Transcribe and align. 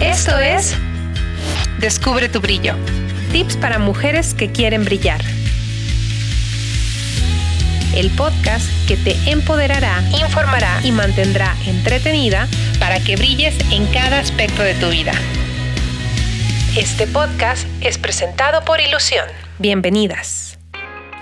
Esto 0.00 0.38
es 0.38 0.76
Descubre 1.80 2.28
tu 2.28 2.40
brillo. 2.40 2.74
Tips 3.32 3.56
para 3.56 3.80
mujeres 3.80 4.32
que 4.32 4.52
quieren 4.52 4.84
brillar. 4.84 5.20
El 7.96 8.10
podcast 8.10 8.66
que 8.86 8.96
te 8.96 9.16
empoderará, 9.28 10.00
informará 10.22 10.80
y 10.84 10.92
mantendrá 10.92 11.56
entretenida 11.66 12.46
para 12.78 13.00
que 13.00 13.16
brilles 13.16 13.56
en 13.72 13.86
cada 13.86 14.20
aspecto 14.20 14.62
de 14.62 14.74
tu 14.74 14.88
vida. 14.88 15.12
Este 16.76 17.08
podcast 17.08 17.66
es 17.80 17.98
presentado 17.98 18.64
por 18.64 18.80
Ilusión. 18.80 19.26
Bienvenidas. 19.58 20.47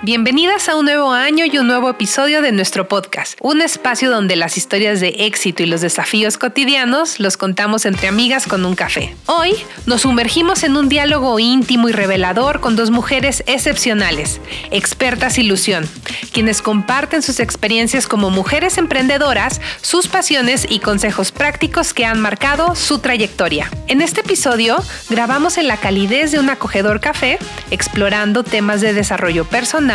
Bienvenidas 0.03 0.69
a 0.69 0.77
un 0.77 0.85
nuevo 0.85 1.11
año 1.11 1.47
y 1.47 1.57
un 1.57 1.67
nuevo 1.67 1.89
episodio 1.89 2.43
de 2.43 2.53
nuestro 2.53 2.87
podcast, 2.87 3.39
un 3.41 3.63
espacio 3.63 4.11
donde 4.11 4.37
las 4.37 4.59
historias 4.59 5.01
de 5.01 5.09
éxito 5.21 5.63
y 5.63 5.67
los 5.67 5.81
desafíos 5.81 6.37
cotidianos 6.37 7.19
los 7.19 7.39
contamos 7.39 7.87
entre 7.87 8.07
amigas 8.07 8.47
con 8.47 8.67
un 8.67 8.75
café. 8.75 9.17
Hoy 9.25 9.55
nos 9.87 10.03
sumergimos 10.03 10.65
en 10.65 10.77
un 10.77 10.91
diálogo 10.91 11.39
íntimo 11.39 11.89
y 11.89 11.93
revelador 11.93 12.61
con 12.61 12.77
dos 12.77 12.91
mujeres 12.91 13.43
excepcionales, 13.47 14.39
expertas 14.71 15.39
ilusión, 15.39 15.89
quienes 16.31 16.61
comparten 16.61 17.23
sus 17.23 17.41
experiencias 17.41 18.07
como 18.07 18.29
mujeres 18.29 18.77
emprendedoras, 18.77 19.63
sus 19.81 20.09
pasiones 20.09 20.67
y 20.69 20.81
consejos 20.81 21.33
prácticos 21.33 21.95
que 21.95 22.05
han 22.05 22.21
marcado 22.21 22.75
su 22.75 22.99
trayectoria. 22.99 23.71
En 23.89 24.03
este 24.03 24.21
episodio 24.21 24.77
grabamos 25.09 25.57
en 25.57 25.69
la 25.69 25.79
calidez 25.79 26.33
de 26.33 26.39
un 26.39 26.51
acogedor 26.51 27.01
café, 27.01 27.39
explorando 27.71 28.45
temas 28.45 28.83
de 28.83 28.93
desarrollo 28.93 29.47
personal, 29.47 29.86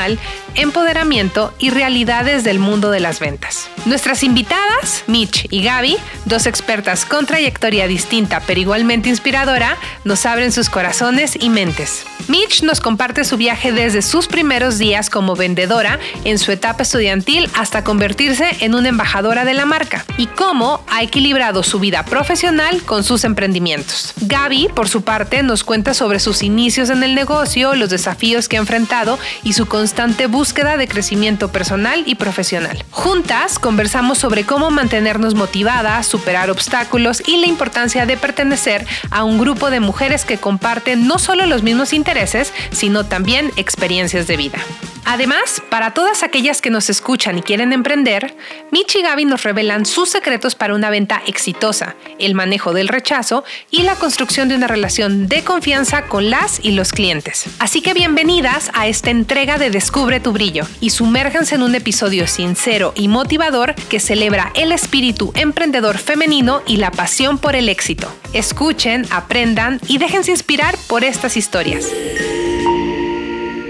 empoderamiento 0.55 1.53
y 1.59 1.69
realidades 1.69 2.43
del 2.43 2.59
mundo 2.59 2.91
de 2.91 2.99
las 2.99 3.19
ventas. 3.19 3.69
Nuestras 3.85 4.23
invitadas, 4.23 5.03
Mitch 5.07 5.47
y 5.49 5.63
Gaby, 5.63 5.97
dos 6.25 6.45
expertas 6.45 7.05
con 7.05 7.25
trayectoria 7.25 7.87
distinta 7.87 8.41
pero 8.45 8.59
igualmente 8.59 9.09
inspiradora, 9.09 9.77
nos 10.03 10.25
abren 10.25 10.51
sus 10.51 10.69
corazones 10.69 11.37
y 11.39 11.49
mentes. 11.49 12.05
Mitch 12.27 12.63
nos 12.63 12.79
comparte 12.79 13.23
su 13.25 13.37
viaje 13.37 13.71
desde 13.71 14.01
sus 14.01 14.27
primeros 14.27 14.77
días 14.77 15.09
como 15.09 15.35
vendedora 15.35 15.99
en 16.23 16.39
su 16.39 16.51
etapa 16.51 16.83
estudiantil 16.83 17.49
hasta 17.55 17.83
convertirse 17.83 18.45
en 18.59 18.75
una 18.75 18.89
embajadora 18.89 19.45
de 19.45 19.53
la 19.53 19.65
marca 19.65 20.05
y 20.17 20.27
cómo 20.27 20.83
ha 20.89 21.03
equilibrado 21.03 21.63
su 21.63 21.79
vida 21.79 22.05
profesional 22.05 22.83
con 22.83 23.03
sus 23.03 23.23
emprendimientos. 23.23 24.13
Gaby, 24.21 24.69
por 24.73 24.87
su 24.87 25.01
parte, 25.01 25.43
nos 25.43 25.63
cuenta 25.63 25.93
sobre 25.93 26.19
sus 26.19 26.43
inicios 26.43 26.89
en 26.89 27.03
el 27.03 27.15
negocio, 27.15 27.75
los 27.75 27.89
desafíos 27.89 28.47
que 28.47 28.57
ha 28.57 28.59
enfrentado 28.59 29.19
y 29.43 29.53
su 29.53 29.65
constante 29.81 30.27
búsqueda 30.27 30.77
de 30.77 30.87
crecimiento 30.87 31.51
personal 31.51 32.03
y 32.05 32.13
profesional. 32.13 32.85
Juntas 32.91 33.57
conversamos 33.57 34.19
sobre 34.19 34.43
cómo 34.43 34.69
mantenernos 34.69 35.33
motivadas, 35.33 36.05
superar 36.05 36.51
obstáculos 36.51 37.23
y 37.25 37.37
la 37.37 37.47
importancia 37.47 38.05
de 38.05 38.15
pertenecer 38.15 38.85
a 39.09 39.23
un 39.23 39.39
grupo 39.39 39.71
de 39.71 39.79
mujeres 39.79 40.23
que 40.23 40.37
comparten 40.37 41.07
no 41.07 41.17
solo 41.17 41.47
los 41.47 41.63
mismos 41.63 41.93
intereses, 41.93 42.53
sino 42.69 43.07
también 43.07 43.51
experiencias 43.55 44.27
de 44.27 44.37
vida. 44.37 44.59
Además, 45.05 45.61
para 45.69 45.93
todas 45.93 46.23
aquellas 46.23 46.61
que 46.61 46.69
nos 46.69 46.89
escuchan 46.89 47.37
y 47.37 47.41
quieren 47.41 47.73
emprender, 47.73 48.35
Mitch 48.71 48.95
y 48.95 49.01
Gaby 49.01 49.25
nos 49.25 49.43
revelan 49.43 49.85
sus 49.85 50.09
secretos 50.09 50.55
para 50.55 50.75
una 50.75 50.89
venta 50.89 51.21
exitosa, 51.25 51.95
el 52.19 52.35
manejo 52.35 52.73
del 52.73 52.87
rechazo 52.87 53.43
y 53.69 53.81
la 53.81 53.95
construcción 53.95 54.47
de 54.47 54.55
una 54.55 54.67
relación 54.67 55.27
de 55.27 55.43
confianza 55.43 56.03
con 56.03 56.29
las 56.29 56.63
y 56.63 56.71
los 56.71 56.91
clientes. 56.91 57.45
Así 57.59 57.81
que 57.81 57.93
bienvenidas 57.93 58.69
a 58.73 58.87
esta 58.87 59.09
entrega 59.09 59.57
de 59.57 59.69
Descubre 59.69 60.19
tu 60.19 60.31
brillo 60.31 60.65
y 60.79 60.91
sumérjanse 60.91 61.55
en 61.55 61.63
un 61.63 61.75
episodio 61.75 62.27
sincero 62.27 62.93
y 62.95 63.07
motivador 63.07 63.75
que 63.89 63.99
celebra 63.99 64.51
el 64.55 64.71
espíritu 64.71 65.31
emprendedor 65.35 65.97
femenino 65.97 66.61
y 66.67 66.77
la 66.77 66.91
pasión 66.91 67.37
por 67.37 67.55
el 67.55 67.69
éxito. 67.69 68.11
Escuchen, 68.33 69.05
aprendan 69.09 69.79
y 69.87 69.97
déjense 69.97 70.31
inspirar 70.31 70.77
por 70.87 71.03
estas 71.03 71.37
historias. 71.37 71.85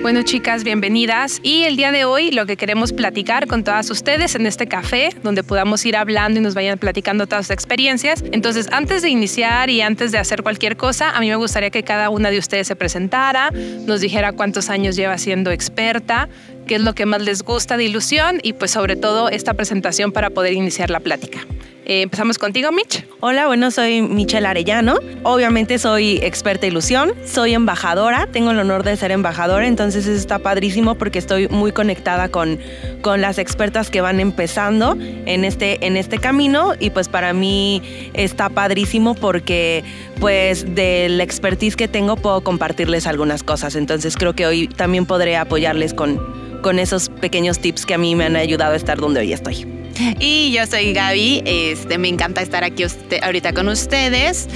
Bueno, 0.01 0.23
chicas, 0.23 0.63
bienvenidas. 0.63 1.39
Y 1.43 1.61
el 1.65 1.75
día 1.75 1.91
de 1.91 2.05
hoy 2.05 2.31
lo 2.31 2.47
que 2.47 2.57
queremos 2.57 2.91
platicar 2.91 3.45
con 3.45 3.63
todas 3.63 3.91
ustedes 3.91 4.33
en 4.33 4.47
este 4.47 4.65
café, 4.65 5.09
donde 5.21 5.43
podamos 5.43 5.85
ir 5.85 5.95
hablando 5.95 6.39
y 6.39 6.43
nos 6.43 6.55
vayan 6.55 6.79
platicando 6.79 7.27
todas 7.27 7.45
sus 7.45 7.51
experiencias. 7.51 8.23
Entonces, 8.31 8.67
antes 8.71 9.03
de 9.03 9.09
iniciar 9.09 9.69
y 9.69 9.81
antes 9.81 10.11
de 10.11 10.17
hacer 10.17 10.41
cualquier 10.41 10.75
cosa, 10.75 11.11
a 11.11 11.19
mí 11.19 11.29
me 11.29 11.35
gustaría 11.35 11.69
que 11.69 11.83
cada 11.83 12.09
una 12.09 12.31
de 12.31 12.39
ustedes 12.39 12.65
se 12.65 12.75
presentara, 12.75 13.51
nos 13.51 14.01
dijera 14.01 14.33
cuántos 14.33 14.71
años 14.71 14.95
lleva 14.95 15.19
siendo 15.19 15.51
experta, 15.51 16.29
qué 16.65 16.75
es 16.75 16.81
lo 16.81 16.95
que 16.95 17.05
más 17.05 17.21
les 17.21 17.43
gusta 17.43 17.77
de 17.77 17.83
ilusión 17.83 18.39
y 18.41 18.53
pues 18.53 18.71
sobre 18.71 18.95
todo 18.95 19.29
esta 19.29 19.53
presentación 19.53 20.11
para 20.11 20.31
poder 20.31 20.53
iniciar 20.53 20.89
la 20.89 20.99
plática. 20.99 21.45
Eh, 21.85 22.03
empezamos 22.03 22.37
contigo, 22.37 22.71
Mitch. 22.71 23.05
Hola, 23.21 23.47
bueno, 23.47 23.71
soy 23.71 24.01
Michelle 24.01 24.47
Arellano. 24.47 24.99
Obviamente 25.23 25.79
soy 25.79 26.19
experta 26.21 26.67
ilusión, 26.67 27.13
soy 27.25 27.53
embajadora, 27.53 28.27
tengo 28.27 28.51
el 28.51 28.59
honor 28.59 28.83
de 28.83 28.95
ser 28.97 29.11
embajadora, 29.11 29.67
entonces 29.67 30.05
está 30.05 30.39
padrísimo 30.39 30.95
porque 30.95 31.17
estoy 31.17 31.47
muy 31.47 31.71
conectada 31.71 32.29
con, 32.29 32.59
con 33.01 33.21
las 33.21 33.39
expertas 33.39 33.89
que 33.89 34.01
van 34.01 34.19
empezando 34.19 34.95
en 34.99 35.43
este, 35.43 35.85
en 35.85 35.97
este 35.97 36.19
camino 36.19 36.73
y 36.79 36.91
pues 36.91 37.09
para 37.09 37.33
mí 37.33 37.81
está 38.13 38.49
padrísimo 38.49 39.15
porque 39.15 39.83
pues 40.19 40.75
del 40.75 41.19
expertise 41.19 41.75
que 41.75 41.87
tengo 41.87 42.15
puedo 42.15 42.43
compartirles 42.43 43.07
algunas 43.07 43.41
cosas, 43.41 43.75
entonces 43.75 44.17
creo 44.17 44.33
que 44.33 44.45
hoy 44.45 44.67
también 44.67 45.05
podré 45.07 45.35
apoyarles 45.35 45.93
con, 45.95 46.19
con 46.61 46.77
esos 46.77 47.09
pequeños 47.09 47.59
tips 47.59 47.85
que 47.85 47.95
a 47.95 47.97
mí 47.97 48.15
me 48.15 48.25
han 48.25 48.35
ayudado 48.35 48.73
a 48.73 48.75
estar 48.75 48.99
donde 48.99 49.21
hoy 49.21 49.33
estoy. 49.33 49.80
Y 50.19 50.51
yo 50.51 50.65
soy 50.65 50.93
Gaby, 50.93 51.43
este, 51.45 51.97
me 51.97 52.07
encanta 52.07 52.41
estar 52.41 52.63
aquí 52.63 52.83
ahorita 53.21 53.53
con 53.53 53.67
ustedes 53.69 54.47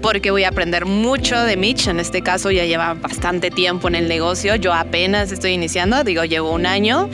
porque 0.00 0.30
voy 0.30 0.44
a 0.44 0.48
aprender 0.48 0.84
mucho 0.84 1.40
de 1.40 1.56
Mitch. 1.56 1.86
En 1.86 2.00
este 2.00 2.22
caso 2.22 2.50
ya 2.50 2.64
lleva 2.64 2.94
bastante 2.94 3.50
tiempo 3.50 3.88
en 3.88 3.94
el 3.94 4.08
negocio, 4.08 4.56
yo 4.56 4.72
apenas 4.72 5.30
estoy 5.30 5.52
iniciando, 5.52 6.02
digo, 6.04 6.24
llevo 6.24 6.52
un 6.52 6.66
año. 6.66 7.08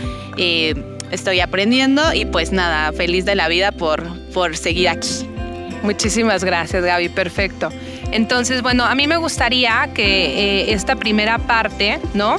estoy 1.11 1.41
aprendiendo 1.41 2.13
y 2.13 2.25
pues 2.27 2.53
nada, 2.53 2.93
feliz 2.93 3.25
de 3.25 3.35
la 3.35 3.49
vida 3.49 3.73
por, 3.73 4.07
por 4.33 4.57
seguir 4.57 4.89
aquí. 4.89 5.27
Muchísimas 5.83 6.45
gracias 6.45 6.83
Gaby, 6.85 7.09
perfecto. 7.11 7.71
Entonces, 8.11 8.63
bueno, 8.63 8.85
a 8.85 8.95
mí 8.95 9.07
me 9.07 9.17
gustaría 9.19 9.91
que 9.95 10.63
eh, 10.63 10.73
esta 10.73 10.97
primera 10.97 11.39
parte, 11.39 11.99
¿no? 12.15 12.39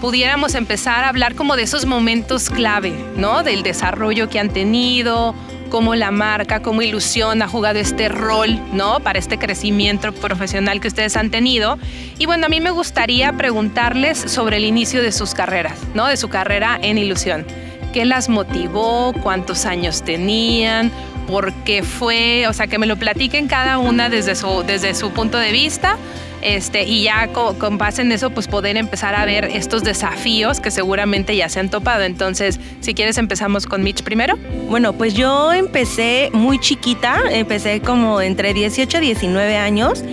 Pudiéramos 0.00 0.54
empezar 0.54 1.04
a 1.04 1.08
hablar 1.08 1.34
como 1.34 1.56
de 1.56 1.62
esos 1.62 1.84
momentos 1.84 2.48
clave, 2.48 2.92
¿no? 3.16 3.42
Del 3.42 3.62
desarrollo 3.62 4.28
que 4.28 4.38
han 4.38 4.48
tenido, 4.48 5.34
cómo 5.70 5.94
la 5.94 6.10
marca, 6.10 6.60
cómo 6.60 6.82
Ilusión 6.82 7.42
ha 7.42 7.48
jugado 7.48 7.78
este 7.78 8.08
rol, 8.08 8.58
¿no? 8.72 9.00
Para 9.00 9.18
este 9.18 9.38
crecimiento 9.38 10.12
profesional 10.12 10.80
que 10.80 10.88
ustedes 10.88 11.16
han 11.16 11.30
tenido. 11.30 11.78
Y 12.18 12.26
bueno, 12.26 12.46
a 12.46 12.48
mí 12.48 12.60
me 12.60 12.70
gustaría 12.70 13.32
preguntarles 13.34 14.18
sobre 14.18 14.56
el 14.56 14.64
inicio 14.64 15.02
de 15.02 15.12
sus 15.12 15.34
carreras, 15.34 15.78
¿no? 15.94 16.06
De 16.06 16.16
su 16.16 16.28
carrera 16.28 16.78
en 16.82 16.98
Ilusión. 16.98 17.46
¿Qué 17.92 18.04
las 18.04 18.28
motivó? 18.28 19.12
¿Cuántos 19.22 19.66
años 19.66 20.02
tenían? 20.02 20.90
¿Por 21.26 21.52
qué 21.64 21.82
fue? 21.82 22.46
O 22.48 22.52
sea, 22.52 22.66
que 22.66 22.78
me 22.78 22.86
lo 22.86 22.96
platiquen 22.96 23.46
cada 23.46 23.78
una 23.78 24.08
desde 24.08 24.34
su, 24.34 24.64
desde 24.66 24.94
su 24.94 25.10
punto 25.10 25.38
de 25.38 25.52
vista 25.52 25.96
este, 26.42 26.84
y 26.84 27.04
ya 27.04 27.28
con, 27.28 27.78
base 27.78 28.02
en 28.02 28.12
eso, 28.12 28.30
pues 28.30 28.48
poder 28.48 28.76
empezar 28.76 29.14
a 29.14 29.24
ver 29.24 29.44
estos 29.44 29.82
desafíos 29.82 30.60
que 30.60 30.70
seguramente 30.70 31.36
ya 31.36 31.48
se 31.48 31.60
han 31.60 31.70
topado. 31.70 32.02
Entonces, 32.02 32.60
si 32.80 32.94
quieres, 32.94 33.18
empezamos 33.18 33.66
con 33.66 33.82
Mitch 33.82 34.02
primero. 34.02 34.36
Bueno, 34.68 34.92
pues 34.92 35.14
yo 35.14 35.52
empecé 35.52 36.30
muy 36.32 36.58
chiquita, 36.58 37.20
empecé 37.30 37.80
como 37.80 38.20
entre 38.20 38.54
18 38.54 38.98
y 38.98 39.00
19 39.00 39.56
años 39.56 40.04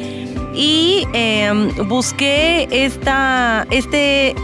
y 0.53 1.05
em, 1.13 1.69
busqué 1.88 2.67
esta, 2.71 3.67
este 3.69 4.35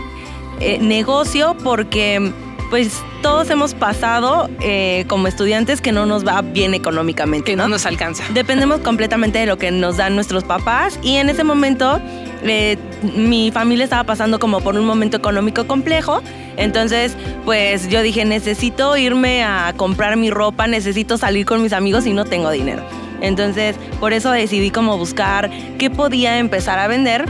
eh, 0.60 0.78
negocio 0.80 1.58
porque 1.64 2.32
pues 2.74 3.04
todos 3.22 3.52
hemos 3.52 3.76
pasado 3.76 4.50
eh, 4.60 5.06
como 5.08 5.28
estudiantes 5.28 5.80
que 5.80 5.92
no 5.92 6.08
nos 6.08 6.26
va 6.26 6.42
bien 6.42 6.74
económicamente. 6.74 7.52
Que 7.52 7.56
no, 7.56 7.68
nos 7.68 7.86
alcanza. 7.86 8.24
Dependemos 8.34 8.80
completamente 8.84 9.38
de 9.38 9.46
lo 9.46 9.60
que 9.60 9.70
nos 9.70 9.98
dan 9.98 10.16
nuestros 10.16 10.44
papás 10.44 11.00
y 11.04 11.18
en 11.18 11.30
ese 11.30 11.44
momento 11.44 12.02
eh, 12.42 12.80
mi 13.16 13.52
familia 13.52 13.84
estaba 13.84 14.06
pasando 14.06 14.40
como 14.40 14.60
por 14.62 14.76
un 14.76 14.88
momento 14.88 15.16
económico 15.16 15.68
complejo. 15.68 16.24
Entonces, 16.58 17.16
pues 17.46 17.90
yo 17.90 18.02
dije, 18.02 18.26
necesito 18.26 18.98
irme 18.98 19.44
a 19.44 19.72
comprar 19.78 20.18
mi 20.18 20.32
ropa, 20.32 20.66
necesito 20.66 21.20
salir 21.20 21.46
con 21.46 21.62
mis 21.62 21.74
amigos 21.74 22.08
y 22.08 22.14
no 22.14 22.26
tengo 22.26 22.50
dinero. 22.50 22.82
Entonces, 23.22 23.76
por 24.00 24.14
eso 24.14 24.32
decidí 24.32 24.72
como 24.72 24.98
buscar 24.98 25.52
qué 25.78 25.92
podía 25.92 26.40
empezar 26.40 26.80
a 26.80 26.88
vender. 26.88 27.26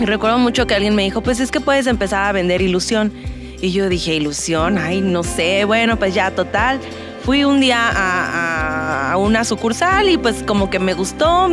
Y 0.00 0.06
recuerdo 0.06 0.38
mucho 0.38 0.66
que 0.66 0.74
alguien 0.74 0.94
me 0.94 1.02
dijo, 1.02 1.20
pues 1.20 1.40
es 1.40 1.50
que 1.50 1.60
puedes 1.60 1.86
empezar 1.86 2.24
a 2.24 2.32
vender 2.32 2.62
ilusión. 2.62 3.12
Y 3.62 3.70
yo 3.70 3.88
dije, 3.88 4.12
ilusión, 4.16 4.76
ay, 4.76 5.00
no 5.00 5.22
sé, 5.22 5.64
bueno, 5.64 5.96
pues 5.96 6.12
ya 6.12 6.32
total. 6.32 6.80
Fui 7.24 7.44
un 7.44 7.60
día 7.60 7.78
a, 7.94 9.16
una 9.16 9.44
sucursal 9.44 10.08
y 10.08 10.18
pues 10.18 10.42
como 10.42 10.68
que 10.68 10.80
me 10.80 10.94
gustó. 10.94 11.48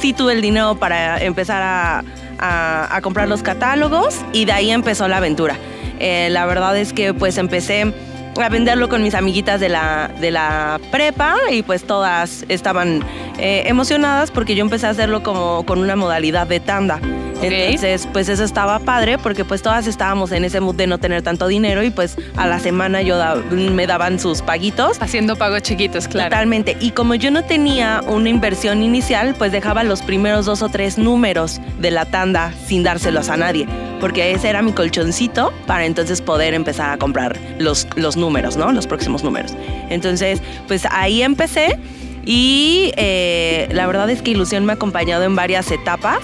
Sí 0.00 0.12
tuve 0.12 0.32
el 0.32 0.42
dinero 0.42 0.74
para 0.74 1.22
empezar 1.22 1.62
a, 1.62 3.00
comprar 3.02 3.28
los 3.28 3.44
catálogos 3.44 4.16
y 4.32 4.46
de 4.46 4.52
ahí 4.52 4.72
empezó 4.72 5.06
la 5.06 5.18
aventura. 5.18 5.56
Eh, 6.00 6.28
la 6.32 6.44
verdad 6.44 6.76
es 6.76 6.92
que 6.92 7.14
pues 7.14 7.38
empecé 7.38 7.94
a 8.36 8.48
venderlo 8.48 8.88
con 8.88 9.04
mis 9.04 9.14
amiguitas 9.14 9.60
de 9.60 9.68
la, 9.68 10.10
de 10.20 10.32
la 10.32 10.80
prepa 10.90 11.36
y 11.52 11.62
pues 11.62 11.84
todas 11.86 12.44
estaban 12.48 13.04
eh, 13.38 13.62
emocionadas 13.66 14.32
porque 14.32 14.56
yo 14.56 14.62
empecé 14.62 14.88
a 14.88 14.90
hacerlo 14.90 15.22
como 15.22 15.64
con 15.64 15.78
una 15.78 15.94
modalidad 15.94 16.48
de 16.48 16.58
tanda. 16.58 17.00
Entonces, 17.42 18.08
pues 18.12 18.28
eso 18.28 18.44
estaba 18.44 18.78
padre 18.78 19.18
porque 19.18 19.44
pues 19.44 19.62
todas 19.62 19.86
estábamos 19.86 20.32
en 20.32 20.44
ese 20.44 20.60
mood 20.60 20.76
de 20.76 20.86
no 20.86 20.98
tener 20.98 21.22
tanto 21.22 21.46
dinero 21.46 21.82
y 21.82 21.90
pues 21.90 22.16
a 22.36 22.46
la 22.46 22.58
semana 22.58 23.02
yo 23.02 23.18
me 23.50 23.86
daban 23.86 24.18
sus 24.18 24.42
paguitos. 24.42 25.00
Haciendo 25.00 25.36
pagos 25.36 25.62
chiquitos, 25.62 26.08
claro. 26.08 26.30
Totalmente. 26.30 26.76
Y 26.80 26.92
como 26.92 27.14
yo 27.14 27.30
no 27.30 27.44
tenía 27.44 28.02
una 28.06 28.28
inversión 28.28 28.82
inicial, 28.82 29.34
pues 29.36 29.52
dejaba 29.52 29.84
los 29.84 30.02
primeros 30.02 30.46
dos 30.46 30.62
o 30.62 30.68
tres 30.68 30.98
números 30.98 31.60
de 31.78 31.90
la 31.90 32.06
tanda 32.06 32.52
sin 32.66 32.82
dárselos 32.82 33.28
a 33.28 33.36
nadie. 33.36 33.66
Porque 34.00 34.32
ese 34.32 34.48
era 34.48 34.62
mi 34.62 34.72
colchoncito 34.72 35.52
para 35.66 35.86
entonces 35.86 36.20
poder 36.20 36.54
empezar 36.54 36.90
a 36.90 36.98
comprar 36.98 37.38
los, 37.58 37.86
los 37.96 38.16
números, 38.16 38.56
¿no? 38.56 38.72
Los 38.72 38.86
próximos 38.86 39.22
números. 39.24 39.54
Entonces, 39.90 40.42
pues 40.66 40.86
ahí 40.90 41.22
empecé 41.22 41.78
y 42.26 42.92
eh, 42.96 43.68
la 43.72 43.86
verdad 43.86 44.08
es 44.10 44.22
que 44.22 44.30
Ilusión 44.30 44.64
me 44.64 44.72
ha 44.72 44.76
acompañado 44.76 45.24
en 45.24 45.36
varias 45.36 45.70
etapas 45.70 46.20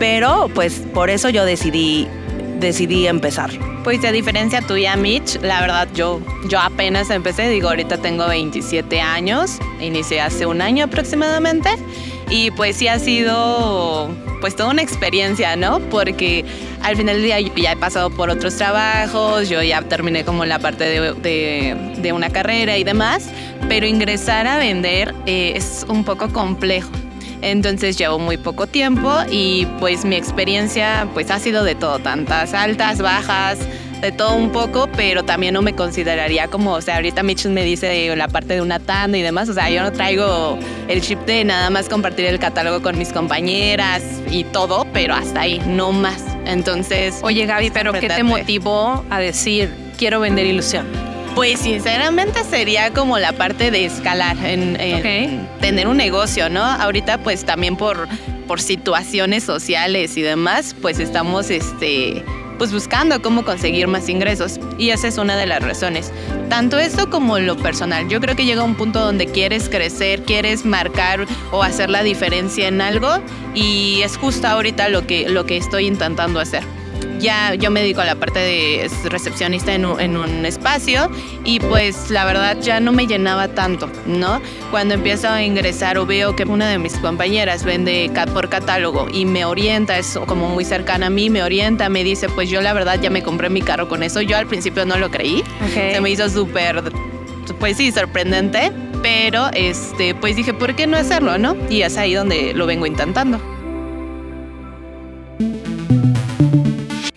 pero 0.00 0.48
pues 0.52 0.82
por 0.92 1.10
eso 1.10 1.28
yo 1.28 1.44
decidí, 1.44 2.08
decidí 2.58 3.06
empezar. 3.06 3.50
Pues 3.84 4.04
a 4.04 4.10
diferencia 4.10 4.60
tuya, 4.62 4.96
Mitch, 4.96 5.40
la 5.42 5.60
verdad 5.60 5.88
yo, 5.94 6.20
yo 6.48 6.58
apenas 6.58 7.10
empecé, 7.10 7.48
digo, 7.48 7.68
ahorita 7.68 7.98
tengo 7.98 8.26
27 8.26 9.00
años, 9.00 9.58
inicié 9.80 10.20
hace 10.20 10.46
un 10.46 10.62
año 10.62 10.86
aproximadamente 10.86 11.70
y 12.30 12.50
pues 12.50 12.76
sí 12.76 12.88
ha 12.88 12.98
sido 12.98 14.10
pues 14.40 14.56
toda 14.56 14.70
una 14.70 14.82
experiencia, 14.82 15.54
¿no? 15.56 15.80
Porque 15.80 16.46
al 16.82 16.96
final 16.96 17.16
del 17.16 17.24
día 17.24 17.40
ya 17.40 17.72
he 17.72 17.76
pasado 17.76 18.08
por 18.08 18.30
otros 18.30 18.56
trabajos, 18.56 19.50
yo 19.50 19.62
ya 19.62 19.82
terminé 19.82 20.24
como 20.24 20.46
la 20.46 20.58
parte 20.58 20.84
de, 20.84 21.74
de, 22.00 22.12
una 22.12 22.30
carrera 22.30 22.78
y 22.78 22.84
demás, 22.84 23.28
pero 23.68 23.86
ingresar 23.86 24.46
a 24.46 24.56
vender 24.56 25.14
eh, 25.26 25.52
es 25.56 25.84
un 25.88 26.04
poco 26.04 26.28
complejo. 26.32 26.90
Entonces 27.42 27.96
llevo 27.96 28.18
muy 28.18 28.36
poco 28.36 28.66
tiempo 28.66 29.10
y 29.30 29.66
pues 29.78 30.04
mi 30.04 30.16
experiencia 30.16 31.08
pues 31.14 31.30
ha 31.30 31.38
sido 31.38 31.64
de 31.64 31.74
todo, 31.74 31.98
tantas 31.98 32.54
altas, 32.54 33.00
bajas, 33.00 33.58
de 34.00 34.12
todo 34.12 34.34
un 34.34 34.50
poco, 34.50 34.88
pero 34.96 35.24
también 35.24 35.54
no 35.54 35.62
me 35.62 35.74
consideraría 35.74 36.48
como, 36.48 36.72
o 36.72 36.80
sea, 36.80 36.96
ahorita 36.96 37.22
Mitch 37.22 37.46
me 37.46 37.64
dice 37.64 38.14
la 38.16 38.28
parte 38.28 38.54
de 38.54 38.62
una 38.62 38.78
tanda 38.78 39.18
y 39.18 39.22
demás, 39.22 39.48
o 39.48 39.54
sea, 39.54 39.70
yo 39.70 39.82
no 39.82 39.92
traigo 39.92 40.58
el 40.88 41.00
chip 41.02 41.20
de 41.26 41.44
nada 41.44 41.70
más 41.70 41.88
compartir 41.88 42.26
el 42.26 42.38
catálogo 42.38 42.82
con 42.82 42.98
mis 42.98 43.12
compañeras 43.12 44.02
y 44.30 44.44
todo, 44.44 44.86
pero 44.92 45.14
hasta 45.14 45.42
ahí, 45.42 45.60
no 45.66 45.92
más. 45.92 46.22
Entonces... 46.46 47.20
Oye 47.22 47.46
Gaby, 47.46 47.70
pero 47.70 47.92
¿qué 47.92 48.08
te 48.08 48.22
motivó 48.22 49.04
a 49.10 49.20
decir, 49.20 49.70
quiero 49.98 50.20
vender 50.20 50.46
ilusión? 50.46 51.09
Pues 51.34 51.60
sinceramente 51.60 52.44
sería 52.44 52.92
como 52.92 53.18
la 53.18 53.32
parte 53.32 53.70
de 53.70 53.84
escalar, 53.84 54.36
en, 54.44 55.48
tener 55.60 55.86
un 55.86 55.96
negocio, 55.96 56.50
¿no? 56.50 56.62
Ahorita 56.62 57.18
pues 57.18 57.44
también 57.44 57.76
por, 57.76 58.08
por 58.46 58.60
situaciones 58.60 59.44
sociales 59.44 60.16
y 60.16 60.22
demás, 60.22 60.74
pues 60.82 60.98
estamos 60.98 61.50
este, 61.50 62.24
pues 62.58 62.72
buscando 62.72 63.22
cómo 63.22 63.44
conseguir 63.44 63.86
más 63.86 64.08
ingresos. 64.08 64.58
Y 64.76 64.90
esa 64.90 65.08
es 65.08 65.18
una 65.18 65.36
de 65.36 65.46
las 65.46 65.62
razones. 65.62 66.12
Tanto 66.48 66.78
eso 66.78 67.08
como 67.08 67.38
lo 67.38 67.56
personal. 67.56 68.08
Yo 68.08 68.20
creo 68.20 68.34
que 68.34 68.44
llega 68.44 68.64
un 68.64 68.74
punto 68.74 69.00
donde 69.00 69.26
quieres 69.26 69.68
crecer, 69.68 70.24
quieres 70.24 70.64
marcar 70.64 71.26
o 71.52 71.62
hacer 71.62 71.90
la 71.90 72.02
diferencia 72.02 72.66
en 72.66 72.80
algo 72.80 73.08
y 73.54 74.02
es 74.02 74.16
justo 74.16 74.48
ahorita 74.48 74.88
lo 74.88 75.06
que, 75.06 75.28
lo 75.28 75.46
que 75.46 75.56
estoy 75.56 75.86
intentando 75.86 76.40
hacer 76.40 76.64
ya 77.20 77.54
yo 77.54 77.70
me 77.70 77.80
dedico 77.80 78.00
a 78.00 78.04
la 78.04 78.14
parte 78.14 78.38
de 78.38 78.90
recepcionista 79.04 79.74
en 79.74 79.84
un, 79.84 80.30
espacio 80.46 81.10
y 81.44 81.60
pues 81.60 82.10
la 82.10 82.24
verdad 82.24 82.56
ya 82.60 82.80
no 82.80 82.92
me 82.92 83.06
llenaba 83.06 83.48
tanto, 83.48 83.90
¿no? 84.06 84.40
Cuando 84.70 84.94
empiezo 84.94 85.28
a 85.28 85.42
ingresar 85.42 85.98
o 85.98 86.06
veo 86.06 86.34
que 86.34 86.44
una 86.44 86.68
de 86.68 86.78
mis 86.78 86.96
compañeras 86.96 87.64
vende 87.64 88.10
por 88.32 88.48
catálogo 88.48 89.06
y 89.12 89.26
me 89.26 89.44
orienta, 89.44 89.98
es 89.98 90.18
como 90.26 90.48
muy 90.48 90.64
cercana 90.64 91.06
a 91.06 91.10
mí, 91.10 91.30
me 91.30 91.42
orienta, 91.42 91.88
me 91.88 92.04
dice, 92.04 92.28
pues 92.28 92.48
yo 92.48 92.60
la 92.60 92.72
verdad 92.72 92.98
ya 93.00 93.10
me 93.10 93.22
compré 93.22 93.50
mi 93.50 93.62
carro 93.62 93.88
con 93.88 94.02
eso. 94.02 94.20
Yo 94.22 94.36
al 94.36 94.46
principio 94.46 94.84
no 94.86 94.96
lo 94.96 95.10
creí, 95.10 95.44
se 95.72 96.00
me 96.00 96.10
hizo 96.10 96.28
súper, 96.28 96.82
pues 97.58 97.76
sí, 97.76 97.92
sorprendente, 97.92 98.72
pero 99.02 99.50
este, 99.52 100.14
pues 100.14 100.36
dije, 100.36 100.54
¿por 100.54 100.74
qué 100.74 100.86
no 100.86 100.96
hacerlo, 100.96 101.38
no? 101.38 101.56
Y 101.68 101.82
es 101.82 101.96
ahí 101.96 102.14
donde 102.14 102.54
lo 102.54 102.66
vengo 102.66 102.86
intentando. 102.86 103.59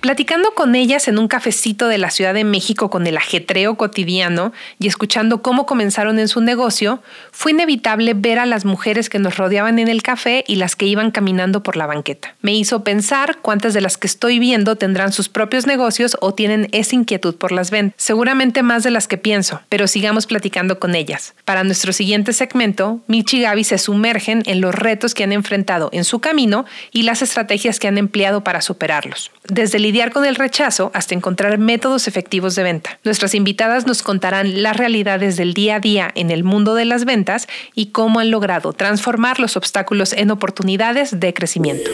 Platicando 0.03 0.53
con 0.53 0.75
ellas 0.75 1.07
en 1.07 1.17
un 1.17 1.29
cafecito 1.29 1.87
de 1.87 1.97
la 1.97 2.11
Ciudad 2.11 2.33
de 2.33 2.43
México 2.43 2.89
con 2.89 3.07
el 3.07 3.15
ajetreo 3.15 3.77
cotidiano 3.77 4.51
y 4.77 4.87
escuchando 4.87 5.41
cómo 5.41 5.65
comenzaron 5.65 6.19
en 6.19 6.27
su 6.27 6.41
negocio, 6.41 7.01
fue 7.31 7.53
inevitable 7.53 8.13
ver 8.13 8.37
a 8.37 8.45
las 8.45 8.65
mujeres 8.65 9.07
que 9.07 9.17
nos 9.17 9.37
rodeaban 9.37 9.79
en 9.79 9.87
el 9.87 10.03
café 10.03 10.43
y 10.45 10.57
las 10.57 10.75
que 10.75 10.87
iban 10.87 11.11
caminando 11.11 11.63
por 11.63 11.77
la 11.77 11.85
banqueta. 11.87 12.35
Me 12.41 12.53
hizo 12.53 12.83
pensar 12.83 13.37
cuántas 13.41 13.73
de 13.73 13.79
las 13.79 13.95
que 13.95 14.07
estoy 14.07 14.39
viendo 14.39 14.75
tendrán 14.75 15.13
sus 15.13 15.29
propios 15.29 15.67
negocios 15.67 16.17
o 16.19 16.33
tienen 16.33 16.67
esa 16.73 16.95
inquietud 16.95 17.35
por 17.35 17.53
las 17.53 17.71
ventas. 17.71 17.95
Seguramente 17.95 18.61
más 18.61 18.83
de 18.83 18.91
las 18.91 19.07
que 19.07 19.17
pienso, 19.17 19.61
pero 19.69 19.87
sigamos 19.87 20.27
platicando 20.27 20.79
con 20.79 20.95
ellas. 20.95 21.33
Para 21.45 21.63
nuestro 21.63 21.93
siguiente 21.93 22.33
segmento, 22.33 22.99
Michi 23.07 23.37
y 23.37 23.41
Gaby 23.43 23.63
se 23.63 23.77
sumergen 23.77 24.43
en 24.47 24.59
los 24.59 24.75
retos 24.75 25.13
que 25.13 25.23
han 25.23 25.31
enfrentado 25.31 25.87
en 25.93 26.03
su 26.03 26.19
camino 26.19 26.65
y 26.91 27.03
las 27.03 27.21
estrategias 27.21 27.79
que 27.79 27.87
han 27.87 27.97
empleado 27.97 28.43
para 28.43 28.59
superarlos. 28.59 29.31
Desde 29.47 29.77
el 29.77 29.92
lidiar 29.93 30.11
con 30.11 30.25
el 30.25 30.33
rechazo 30.33 30.89
hasta 30.95 31.13
encontrar 31.13 31.59
métodos 31.59 32.07
efectivos 32.07 32.55
de 32.55 32.63
venta. 32.63 32.97
Nuestras 33.03 33.35
invitadas 33.35 33.85
nos 33.85 34.01
contarán 34.01 34.63
las 34.63 34.75
realidades 34.75 35.37
del 35.37 35.53
día 35.53 35.75
a 35.75 35.79
día 35.79 36.11
en 36.15 36.31
el 36.31 36.43
mundo 36.43 36.73
de 36.73 36.83
las 36.83 37.05
ventas 37.05 37.47
y 37.75 37.91
cómo 37.91 38.19
han 38.19 38.31
logrado 38.31 38.73
transformar 38.73 39.39
los 39.39 39.55
obstáculos 39.55 40.13
en 40.13 40.31
oportunidades 40.31 41.19
de 41.19 41.31
crecimiento. 41.35 41.91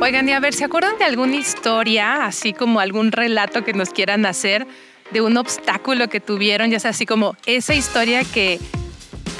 Oigan, 0.00 0.26
y 0.26 0.32
a 0.32 0.40
ver, 0.40 0.54
¿se 0.54 0.64
acuerdan 0.64 0.96
de 0.98 1.04
alguna 1.04 1.36
historia, 1.36 2.24
así 2.24 2.54
como 2.54 2.80
algún 2.80 3.12
relato 3.12 3.62
que 3.62 3.74
nos 3.74 3.90
quieran 3.90 4.24
hacer 4.24 4.66
de 5.10 5.20
un 5.20 5.36
obstáculo 5.36 6.08
que 6.08 6.18
tuvieron? 6.18 6.70
Ya 6.70 6.80
sea 6.80 6.92
así 6.92 7.04
como 7.04 7.36
esa 7.44 7.74
historia 7.74 8.24
que 8.24 8.58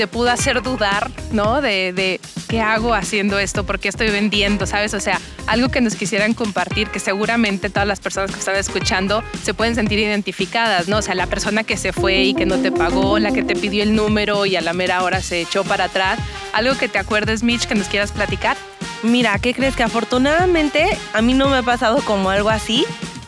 te 0.00 0.06
pudo 0.06 0.30
hacer 0.30 0.62
dudar, 0.62 1.10
¿no? 1.30 1.60
De, 1.60 1.92
de 1.92 2.22
qué 2.48 2.62
hago 2.62 2.94
haciendo 2.94 3.38
esto, 3.38 3.66
por 3.66 3.78
qué 3.78 3.90
estoy 3.90 4.08
vendiendo, 4.08 4.64
¿sabes? 4.64 4.94
O 4.94 5.00
sea, 5.00 5.20
algo 5.46 5.68
que 5.68 5.82
nos 5.82 5.94
quisieran 5.94 6.32
compartir, 6.32 6.88
que 6.88 6.98
seguramente 6.98 7.68
todas 7.68 7.86
las 7.86 8.00
personas 8.00 8.30
que 8.30 8.38
están 8.38 8.56
escuchando 8.56 9.22
se 9.42 9.52
pueden 9.52 9.74
sentir 9.74 9.98
identificadas, 9.98 10.88
¿no? 10.88 10.96
O 10.96 11.02
sea, 11.02 11.14
la 11.14 11.26
persona 11.26 11.64
que 11.64 11.76
se 11.76 11.92
fue 11.92 12.22
y 12.22 12.32
que 12.32 12.46
no 12.46 12.56
te 12.56 12.72
pagó, 12.72 13.18
la 13.18 13.30
que 13.32 13.42
te 13.42 13.54
pidió 13.54 13.82
el 13.82 13.94
número 13.94 14.46
y 14.46 14.56
a 14.56 14.62
la 14.62 14.72
mera 14.72 15.02
hora 15.02 15.20
se 15.20 15.42
echó 15.42 15.64
para 15.64 15.84
atrás. 15.84 16.18
Algo 16.54 16.78
que 16.78 16.88
te 16.88 16.98
acuerdes, 16.98 17.42
Mitch, 17.42 17.66
que 17.66 17.74
nos 17.74 17.88
quieras 17.88 18.10
platicar. 18.10 18.56
Mira, 19.02 19.38
¿qué 19.38 19.52
crees? 19.52 19.76
Que 19.76 19.82
afortunadamente 19.82 20.96
a 21.12 21.20
mí 21.20 21.34
no 21.34 21.50
me 21.50 21.58
ha 21.58 21.62
pasado 21.62 22.00
como 22.06 22.30
algo 22.30 22.48
así, 22.48 22.86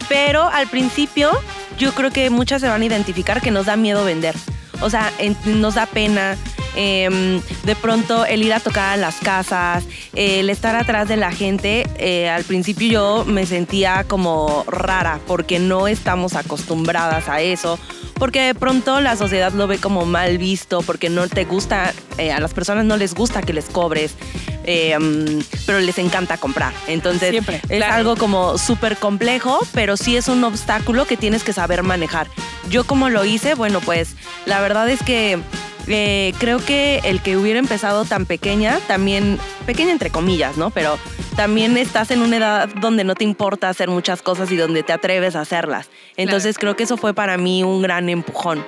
pero 0.09 0.49
al 0.49 0.69
principio 0.69 1.33
yo 1.79 1.93
creo 1.93 2.11
que 2.11 2.31
muchas 2.31 2.63
se 2.63 2.69
van 2.69 2.81
a 2.81 2.85
identificar 2.87 3.43
que 3.43 3.51
nos 3.51 3.67
da 3.67 3.77
miedo 3.77 4.07
vender. 4.07 4.35
O 4.83 4.91
sea, 4.91 5.13
nos 5.45 5.77
da 5.77 5.87
pena, 5.87 6.37
Em, 6.75 7.41
de 7.65 7.77
pronto 7.77 8.25
el 8.25 8.43
ir 8.43 8.53
a 8.53 8.61
tocar 8.61 8.95
a 8.95 8.97
las 8.97 9.17
casas, 9.17 9.85
el 10.15 10.51
estar 10.51 10.75
atrás 10.75 11.09
de 11.09 11.17
la 11.17 11.33
gente, 11.33 11.87
eh, 11.99 12.29
al 12.29 12.45
principio 12.45 12.89
yo 12.89 13.25
me 13.27 13.47
sentía 13.47 14.05
como 14.05 14.65
rara 14.67 15.21
porque 15.27 15.59
no 15.59 15.89
estamos 15.89 16.35
acostumbradas 16.35 17.29
a 17.29 17.41
eso 17.41 17.79
porque 18.23 18.43
de 18.43 18.55
pronto 18.55 19.01
la 19.01 19.17
sociedad 19.17 19.53
lo 19.53 19.67
ve 19.67 19.79
como 19.79 20.07
mal 20.07 20.39
visto, 20.39 20.83
porque 20.83 21.11
no 21.11 21.27
te 21.27 21.45
gusta, 21.45 21.93
eh, 22.19 22.31
a 22.31 22.39
las 22.39 22.55
personas 22.55 22.85
no 22.85 22.97
les 22.97 23.15
gusta 23.15 23.43
que 23.43 23.53
les 23.53 23.65
cobres, 23.65 24.15
em, 24.63 25.43
pero 25.67 25.81
les 25.81 25.99
encanta 25.99 26.37
comprar. 26.37 26.73
Entonces 26.87 27.35
es 27.69 27.83
algo 27.83 28.15
como 28.17 28.59
súper 28.59 28.97
complejo, 28.97 29.59
pero 29.75 29.97
sí 29.97 30.17
es 30.17 30.29
un 30.29 30.45
obstáculo 30.45 31.05
que 31.05 31.17
tienes 31.17 31.43
que 31.43 31.53
saber 31.53 31.83
manejar. 31.83 32.29
Yo 32.71 32.85
como 32.85 33.09
lo 33.09 33.25
hice, 33.25 33.55
bueno, 33.55 33.81
pues 33.81 34.15
la 34.47 34.61
verdad 34.61 34.89
es 34.89 35.03
que 35.03 35.41
eh, 35.89 36.33
creo 36.39 36.59
que 36.59 37.01
el 37.05 37.21
que 37.21 37.37
hubiera 37.37 37.59
empezado 37.59 38.05
tan 38.05 38.27
pequeña, 38.27 38.79
también, 38.87 39.39
pequeña 39.67 39.93
entre 39.93 40.11
comillas, 40.11 40.57
¿no? 40.57 40.71
Pero 40.71 40.99
también 41.37 41.77
estás 41.77 42.11
en 42.11 42.23
una 42.23 42.37
edad 42.37 42.69
donde 42.81 43.05
no 43.05 43.15
te 43.15 43.25
importa 43.25 43.69
hacer 43.69 43.89
muchas 43.89 44.23
cosas 44.23 44.51
y 44.53 44.57
donde 44.57 44.83
te 44.83 44.93
atreves 44.93 45.35
a 45.35 45.41
hacerlas. 45.41 45.89
Entonces 46.17 46.59
creo 46.59 46.77
que 46.77 46.85
eso 46.85 46.97
fue 46.97 47.15
para 47.15 47.37
mí 47.39 47.63
un 47.65 47.83
gran 47.83 48.09
empujón. 48.09 48.65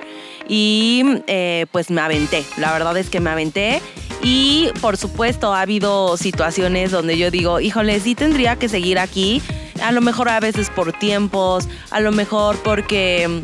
Y 0.47 1.03
eh, 1.27 1.65
pues 1.71 1.89
me 1.89 2.01
aventé, 2.01 2.43
la 2.57 2.73
verdad 2.73 2.97
es 2.97 3.09
que 3.09 3.19
me 3.19 3.29
aventé. 3.29 3.81
Y 4.21 4.69
por 4.81 4.97
supuesto 4.97 5.53
ha 5.53 5.61
habido 5.61 6.17
situaciones 6.17 6.91
donde 6.91 7.17
yo 7.17 7.31
digo, 7.31 7.59
híjole, 7.59 7.99
sí 7.99 8.15
tendría 8.15 8.55
que 8.55 8.67
seguir 8.67 8.99
aquí. 8.99 9.41
A 9.83 9.91
lo 9.91 10.01
mejor 10.01 10.29
a 10.29 10.39
veces 10.39 10.69
por 10.69 10.93
tiempos, 10.93 11.67
a 11.91 11.99
lo 11.99 12.11
mejor 12.11 12.57
porque 12.63 13.41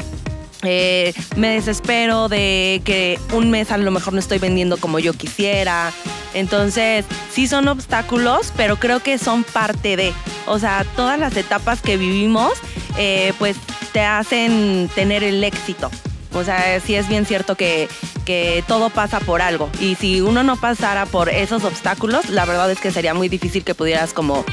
eh, 0.63 1.13
me 1.36 1.50
desespero 1.50 2.30
de 2.30 2.82
que 2.86 3.20
un 3.34 3.50
mes 3.50 3.72
a 3.72 3.77
lo 3.77 3.91
mejor 3.91 4.13
no 4.13 4.20
estoy 4.20 4.39
vendiendo 4.39 4.77
como 4.77 5.00
yo 5.00 5.13
quisiera. 5.13 5.91
Entonces, 6.34 7.06
sí 7.32 7.48
son 7.48 7.68
obstáculos, 7.68 8.53
pero 8.56 8.77
creo 8.77 9.01
que 9.01 9.18
son 9.18 9.44
parte 9.44 9.98
de. 9.98 10.13
O 10.46 10.60
sea, 10.60 10.86
todas 10.96 11.20
las 11.20 11.36
etapas 11.36 11.82
que 11.82 11.98
vivimos, 11.98 12.53
eh, 12.98 13.34
pues 13.39 13.58
te 13.91 14.01
hacen 14.01 14.89
tener 14.96 15.24
el 15.24 15.44
éxito. 15.44 15.91
O 16.34 16.44
sea, 16.44 16.80
sí 16.80 16.96
es 16.96 17.10
bien 17.10 17.25
cierto 17.25 17.56
que, 17.56 17.89
que 18.25 18.63
todo 18.68 18.89
pasa 18.89 19.20
por 19.20 19.41
algo. 19.41 19.70
Y 19.82 19.96
si 19.96 20.22
uno 20.22 20.44
no 20.44 20.56
pasara 20.56 21.06
por 21.06 21.27
esos 21.30 21.63
obstáculos, 21.65 22.30
la 22.30 22.46
verdad 22.46 22.72
es 22.72 22.80
que 22.80 22.91
sería 22.91 23.13
muy 23.13 23.27
difícil 23.27 23.65
que 23.65 23.75
pudieras 23.75 24.13
como, 24.13 24.46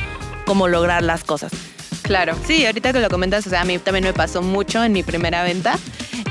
como 0.44 0.66
lograr 0.66 1.04
las 1.04 1.22
cosas. 1.22 1.52
Claro, 2.08 2.34
sí, 2.46 2.64
ahorita 2.64 2.94
que 2.94 3.00
lo 3.00 3.10
comentas, 3.10 3.46
o 3.46 3.50
sea, 3.50 3.60
a 3.60 3.64
mí 3.66 3.78
también 3.78 4.02
me 4.02 4.14
pasó 4.14 4.40
mucho 4.40 4.82
en 4.82 4.94
mi 4.94 5.02
primera 5.02 5.42
venta, 5.42 5.78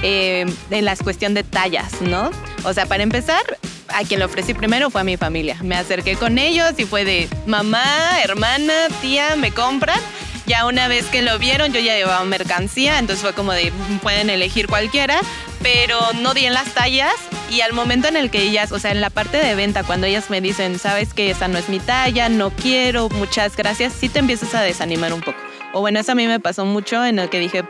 eh, 0.01 0.43
en 0.71 0.85
la 0.85 0.95
cuestión 0.95 1.35
de 1.35 1.43
tallas, 1.43 2.01
¿no? 2.01 2.31
O 2.63 2.73
sea, 2.73 2.87
para 2.87 3.03
empezar, 3.03 3.43
a 3.89 4.03
quien 4.03 4.19
lo 4.19 4.25
ofrecí 4.25 4.55
primero 4.55 4.89
fue 4.89 5.01
a 5.01 5.03
mi 5.03 5.17
familia. 5.17 5.55
Me 5.61 5.75
acerqué 5.75 6.15
con 6.15 6.39
ellos 6.39 6.71
y 6.79 6.85
fue 6.85 7.05
de 7.05 7.29
mamá, 7.45 8.19
hermana, 8.23 8.73
tía, 9.01 9.35
me 9.35 9.51
compran. 9.51 9.99
Ya 10.47 10.65
una 10.65 10.87
vez 10.87 11.05
que 11.05 11.21
lo 11.21 11.37
vieron, 11.37 11.71
yo 11.71 11.79
ya 11.79 11.95
llevaba 11.95 12.25
mercancía, 12.25 12.97
entonces 12.97 13.21
fue 13.21 13.33
como 13.33 13.53
de 13.53 13.71
pueden 14.01 14.31
elegir 14.31 14.67
cualquiera, 14.67 15.19
pero 15.61 15.99
no 16.21 16.33
di 16.33 16.45
en 16.45 16.55
las 16.55 16.73
tallas 16.73 17.13
y 17.51 17.61
al 17.61 17.73
momento 17.73 18.07
en 18.07 18.17
el 18.17 18.31
que 18.31 18.41
ellas, 18.41 18.71
o 18.71 18.79
sea, 18.79 18.89
en 18.89 18.99
la 18.99 19.11
parte 19.11 19.37
de 19.37 19.53
venta, 19.53 19.83
cuando 19.83 20.07
ellas 20.07 20.31
me 20.31 20.41
dicen, 20.41 20.79
sabes 20.79 21.13
que 21.13 21.29
esa 21.29 21.47
no 21.47 21.59
es 21.59 21.69
mi 21.69 21.79
talla, 21.79 22.29
no 22.29 22.49
quiero, 22.49 23.09
muchas 23.09 23.55
gracias, 23.55 23.93
sí 23.93 24.09
te 24.09 24.17
empiezas 24.17 24.55
a 24.55 24.61
desanimar 24.63 25.13
un 25.13 25.21
poco. 25.21 25.37
O 25.73 25.81
bueno, 25.81 25.99
eso 25.99 26.11
a 26.11 26.15
mí 26.15 26.27
me 26.27 26.39
pasó 26.39 26.65
mucho 26.65 27.05
en 27.05 27.19
el 27.19 27.29
que 27.29 27.39
dije, 27.39 27.63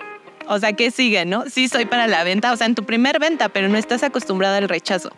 o 0.48 0.60
sea, 0.60 0.74
¿qué 0.74 0.92
sigue, 0.92 1.26
no? 1.26 1.50
Sí, 1.50 1.68
soy 1.68 1.86
para 1.86 2.08
la 2.08 2.24
venta, 2.24 2.52
o 2.52 2.56
sea, 2.56 2.68
en 2.68 2.76
tu 2.76 2.84
primer 2.84 3.20
venta, 3.20 3.50
pero 3.50 3.68
no 3.70 3.78
estás 3.78 4.04
acostumbrada 4.04 4.58
al 4.58 4.70
rechazo. 4.70 5.12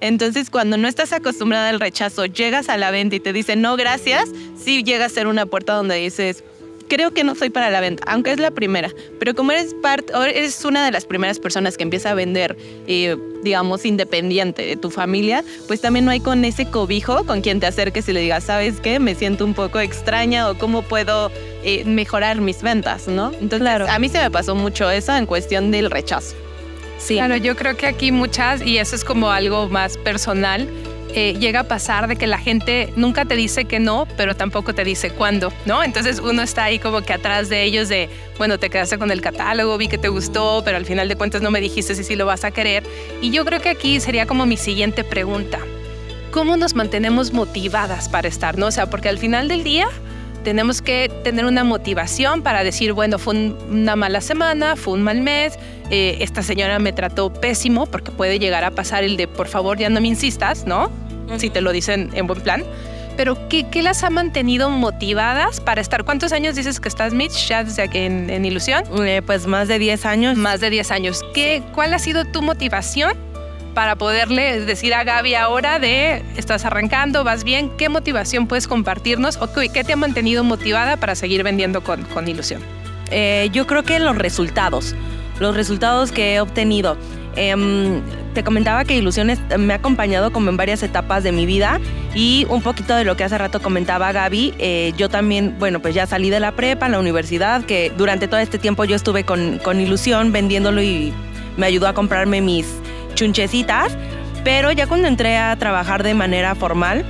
Entonces, 0.00 0.50
cuando 0.50 0.76
no 0.76 0.86
estás 0.88 1.12
acostumbrada 1.12 1.68
al 1.70 1.80
rechazo, 1.80 2.26
llegas 2.26 2.68
a 2.68 2.76
la 2.76 2.90
venta 2.90 3.16
y 3.16 3.20
te 3.20 3.32
dicen, 3.32 3.62
no, 3.62 3.76
gracias, 3.76 4.28
sí 4.56 4.84
llega 4.84 5.06
a 5.06 5.08
ser 5.08 5.26
una 5.26 5.46
puerta 5.46 5.74
donde 5.74 5.96
dices, 5.96 6.44
creo 6.88 7.12
que 7.12 7.24
no 7.24 7.34
soy 7.34 7.50
para 7.50 7.70
la 7.70 7.80
venta, 7.80 8.04
aunque 8.06 8.32
es 8.32 8.38
la 8.38 8.50
primera. 8.50 8.90
Pero 9.18 9.34
como 9.34 9.52
eres, 9.52 9.74
parte, 9.74 10.12
eres 10.14 10.64
una 10.64 10.84
de 10.84 10.90
las 10.90 11.04
primeras 11.04 11.38
personas 11.38 11.76
que 11.76 11.82
empieza 11.82 12.10
a 12.10 12.14
vender, 12.14 12.56
eh, 12.86 13.16
digamos, 13.42 13.84
independiente 13.84 14.62
de 14.62 14.76
tu 14.76 14.90
familia, 14.90 15.44
pues 15.66 15.80
también 15.80 16.04
no 16.04 16.10
hay 16.10 16.20
con 16.20 16.44
ese 16.44 16.66
cobijo 16.66 17.24
con 17.24 17.40
quien 17.40 17.60
te 17.60 17.66
acerques 17.66 18.08
y 18.08 18.12
le 18.12 18.20
digas, 18.20 18.44
¿sabes 18.44 18.80
qué? 18.80 18.98
Me 18.98 19.14
siento 19.14 19.44
un 19.44 19.54
poco 19.54 19.80
extraña 19.80 20.50
o 20.50 20.58
cómo 20.58 20.82
puedo 20.82 21.30
eh, 21.62 21.84
mejorar 21.84 22.40
mis 22.40 22.62
ventas, 22.62 23.08
¿no? 23.08 23.32
Entonces, 23.32 23.60
claro. 23.60 23.86
a 23.88 23.98
mí 23.98 24.08
se 24.08 24.18
me 24.18 24.30
pasó 24.30 24.54
mucho 24.54 24.90
eso 24.90 25.16
en 25.16 25.26
cuestión 25.26 25.70
del 25.70 25.90
rechazo. 25.90 26.34
Sí. 26.98 27.14
Claro, 27.14 27.36
yo 27.36 27.56
creo 27.56 27.76
que 27.76 27.86
aquí 27.86 28.10
muchas, 28.10 28.62
y 28.62 28.78
eso 28.78 28.96
es 28.96 29.04
como 29.04 29.30
algo 29.30 29.68
más 29.68 29.98
personal, 29.98 30.66
eh, 31.18 31.34
llega 31.38 31.60
a 31.60 31.64
pasar 31.64 32.08
de 32.08 32.16
que 32.16 32.26
la 32.26 32.36
gente 32.36 32.92
nunca 32.94 33.24
te 33.24 33.36
dice 33.36 33.64
que 33.64 33.80
no, 33.80 34.06
pero 34.18 34.36
tampoco 34.36 34.74
te 34.74 34.84
dice 34.84 35.08
cuándo, 35.08 35.50
¿no? 35.64 35.82
Entonces 35.82 36.20
uno 36.20 36.42
está 36.42 36.64
ahí 36.64 36.78
como 36.78 37.00
que 37.00 37.14
atrás 37.14 37.48
de 37.48 37.62
ellos 37.62 37.88
de, 37.88 38.10
bueno, 38.36 38.58
te 38.58 38.68
quedaste 38.68 38.98
con 38.98 39.10
el 39.10 39.22
catálogo, 39.22 39.78
vi 39.78 39.88
que 39.88 39.96
te 39.96 40.08
gustó, 40.08 40.60
pero 40.62 40.76
al 40.76 40.84
final 40.84 41.08
de 41.08 41.16
cuentas 41.16 41.40
no 41.40 41.50
me 41.50 41.62
dijiste 41.62 41.94
si 41.94 42.04
sí 42.04 42.16
lo 42.16 42.26
vas 42.26 42.44
a 42.44 42.50
querer. 42.50 42.84
Y 43.22 43.30
yo 43.30 43.46
creo 43.46 43.62
que 43.62 43.70
aquí 43.70 43.98
sería 43.98 44.26
como 44.26 44.44
mi 44.44 44.58
siguiente 44.58 45.04
pregunta. 45.04 45.58
¿Cómo 46.32 46.58
nos 46.58 46.74
mantenemos 46.74 47.32
motivadas 47.32 48.10
para 48.10 48.28
estar, 48.28 48.58
no? 48.58 48.66
O 48.66 48.70
sea, 48.70 48.90
porque 48.90 49.08
al 49.08 49.18
final 49.18 49.48
del 49.48 49.64
día 49.64 49.88
tenemos 50.44 50.82
que 50.82 51.10
tener 51.24 51.46
una 51.46 51.64
motivación 51.64 52.42
para 52.42 52.62
decir, 52.62 52.92
bueno, 52.92 53.18
fue 53.18 53.54
una 53.70 53.96
mala 53.96 54.20
semana, 54.20 54.76
fue 54.76 54.92
un 54.92 55.02
mal 55.02 55.22
mes, 55.22 55.58
eh, 55.88 56.18
esta 56.20 56.42
señora 56.42 56.78
me 56.78 56.92
trató 56.92 57.32
pésimo, 57.32 57.86
porque 57.86 58.10
puede 58.10 58.38
llegar 58.38 58.64
a 58.64 58.70
pasar 58.70 59.02
el 59.02 59.16
de, 59.16 59.28
por 59.28 59.48
favor, 59.48 59.78
ya 59.78 59.88
no 59.88 60.02
me 60.02 60.08
insistas, 60.08 60.66
¿no? 60.66 60.90
Si 61.38 61.50
te 61.50 61.60
lo 61.60 61.72
dicen 61.72 62.10
en 62.14 62.26
buen 62.26 62.40
plan. 62.40 62.64
Pero, 63.16 63.48
¿qué, 63.48 63.66
¿qué, 63.70 63.82
las 63.82 64.04
ha 64.04 64.10
mantenido 64.10 64.68
motivadas 64.68 65.60
para 65.60 65.80
estar? 65.80 66.04
¿Cuántos 66.04 66.32
años 66.32 66.54
dices 66.54 66.80
que 66.80 66.88
estás, 66.88 67.14
Mitch, 67.14 67.48
ya 67.48 67.64
desde 67.64 67.82
aquí 67.82 67.98
en, 67.98 68.28
en 68.28 68.44
Ilusión? 68.44 68.84
Eh, 69.06 69.22
pues 69.24 69.46
más 69.46 69.68
de 69.68 69.78
10 69.78 70.04
años. 70.04 70.36
Más 70.36 70.60
de 70.60 70.68
10 70.68 70.90
años. 70.90 71.24
¿Qué, 71.32 71.62
¿Cuál 71.74 71.94
ha 71.94 71.98
sido 71.98 72.26
tu 72.26 72.42
motivación 72.42 73.14
para 73.74 73.96
poderle 73.96 74.60
decir 74.60 74.94
a 74.94 75.04
Gaby 75.04 75.34
ahora 75.34 75.78
de 75.78 76.22
estás 76.36 76.66
arrancando, 76.66 77.24
vas 77.24 77.42
bien? 77.42 77.70
¿Qué 77.78 77.88
motivación 77.88 78.46
puedes 78.48 78.68
compartirnos 78.68 79.38
o 79.38 79.50
qué 79.50 79.82
te 79.82 79.92
ha 79.94 79.96
mantenido 79.96 80.44
motivada 80.44 80.98
para 80.98 81.14
seguir 81.14 81.42
vendiendo 81.42 81.82
con, 81.82 82.02
con 82.04 82.28
Ilusión? 82.28 82.62
Eh, 83.10 83.48
yo 83.52 83.66
creo 83.66 83.82
que 83.82 83.98
los 83.98 84.16
resultados, 84.16 84.94
los 85.40 85.56
resultados 85.56 86.12
que 86.12 86.34
he 86.34 86.40
obtenido. 86.40 86.98
Em, 87.34 88.02
te 88.36 88.44
comentaba 88.44 88.84
que 88.84 88.94
Ilusiones 88.94 89.38
me 89.58 89.72
ha 89.72 89.76
acompañado 89.76 90.30
como 90.30 90.50
en 90.50 90.58
varias 90.58 90.82
etapas 90.82 91.24
de 91.24 91.32
mi 91.32 91.46
vida 91.46 91.80
y 92.14 92.46
un 92.50 92.60
poquito 92.60 92.94
de 92.94 93.02
lo 93.02 93.16
que 93.16 93.24
hace 93.24 93.38
rato 93.38 93.62
comentaba 93.62 94.12
Gaby, 94.12 94.52
eh, 94.58 94.92
yo 94.98 95.08
también, 95.08 95.56
bueno, 95.58 95.80
pues 95.80 95.94
ya 95.94 96.06
salí 96.06 96.28
de 96.28 96.38
la 96.38 96.52
prepa, 96.52 96.86
la 96.90 97.00
universidad, 97.00 97.64
que 97.64 97.90
durante 97.96 98.28
todo 98.28 98.38
este 98.38 98.58
tiempo 98.58 98.84
yo 98.84 98.94
estuve 98.94 99.24
con, 99.24 99.58
con 99.64 99.80
Ilusión 99.80 100.32
vendiéndolo 100.32 100.82
y 100.82 101.14
me 101.56 101.64
ayudó 101.64 101.88
a 101.88 101.94
comprarme 101.94 102.42
mis 102.42 102.66
chunchecitas, 103.14 103.96
pero 104.44 104.70
ya 104.70 104.86
cuando 104.86 105.08
entré 105.08 105.38
a 105.38 105.56
trabajar 105.56 106.02
de 106.02 106.12
manera 106.12 106.54
formal, 106.54 107.06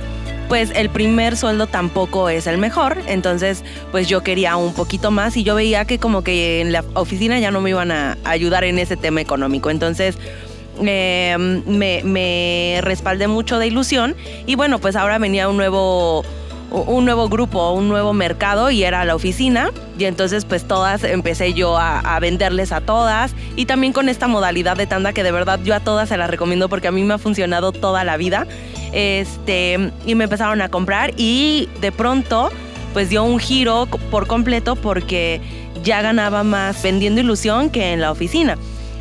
pues 0.47 0.71
el 0.75 0.89
primer 0.89 1.35
sueldo 1.35 1.67
tampoco 1.67 2.29
es 2.29 2.47
el 2.47 2.57
mejor, 2.57 2.97
entonces 3.07 3.65
pues 3.91 4.07
yo 4.07 4.23
quería 4.23 4.55
un 4.55 4.73
poquito 4.73 5.11
más 5.11 5.35
y 5.35 5.43
yo 5.43 5.55
veía 5.55 5.83
que 5.83 5.99
como 5.99 6.23
que 6.23 6.61
en 6.61 6.71
la 6.71 6.85
oficina 6.93 7.37
ya 7.37 7.51
no 7.51 7.59
me 7.59 7.71
iban 7.71 7.91
a 7.91 8.17
ayudar 8.23 8.63
en 8.63 8.79
ese 8.79 8.95
tema 8.95 9.19
económico, 9.19 9.69
entonces 9.69 10.17
em, 10.79 11.63
me, 11.65 12.01
me 12.03 12.79
respaldé 12.81 13.27
mucho 13.27 13.59
de 13.59 13.67
ilusión 13.67 14.15
y 14.45 14.55
bueno, 14.55 14.79
pues 14.79 14.95
ahora 14.95 15.17
venía 15.17 15.49
un 15.49 15.57
nuevo 15.57 16.23
un 16.69 17.05
nuevo 17.05 17.29
grupo, 17.29 17.71
un 17.71 17.87
nuevo 17.87 18.13
mercado 18.13 18.69
y 18.69 18.83
era 18.83 19.05
la 19.05 19.15
oficina. 19.15 19.69
Y 19.97 20.05
entonces 20.05 20.45
pues 20.45 20.67
todas 20.67 21.03
empecé 21.03 21.53
yo 21.53 21.77
a, 21.77 22.19
venderles 22.19 22.71
a 22.71 22.81
todas 22.81 23.33
y 23.55 23.65
también 23.65 23.93
con 23.93 24.09
esta 24.09 24.27
modalidad 24.27 24.77
de 24.77 24.87
tanda 24.87 25.13
que 25.13 25.23
de 25.23 25.31
verdad 25.31 25.59
yo 25.63 25.73
a 25.75 25.79
todas 25.79 26.09
se 26.09 26.17
las 26.17 26.29
recomiendo 26.29 26.69
porque 26.69 26.87
a 26.87 26.91
mí 26.91 27.03
me 27.03 27.15
ha 27.15 27.17
funcionado 27.17 27.71
toda 27.71 28.03
la 28.03 28.17
vida. 28.17 28.47
Este, 28.93 29.91
y 30.05 30.15
me 30.15 30.25
empezaron 30.25 30.61
a 30.61 30.69
comprar 30.69 31.13
y 31.17 31.67
de 31.81 31.91
pronto 31.91 32.51
pues 32.93 33.09
dio 33.09 33.23
un 33.23 33.39
giro 33.39 33.87
por 34.09 34.27
completo 34.27 34.75
porque 34.75 35.41
ya 35.83 36.01
ganaba 36.01 36.43
más 36.43 36.81
vendiendo 36.81 37.21
ilusión 37.21 37.69
que 37.69 37.93
en 37.93 38.01
la 38.01 38.11
oficina. 38.11 38.57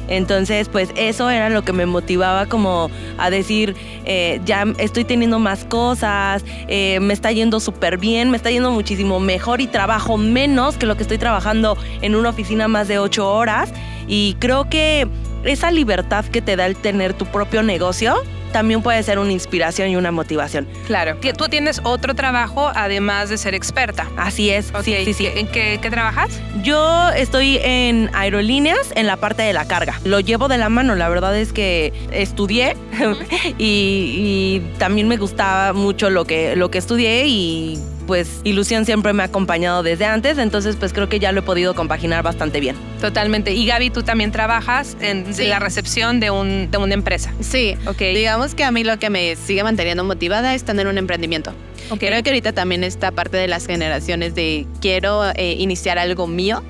Entonces, 0.08 0.68
pues 0.68 0.90
eso 0.96 1.30
era 1.30 1.48
lo 1.48 1.62
que 1.62 1.72
me 1.72 1.86
motivaba 1.86 2.46
como 2.46 2.90
a 3.18 3.30
decir, 3.30 3.74
eh, 4.04 4.40
ya 4.44 4.64
estoy 4.78 5.04
teniendo 5.04 5.38
más 5.38 5.64
cosas, 5.64 6.44
eh, 6.68 6.98
me 7.00 7.12
está 7.12 7.32
yendo 7.32 7.60
súper 7.60 7.98
bien, 7.98 8.30
me 8.30 8.36
está 8.36 8.50
yendo 8.50 8.70
muchísimo 8.70 9.20
mejor 9.20 9.60
y 9.60 9.66
trabajo 9.66 10.16
menos 10.16 10.76
que 10.76 10.86
lo 10.86 10.96
que 10.96 11.02
estoy 11.02 11.18
trabajando 11.18 11.76
en 12.02 12.14
una 12.14 12.30
oficina 12.30 12.68
más 12.68 12.88
de 12.88 12.98
ocho 12.98 13.30
horas. 13.32 13.72
Y 14.08 14.36
creo 14.38 14.68
que 14.68 15.08
esa 15.44 15.70
libertad 15.70 16.24
que 16.24 16.42
te 16.42 16.56
da 16.56 16.66
el 16.66 16.76
tener 16.76 17.14
tu 17.14 17.26
propio 17.26 17.62
negocio 17.62 18.16
también 18.52 18.82
puede 18.82 19.02
ser 19.02 19.18
una 19.18 19.32
inspiración 19.32 19.88
y 19.88 19.96
una 19.96 20.10
motivación. 20.12 20.66
Claro. 20.86 21.16
Tú 21.36 21.48
tienes 21.48 21.80
otro 21.84 22.14
trabajo 22.14 22.70
además 22.74 23.28
de 23.28 23.38
ser 23.38 23.54
experta. 23.54 24.08
Así 24.16 24.50
es. 24.50 24.72
Sí, 24.82 24.96
sí, 25.04 25.12
sí. 25.12 25.28
¿En 25.34 25.48
qué, 25.48 25.78
trabajas? 25.90 26.40
Yo 26.62 27.08
estoy 27.10 27.58
en 27.62 28.10
aerolíneas 28.12 28.92
en 28.94 29.06
la 29.06 29.16
parte 29.16 29.42
de 29.42 29.52
la 29.52 29.66
carga. 29.66 30.00
Lo 30.04 30.20
llevo 30.20 30.48
de 30.48 30.58
la 30.58 30.68
mano. 30.68 30.94
La 30.94 31.08
verdad 31.08 31.36
es 31.36 31.52
que 31.52 31.92
estudié 32.10 32.76
y, 33.58 34.62
y, 34.62 34.78
también 34.78 35.08
me 35.08 35.16
gustaba 35.16 35.72
mucho 35.72 36.10
lo 36.10 36.24
que, 36.24 36.56
lo 36.56 36.70
que 36.70 36.78
estudié 36.78 37.26
y 37.26 37.78
pues 38.06 38.40
ilusión 38.44 38.84
siempre 38.84 39.12
me 39.12 39.22
ha 39.22 39.26
acompañado 39.26 39.82
desde 39.82 40.04
antes, 40.04 40.38
entonces 40.38 40.76
pues 40.76 40.92
creo 40.92 41.08
que 41.08 41.18
ya 41.18 41.32
lo 41.32 41.40
he 41.40 41.42
podido 41.42 41.74
compaginar 41.74 42.22
bastante 42.22 42.60
bien. 42.60 42.76
Totalmente. 43.00 43.52
Y 43.52 43.66
Gaby, 43.66 43.90
tú 43.90 44.02
también 44.02 44.32
trabajas 44.32 44.96
en 45.00 45.26
la 45.48 45.58
recepción 45.58 46.20
de, 46.20 46.30
un, 46.30 46.70
de 46.70 46.78
una 46.78 46.94
empresa. 46.94 47.32
Sí, 47.40 47.76
ok. 47.86 47.98
Digamos 47.98 48.54
que 48.54 48.64
a 48.64 48.70
mí 48.70 48.84
lo 48.84 48.98
que 48.98 49.10
me 49.10 49.36
sigue 49.36 49.62
manteniendo 49.62 50.04
motivada 50.04 50.54
es 50.54 50.64
tener 50.64 50.86
un 50.86 50.98
emprendimiento. 50.98 51.52
Okay. 51.90 52.08
Creo 52.08 52.22
que 52.22 52.30
ahorita 52.30 52.52
también 52.52 52.82
está 52.82 53.12
parte 53.12 53.36
de 53.36 53.46
las 53.48 53.66
generaciones 53.66 54.34
de 54.34 54.66
quiero 54.80 55.24
eh, 55.36 55.56
iniciar 55.58 55.98
algo 55.98 56.26
mío 56.26 56.64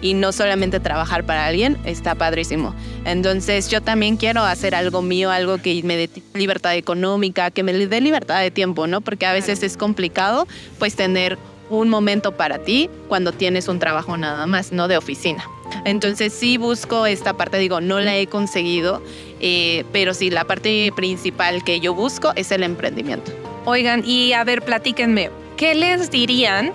y 0.00 0.14
no 0.14 0.32
solamente 0.32 0.80
trabajar 0.80 1.24
para 1.24 1.46
alguien, 1.46 1.78
está 1.84 2.14
padrísimo. 2.14 2.74
Entonces 3.04 3.68
yo 3.68 3.80
también 3.80 4.16
quiero 4.16 4.42
hacer 4.42 4.74
algo 4.74 5.02
mío, 5.02 5.30
algo 5.30 5.58
que 5.58 5.82
me 5.82 5.96
dé 5.96 6.10
libertad 6.34 6.76
económica, 6.76 7.50
que 7.50 7.62
me 7.62 7.72
dé 7.72 8.00
libertad 8.00 8.40
de 8.40 8.50
tiempo, 8.50 8.86
¿no? 8.86 9.00
Porque 9.00 9.26
a 9.26 9.32
veces 9.32 9.62
es 9.62 9.76
complicado 9.76 10.46
pues 10.78 10.96
tener 10.96 11.38
un 11.70 11.88
momento 11.88 12.32
para 12.32 12.58
ti 12.58 12.90
cuando 13.08 13.32
tienes 13.32 13.68
un 13.68 13.78
trabajo 13.78 14.16
nada 14.16 14.46
más, 14.46 14.72
no 14.72 14.88
de 14.88 14.96
oficina. 14.96 15.44
Entonces 15.84 16.32
sí 16.32 16.56
busco 16.56 17.06
esta 17.06 17.34
parte, 17.34 17.58
digo, 17.58 17.80
no 17.80 18.00
la 18.00 18.16
he 18.16 18.26
conseguido, 18.26 19.02
eh, 19.40 19.84
pero 19.92 20.12
sí, 20.12 20.30
la 20.30 20.44
parte 20.44 20.92
principal 20.96 21.62
que 21.62 21.78
yo 21.80 21.94
busco 21.94 22.32
es 22.34 22.50
el 22.50 22.64
emprendimiento. 22.64 23.32
Oigan, 23.64 24.02
y 24.04 24.32
a 24.32 24.42
ver, 24.42 24.62
platíquenme, 24.62 25.30
¿qué 25.56 25.74
les 25.74 26.10
dirían 26.10 26.72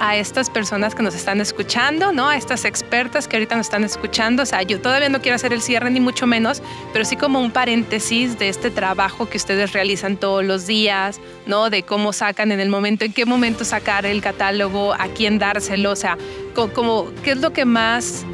a 0.00 0.16
estas 0.16 0.50
personas 0.50 0.94
que 0.94 1.02
nos 1.02 1.14
están 1.14 1.40
escuchando, 1.40 2.12
¿no? 2.12 2.28
A 2.28 2.36
estas 2.36 2.64
expertas 2.64 3.26
que 3.26 3.36
ahorita 3.36 3.56
nos 3.56 3.66
están 3.66 3.84
escuchando. 3.84 4.42
O 4.42 4.46
sea, 4.46 4.62
yo 4.62 4.80
todavía 4.80 5.08
no 5.08 5.20
quiero 5.20 5.36
hacer 5.36 5.52
el 5.52 5.60
cierre 5.60 5.90
ni 5.90 6.00
mucho 6.00 6.26
menos, 6.26 6.62
pero 6.92 7.04
sí 7.04 7.16
como 7.16 7.40
un 7.40 7.50
paréntesis 7.50 8.38
de 8.38 8.48
este 8.48 8.70
trabajo 8.70 9.28
que 9.28 9.36
ustedes 9.36 9.72
realizan 9.72 10.16
todos 10.16 10.44
los 10.44 10.66
días, 10.66 11.20
¿no? 11.46 11.70
De 11.70 11.82
cómo 11.82 12.12
sacan 12.12 12.52
en 12.52 12.60
el 12.60 12.68
momento, 12.68 13.04
en 13.04 13.12
qué 13.12 13.26
momento 13.26 13.64
sacar 13.64 14.06
el 14.06 14.20
catálogo, 14.20 14.94
a 14.94 15.08
quién 15.08 15.38
dárselo, 15.38 15.90
o 15.92 15.96
sea, 15.96 16.16
como, 16.54 17.10
¿qué 17.22 17.32
es 17.32 17.38
lo 17.38 17.52
que 17.52 17.64
más 17.64 18.24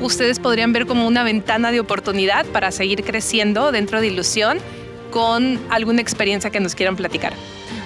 ustedes 0.00 0.38
podrían 0.38 0.72
ver 0.72 0.86
como 0.86 1.06
una 1.06 1.22
ventana 1.22 1.70
de 1.70 1.80
oportunidad 1.80 2.46
para 2.46 2.70
seguir 2.70 3.02
creciendo 3.04 3.72
dentro 3.72 4.00
de 4.00 4.08
Ilusión 4.08 4.58
con 5.10 5.58
alguna 5.70 6.02
experiencia 6.02 6.50
que 6.50 6.60
nos 6.60 6.74
quieran 6.74 6.96
platicar. 6.96 7.32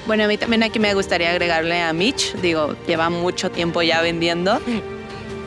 Bueno, 0.07 0.25
a 0.25 0.27
mí 0.27 0.37
también 0.39 0.63
aquí 0.63 0.79
me 0.79 0.95
gustaría 0.95 1.31
agregarle 1.31 1.81
a 1.83 1.93
Mitch, 1.93 2.35
digo, 2.37 2.75
lleva 2.87 3.11
mucho 3.11 3.51
tiempo 3.51 3.83
ya 3.83 4.01
vendiendo 4.01 4.61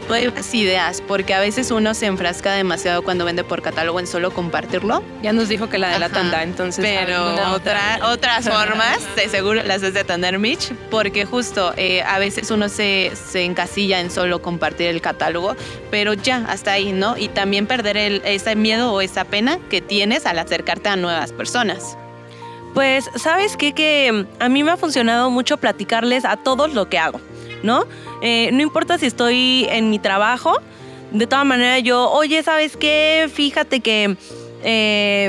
nuevas 0.08 0.54
ideas, 0.54 1.02
porque 1.08 1.34
a 1.34 1.40
veces 1.40 1.72
uno 1.72 1.94
se 1.94 2.06
enfrasca 2.06 2.54
demasiado 2.54 3.04
cuando 3.04 3.26
vende 3.26 3.44
por 3.44 3.62
catálogo 3.62 4.00
en 4.00 4.08
solo 4.08 4.32
compartirlo. 4.32 5.04
Ya 5.22 5.34
nos 5.34 5.50
dijo 5.50 5.70
que 5.70 5.78
la 5.78 5.90
de 5.90 6.00
la 6.00 6.10
tanda, 6.10 6.44
entonces. 6.44 6.86
Pero 6.86 7.52
otra, 7.52 8.00
otras 8.04 8.48
formas, 8.48 9.00
de 9.16 9.30
seguro 9.30 9.64
las 9.64 9.84
has 9.84 9.94
de 9.94 10.04
tener, 10.04 10.40
Mitch, 10.40 10.74
porque 10.90 11.26
justo 11.26 11.74
eh, 11.78 12.02
a 12.04 12.20
veces 12.20 12.52
uno 12.52 12.70
se, 12.70 13.12
se 13.16 13.44
encasilla 13.44 14.00
en 14.00 14.12
solo 14.12 14.42
compartir 14.42 14.88
el 14.88 15.02
catálogo, 15.02 15.56
pero 15.92 16.14
ya, 16.14 16.46
hasta 16.48 16.74
ahí, 16.74 16.92
¿no? 16.92 17.18
Y 17.18 17.30
también 17.30 17.68
perder 17.68 17.98
el, 17.98 18.22
ese 18.26 18.56
miedo 18.56 18.92
o 18.94 19.02
esa 19.02 19.26
pena 19.26 19.60
que 19.70 19.82
tienes 19.82 20.26
al 20.26 20.40
acercarte 20.40 20.90
a 20.90 20.96
nuevas 20.96 21.32
personas. 21.32 21.98
Pues, 22.74 23.10
¿sabes 23.16 23.56
qué? 23.56 23.74
Que 23.74 24.26
a 24.40 24.50
mí 24.50 24.64
me 24.64 24.72
ha 24.72 24.78
funcionado 24.78 25.30
mucho 25.30 25.58
platicarles 25.58 26.26
a 26.26 26.38
todos 26.38 26.74
lo 26.74 26.90
que 26.90 26.98
hago, 26.98 27.22
¿no? 27.62 27.86
Eh, 28.22 28.50
no 28.52 28.62
importa 28.62 28.98
si 28.98 29.06
estoy 29.06 29.68
en 29.70 29.90
mi 29.90 30.00
trabajo, 30.00 30.58
de 31.12 31.28
todas 31.28 31.46
maneras 31.46 31.84
yo, 31.84 32.10
oye, 32.10 32.42
¿sabes 32.42 32.76
qué? 32.76 33.30
Fíjate 33.32 33.82
que 33.82 34.18
eh, 34.64 35.26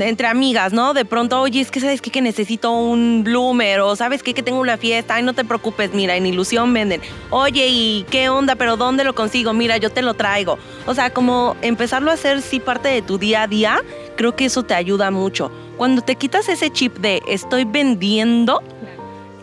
entre 0.00 0.26
amigas, 0.26 0.72
¿no? 0.72 0.94
De 0.94 1.04
pronto, 1.04 1.40
oye, 1.40 1.60
es 1.60 1.70
que 1.70 1.80
sabes 1.80 2.00
que 2.00 2.22
necesito 2.22 2.72
un 2.72 3.22
bloomer 3.22 3.80
o 3.80 3.94
sabes 3.96 4.22
qué? 4.22 4.34
que 4.34 4.42
tengo 4.42 4.60
una 4.60 4.76
fiesta, 4.76 5.16
ay, 5.16 5.22
no 5.22 5.34
te 5.34 5.44
preocupes, 5.44 5.92
mira, 5.92 6.16
en 6.16 6.26
ilusión 6.26 6.72
venden. 6.72 7.00
Oye, 7.30 7.66
¿y 7.68 8.06
qué 8.10 8.28
onda? 8.28 8.56
¿Pero 8.56 8.76
dónde 8.76 9.04
lo 9.04 9.14
consigo? 9.14 9.52
Mira, 9.52 9.76
yo 9.76 9.90
te 9.90 10.02
lo 10.02 10.14
traigo. 10.14 10.58
O 10.86 10.94
sea, 10.94 11.10
como 11.10 11.56
empezarlo 11.62 12.10
a 12.10 12.14
hacer 12.14 12.40
sí 12.42 12.60
parte 12.60 12.88
de 12.88 13.02
tu 13.02 13.18
día 13.18 13.42
a 13.42 13.46
día, 13.46 13.80
creo 14.16 14.34
que 14.36 14.46
eso 14.46 14.62
te 14.62 14.74
ayuda 14.74 15.10
mucho. 15.10 15.50
Cuando 15.76 16.02
te 16.02 16.14
quitas 16.14 16.48
ese 16.48 16.70
chip 16.70 16.96
de 16.98 17.22
estoy 17.26 17.64
vendiendo, 17.64 18.62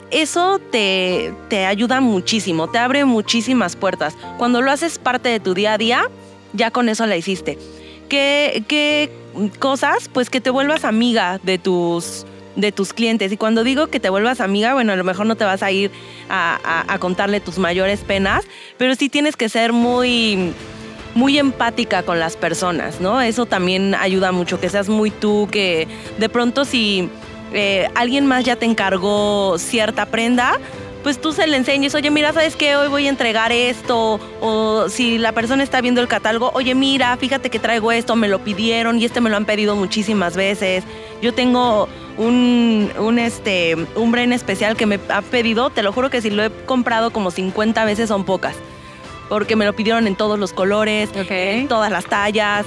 eso 0.10 0.60
te, 0.72 1.34
te 1.50 1.66
ayuda 1.66 2.00
muchísimo, 2.00 2.70
te 2.70 2.78
abre 2.78 3.06
muchísimas 3.06 3.76
puertas. 3.76 4.16
Cuando 4.38 4.62
lo 4.62 4.72
haces 4.72 5.00
parte 5.00 5.30
de 5.30 5.40
tu 5.40 5.54
día 5.54 5.74
a 5.74 5.78
día, 5.78 6.10
ya 6.54 6.72
con 6.72 6.90
eso 6.90 7.06
la 7.06 7.18
hiciste. 7.18 7.58
¿Qué, 8.10 8.64
qué 8.68 9.12
cosas? 9.60 10.10
Pues 10.12 10.30
que 10.30 10.42
te 10.42 10.50
vuelvas 10.50 10.84
amiga 10.86 11.40
de 11.44 11.58
tus, 11.58 12.26
de 12.56 12.72
tus 12.72 12.92
clientes. 12.92 13.32
Y 13.32 13.38
cuando 13.38 13.64
digo 13.64 13.88
que 13.88 14.00
te 14.00 14.10
vuelvas 14.10 14.42
amiga, 14.42 14.74
bueno, 14.74 14.92
a 14.92 14.96
lo 14.96 15.04
mejor 15.04 15.26
no 15.26 15.36
te 15.36 15.46
vas 15.46 15.64
a 15.64 15.72
ir 15.72 15.92
a, 16.30 16.98
contarle 17.00 17.40
tus 17.40 17.58
mayores 17.58 18.02
penas, 18.02 18.46
pero 18.78 18.96
sí 18.96 19.08
tienes 19.08 19.38
que 19.38 19.48
ser 19.48 19.72
muy 19.72 20.54
muy 21.16 21.40
empática 21.40 22.04
con 22.04 22.20
las 22.20 22.36
personas, 22.38 23.02
¿no? 23.02 23.22
Eso 23.22 23.48
también 23.48 23.96
ayuda 23.96 24.32
mucho, 24.32 24.60
que 24.60 24.70
seas 24.70 24.88
muy 24.88 25.10
tú, 25.10 25.48
que 25.52 25.88
de 26.20 26.30
pronto 26.30 26.64
si 26.64 27.10
eh, 27.54 27.88
alguien 27.96 28.28
más 28.28 28.44
ya 28.44 28.56
te 28.56 28.66
encargó 28.66 29.58
cierta 29.58 30.06
prenda, 30.06 30.60
pues 31.08 31.22
tú 31.22 31.32
se 31.32 31.48
le 31.48 31.56
enseñes, 31.56 31.96
oye, 31.96 32.12
mira, 32.12 32.34
¿sabes 32.34 32.58
qué? 32.58 32.76
Hoy 32.76 32.90
voy 32.90 33.06
a 33.06 33.10
entregar 33.10 33.54
esto, 33.54 34.20
o 34.42 34.90
si 34.90 35.18
la 35.18 35.32
persona 35.32 35.64
está 35.64 35.80
viendo 35.80 36.02
el 36.02 36.10
catálogo, 36.10 36.52
oye, 36.54 36.76
mira, 36.76 37.16
fíjate 37.16 37.50
que 37.50 37.60
traigo 37.60 37.94
esto, 37.94 38.18
me 38.18 38.28
lo 38.28 38.40
pidieron 38.40 39.00
y 39.00 39.06
este 39.06 39.22
me 39.22 39.30
lo 39.30 39.38
han 39.38 39.46
pedido 39.46 39.78
muchísimas 39.78 40.36
veces. 40.36 40.84
Yo 41.22 41.34
tengo 41.34 41.88
un, 42.18 42.92
un, 43.00 43.20
este, 43.20 43.78
un 43.96 44.12
Bren 44.12 44.34
especial 44.34 44.76
que 44.76 44.86
me 44.86 45.00
ha 45.08 45.22
pedido, 45.22 45.70
te 45.70 45.82
lo 45.82 45.94
juro 45.94 46.10
que 46.10 46.22
si 46.22 46.30
lo 46.30 46.44
he 46.44 46.52
comprado 46.66 47.12
como 47.12 47.32
50 47.32 47.86
veces 47.86 48.10
son 48.10 48.26
pocas 48.26 48.58
porque 49.30 49.56
me 49.56 49.66
lo 49.66 49.74
pidieron 49.74 50.08
en 50.08 50.16
todos 50.16 50.38
los 50.38 50.52
colores, 50.52 51.10
en 51.14 51.68
todas 51.70 51.92
las 51.92 52.06
tallas, 52.06 52.66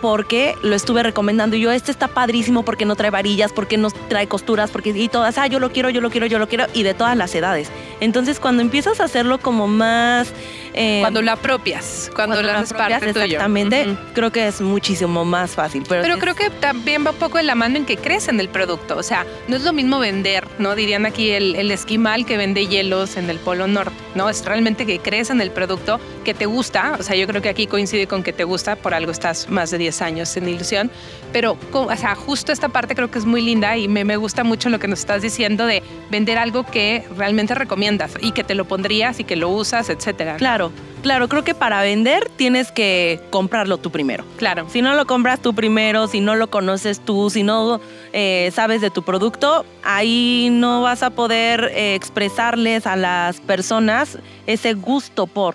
porque 0.00 0.54
lo 0.62 0.74
estuve 0.74 1.02
recomendando 1.02 1.56
y 1.56 1.60
yo, 1.60 1.70
este 1.70 1.90
está 1.90 2.08
padrísimo 2.08 2.64
porque 2.64 2.84
no 2.84 2.96
trae 2.96 3.10
varillas, 3.10 3.52
porque 3.52 3.76
no 3.76 3.90
trae 3.90 4.26
costuras, 4.26 4.70
porque 4.70 4.90
y 4.90 5.08
todas, 5.08 5.38
ah, 5.38 5.46
yo 5.46 5.60
lo 5.60 5.70
quiero, 5.70 5.90
yo 5.90 6.00
lo 6.00 6.10
quiero, 6.10 6.26
yo 6.26 6.38
lo 6.38 6.48
quiero, 6.48 6.66
y 6.74 6.82
de 6.82 6.94
todas 6.94 7.16
las 7.16 7.34
edades. 7.34 7.70
Entonces, 8.00 8.40
cuando 8.40 8.62
empiezas 8.62 9.00
a 9.00 9.04
hacerlo 9.04 9.38
como 9.38 9.68
más... 9.68 10.32
eh, 10.74 10.98
Cuando 11.00 11.22
lo 11.22 11.32
apropias, 11.32 12.10
cuando, 12.14 12.36
cuando 12.36 12.52
haces 12.52 12.72
apropias 12.72 13.00
parte 13.00 13.12
tuyo. 13.12 13.24
Exactamente, 13.24 13.86
Ujú. 13.88 13.96
creo 14.14 14.32
que 14.32 14.46
es 14.46 14.60
muchísimo 14.60 15.24
más 15.24 15.52
fácil. 15.52 15.84
Pero, 15.88 16.02
Pero 16.02 16.14
sí 16.14 16.20
creo 16.20 16.34
que 16.34 16.50
también 16.50 17.04
va 17.06 17.10
un 17.10 17.16
poco 17.16 17.38
de 17.38 17.44
la 17.44 17.54
mano 17.54 17.76
en 17.76 17.84
que 17.86 17.96
crees 17.96 18.28
en 18.28 18.40
el 18.40 18.48
producto. 18.48 18.96
O 18.96 19.02
sea, 19.02 19.24
no 19.48 19.56
es 19.56 19.62
lo 19.64 19.72
mismo 19.72 19.98
vender, 19.98 20.46
¿no? 20.58 20.74
Dirían 20.74 21.06
aquí 21.06 21.30
el, 21.30 21.56
el 21.56 21.70
esquimal 21.70 22.26
que 22.26 22.36
vende 22.36 22.66
hielos 22.66 23.16
en 23.16 23.30
el 23.30 23.38
Polo 23.38 23.66
Norte, 23.66 23.94
¿no? 24.14 24.28
Es 24.28 24.44
realmente 24.44 24.86
que 24.86 24.98
crees 24.98 25.30
en 25.30 25.40
el 25.40 25.50
producto, 25.50 26.00
que 26.24 26.34
te 26.34 26.46
gusta. 26.46 26.96
O 26.98 27.02
sea, 27.02 27.16
yo 27.16 27.26
creo 27.26 27.42
que 27.42 27.48
aquí 27.48 27.66
coincide 27.66 28.06
con 28.06 28.22
que 28.22 28.32
te 28.32 28.44
gusta, 28.44 28.76
por 28.76 28.94
algo 28.94 29.10
estás 29.12 29.48
más 29.48 29.70
de 29.70 29.78
10 29.78 30.02
años 30.02 30.36
en 30.36 30.48
ilusión. 30.48 30.90
Pero, 31.32 31.56
o 31.72 31.96
sea, 31.96 32.14
justo 32.14 32.52
esta 32.52 32.68
parte 32.68 32.94
creo 32.94 33.10
que 33.10 33.18
es 33.18 33.24
muy 33.24 33.40
linda 33.40 33.76
y 33.76 33.88
me, 33.88 34.04
me 34.04 34.16
gusta 34.16 34.44
mucho 34.44 34.68
lo 34.68 34.78
que 34.78 34.88
nos 34.88 35.00
estás 35.00 35.22
diciendo 35.22 35.66
de 35.66 35.82
vender 36.10 36.38
algo 36.38 36.64
que 36.64 37.04
realmente 37.16 37.54
recomiendas 37.54 38.12
y 38.20 38.32
que 38.32 38.44
te 38.44 38.54
lo 38.54 38.64
pondrías 38.64 39.20
y 39.20 39.24
que 39.24 39.36
lo 39.36 39.48
usas, 39.48 39.88
etcétera. 39.90 40.36
Claro, 40.36 40.59
claro, 41.02 41.28
creo 41.28 41.44
que 41.44 41.54
para 41.54 41.82
vender 41.82 42.30
tienes 42.36 42.70
que 42.72 43.20
comprarlo 43.30 43.78
tú 43.78 43.90
primero. 43.90 44.24
Claro. 44.36 44.66
Si 44.68 44.82
no 44.82 44.94
lo 44.94 45.06
compras 45.06 45.40
tú 45.40 45.54
primero, 45.54 46.06
si 46.06 46.20
no 46.20 46.36
lo 46.36 46.50
conoces 46.50 47.00
tú, 47.00 47.30
si 47.30 47.42
no 47.42 47.80
eh, 48.12 48.50
sabes 48.54 48.80
de 48.80 48.90
tu 48.90 49.02
producto, 49.02 49.64
ahí 49.82 50.48
no 50.52 50.82
vas 50.82 51.02
a 51.02 51.10
poder 51.10 51.70
eh, 51.74 51.94
expresarles 51.94 52.86
a 52.86 52.96
las 52.96 53.40
personas 53.40 54.18
ese 54.46 54.74
gusto 54.74 55.26
por. 55.26 55.54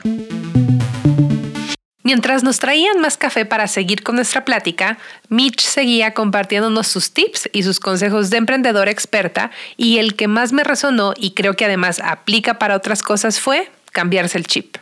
Mientras 2.06 2.44
nos 2.44 2.60
traían 2.60 3.02
más 3.02 3.18
café 3.18 3.46
para 3.46 3.68
seguir 3.68 4.04
con 4.04 4.16
nuestra 4.16 4.46
plática, 4.46 5.00
Mitch 5.30 5.62
seguía 5.62 6.14
compartiéndonos 6.14 6.86
sus 6.86 7.12
tips 7.12 7.50
y 7.52 7.64
sus 7.64 7.80
consejos 7.80 8.30
de 8.30 8.38
emprendedora 8.38 8.92
experta 8.92 9.50
y 9.76 9.98
el 9.98 10.16
que 10.16 10.28
más 10.28 10.54
me 10.54 10.64
resonó 10.64 11.16
y 11.18 11.32
creo 11.32 11.56
que 11.56 11.66
además 11.66 12.00
aplica 12.00 12.60
para 12.60 12.76
otras 12.76 13.02
cosas 13.02 13.40
fue 13.40 13.72
cambiarse 13.92 14.38
el 14.38 14.46
chip. 14.46 14.78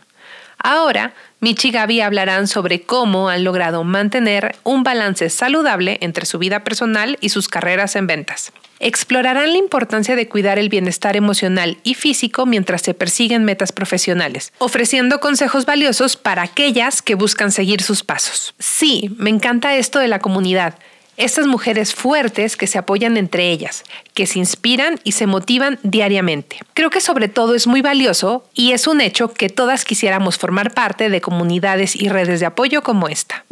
Ahora, 0.66 1.12
Mitch 1.40 1.66
y 1.66 1.70
Gaby 1.72 2.00
hablarán 2.00 2.48
sobre 2.48 2.80
cómo 2.80 3.28
han 3.28 3.44
logrado 3.44 3.84
mantener 3.84 4.56
un 4.64 4.82
balance 4.82 5.28
saludable 5.28 5.98
entre 6.00 6.24
su 6.24 6.38
vida 6.38 6.64
personal 6.64 7.18
y 7.20 7.28
sus 7.28 7.48
carreras 7.48 7.96
en 7.96 8.06
ventas. 8.06 8.50
Explorarán 8.80 9.52
la 9.52 9.58
importancia 9.58 10.16
de 10.16 10.26
cuidar 10.26 10.58
el 10.58 10.70
bienestar 10.70 11.18
emocional 11.18 11.76
y 11.84 11.92
físico 11.92 12.46
mientras 12.46 12.80
se 12.80 12.94
persiguen 12.94 13.44
metas 13.44 13.72
profesionales, 13.72 14.54
ofreciendo 14.56 15.20
consejos 15.20 15.66
valiosos 15.66 16.16
para 16.16 16.40
aquellas 16.40 17.02
que 17.02 17.14
buscan 17.14 17.52
seguir 17.52 17.82
sus 17.82 18.02
pasos. 18.02 18.54
Sí, 18.58 19.14
me 19.18 19.28
encanta 19.28 19.76
esto 19.76 19.98
de 19.98 20.08
la 20.08 20.20
comunidad. 20.20 20.78
Estas 21.16 21.46
mujeres 21.46 21.94
fuertes 21.94 22.56
que 22.56 22.66
se 22.66 22.76
apoyan 22.76 23.16
entre 23.16 23.50
ellas, 23.50 23.84
que 24.14 24.26
se 24.26 24.40
inspiran 24.40 24.98
y 25.04 25.12
se 25.12 25.26
motivan 25.28 25.78
diariamente. 25.84 26.56
Creo 26.74 26.90
que 26.90 27.00
sobre 27.00 27.28
todo 27.28 27.54
es 27.54 27.68
muy 27.68 27.82
valioso 27.82 28.44
y 28.52 28.72
es 28.72 28.88
un 28.88 29.00
hecho 29.00 29.32
que 29.32 29.48
todas 29.48 29.84
quisiéramos 29.84 30.38
formar 30.38 30.74
parte 30.74 31.10
de 31.10 31.20
comunidades 31.20 31.94
y 31.94 32.08
redes 32.08 32.40
de 32.40 32.46
apoyo 32.46 32.82
como 32.82 33.08
esta. 33.08 33.44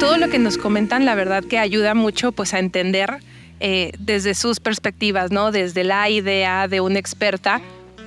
Todo 0.00 0.16
lo 0.16 0.30
que 0.30 0.38
nos 0.38 0.56
comentan, 0.56 1.04
la 1.04 1.14
verdad 1.14 1.44
que 1.44 1.58
ayuda 1.58 1.94
mucho 1.94 2.32
pues 2.32 2.54
a 2.54 2.60
entender 2.60 3.18
eh, 3.60 3.92
desde 3.98 4.34
sus 4.34 4.60
perspectivas, 4.60 5.30
¿no? 5.32 5.52
Desde 5.52 5.84
la 5.84 6.08
idea 6.08 6.66
de 6.66 6.80
una 6.80 6.98
experta, 6.98 7.60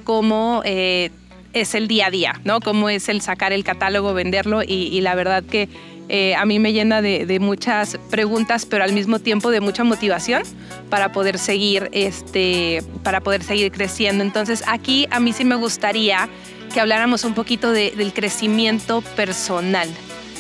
cómo 0.03 0.63
eh, 0.65 1.11
es 1.53 1.75
el 1.75 1.87
día 1.87 2.07
a 2.07 2.09
día, 2.09 2.41
¿no? 2.43 2.59
Cómo 2.59 2.89
es 2.89 3.07
el 3.07 3.21
sacar 3.21 3.53
el 3.53 3.63
catálogo, 3.63 4.15
venderlo 4.15 4.63
y, 4.63 4.89
y 4.91 5.01
la 5.01 5.13
verdad 5.13 5.43
que 5.43 5.69
eh, 6.09 6.35
a 6.35 6.45
mí 6.45 6.59
me 6.59 6.73
llena 6.73 7.01
de, 7.01 7.37
muchas 7.39 7.97
preguntas, 8.09 8.65
pero 8.65 8.83
al 8.83 8.93
mismo 8.93 9.19
tiempo 9.19 9.51
de 9.51 9.59
mucha 9.61 9.83
motivación 9.83 10.43
para 10.89 11.11
poder 11.11 11.37
seguir, 11.37 11.89
este, 11.91 12.81
para 13.03 13.21
poder 13.21 13.43
seguir 13.43 13.71
creciendo. 13.71 14.23
Entonces 14.23 14.63
aquí 14.67 15.07
a 15.11 15.19
mí 15.19 15.33
sí 15.33 15.43
me 15.43 15.55
gustaría 15.55 16.29
que 16.73 16.79
habláramos 16.79 17.23
un 17.23 17.33
poquito 17.33 17.71
de- 17.71 17.91
del 17.91 18.13
crecimiento 18.13 19.01
personal, 19.15 19.89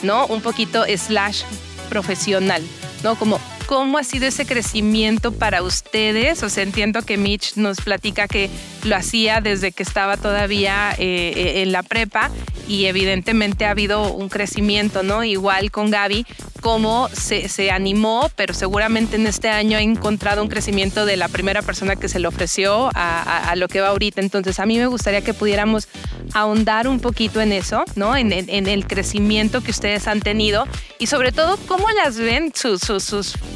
¿no? 0.03 0.25
Un 0.27 0.41
poquito 0.41 0.83
slash 0.95 1.43
profesional, 1.89 2.61
¿no? 3.03 3.15
Como 3.15 3.39
cómo 3.67 3.97
ha 3.97 4.03
sido 4.03 4.25
ese 4.25 4.45
crecimiento 4.45 5.31
para 5.31 5.61
ustedes. 5.61 6.41
O 6.41 6.49
sea, 6.49 6.63
entiendo 6.63 7.03
que 7.03 7.17
Mitch 7.17 7.57
nos 7.57 7.81
platica 7.81 8.27
que 8.27 8.49
lo 8.83 8.95
hacía 8.95 9.41
desde 9.41 9.71
que 9.71 9.83
estaba 9.83 10.17
todavía 10.17 10.93
eh, 10.97 11.33
eh, 11.35 11.61
en 11.61 11.71
la 11.71 11.83
prepa 11.83 12.31
y 12.67 12.85
evidentemente 12.85 13.65
ha 13.65 13.71
habido 13.71 14.13
un 14.13 14.29
crecimiento, 14.29 15.03
¿no? 15.03 15.23
Igual 15.23 15.71
con 15.71 15.91
Gaby, 15.91 16.25
cómo 16.61 17.09
se, 17.13 17.49
se 17.49 17.71
animó, 17.71 18.29
pero 18.35 18.53
seguramente 18.53 19.15
en 19.15 19.27
este 19.27 19.49
año 19.49 19.77
ha 19.77 19.81
encontrado 19.81 20.41
un 20.41 20.49
crecimiento 20.49 21.05
de 21.05 21.17
la 21.17 21.29
primera 21.29 21.61
persona 21.61 21.95
que 21.95 22.09
se 22.09 22.19
le 22.19 22.27
ofreció 22.27 22.89
a, 22.93 23.53
lo 23.55 23.67
que 23.67 23.81
va 23.81 23.89
ahorita. 23.89 24.21
Entonces, 24.21 24.59
a 24.59 24.65
mí 24.65 24.77
me 24.77 24.87
gustaría 24.87 25.21
que 25.21 25.33
pudiéramos 25.33 25.87
ahondar 26.33 26.87
un 26.87 26.99
poquito 26.99 27.41
en 27.41 27.51
eso, 27.51 27.85
¿no? 27.95 28.15
En, 28.15 28.31
el 28.31 28.87
crecimiento 28.87 29.61
que 29.61 29.71
ustedes 29.71 30.07
han 30.07 30.19
tenido 30.19 30.65
y 30.99 31.07
sobre 31.07 31.31
todo 31.31 31.57
cómo 31.67 31.89
las 31.91 32.17
ven 32.17 32.51
sus, 32.53 32.81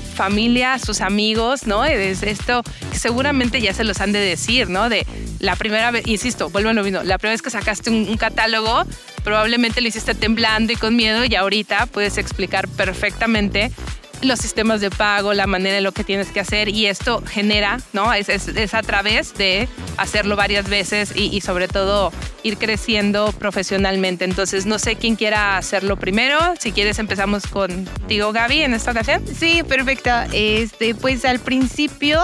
familias, 0.01 0.81
sus 0.81 1.01
amigos, 1.01 1.67
¿no? 1.67 1.85
Es 1.85 2.23
esto 2.23 2.63
seguramente 2.91 3.61
ya 3.61 3.73
se 3.73 3.83
los 3.83 4.01
han 4.01 4.11
de 4.11 4.19
decir, 4.19 4.69
¿no? 4.69 4.89
De 4.89 5.05
la 5.39 5.55
primera 5.55 5.91
vez, 5.91 6.05
insisto, 6.07 6.49
vuelvo 6.49 6.69
a 6.69 6.73
lo 6.73 6.83
mismo, 6.83 7.01
la 7.03 7.17
primera 7.17 7.33
vez 7.33 7.41
que 7.41 7.49
sacaste 7.49 7.89
un 7.89 8.17
catálogo, 8.17 8.83
probablemente 9.23 9.81
lo 9.81 9.87
hiciste 9.87 10.13
temblando 10.13 10.73
y 10.73 10.75
con 10.75 10.95
miedo 10.95 11.25
y 11.25 11.35
ahorita 11.35 11.87
puedes 11.87 12.17
explicar 12.17 12.67
perfectamente 12.67 13.71
los 14.21 14.39
sistemas 14.39 14.81
de 14.81 14.89
pago, 14.89 15.33
la 15.33 15.47
manera 15.47 15.77
en 15.77 15.83
lo 15.83 15.91
que 15.91 16.03
tienes 16.03 16.27
que 16.29 16.39
hacer 16.39 16.69
y 16.69 16.87
esto 16.87 17.23
genera, 17.27 17.79
¿no? 17.93 18.13
Es, 18.13 18.29
es, 18.29 18.73
a 18.73 18.81
través 18.81 19.33
de 19.35 19.67
hacerlo 19.97 20.35
varias 20.35 20.69
veces 20.69 21.13
y, 21.15 21.41
sobre 21.41 21.67
todo 21.67 22.11
ir 22.43 22.57
creciendo 22.57 23.31
profesionalmente. 23.33 24.25
Entonces, 24.25 24.65
no 24.65 24.79
sé 24.79 24.95
quién 24.95 25.15
quiera 25.15 25.57
hacerlo 25.57 25.97
primero. 25.97 26.39
Si 26.59 26.71
quieres, 26.71 26.99
empezamos 26.99 27.47
contigo, 27.47 28.31
Gaby, 28.31 28.63
en 28.63 28.73
esta 28.73 28.91
ocasión. 28.91 29.23
Sí, 29.27 29.63
perfecto. 29.63 30.11
Este, 30.31 30.95
pues 30.95 31.25
al 31.25 31.39
principio 31.39 32.21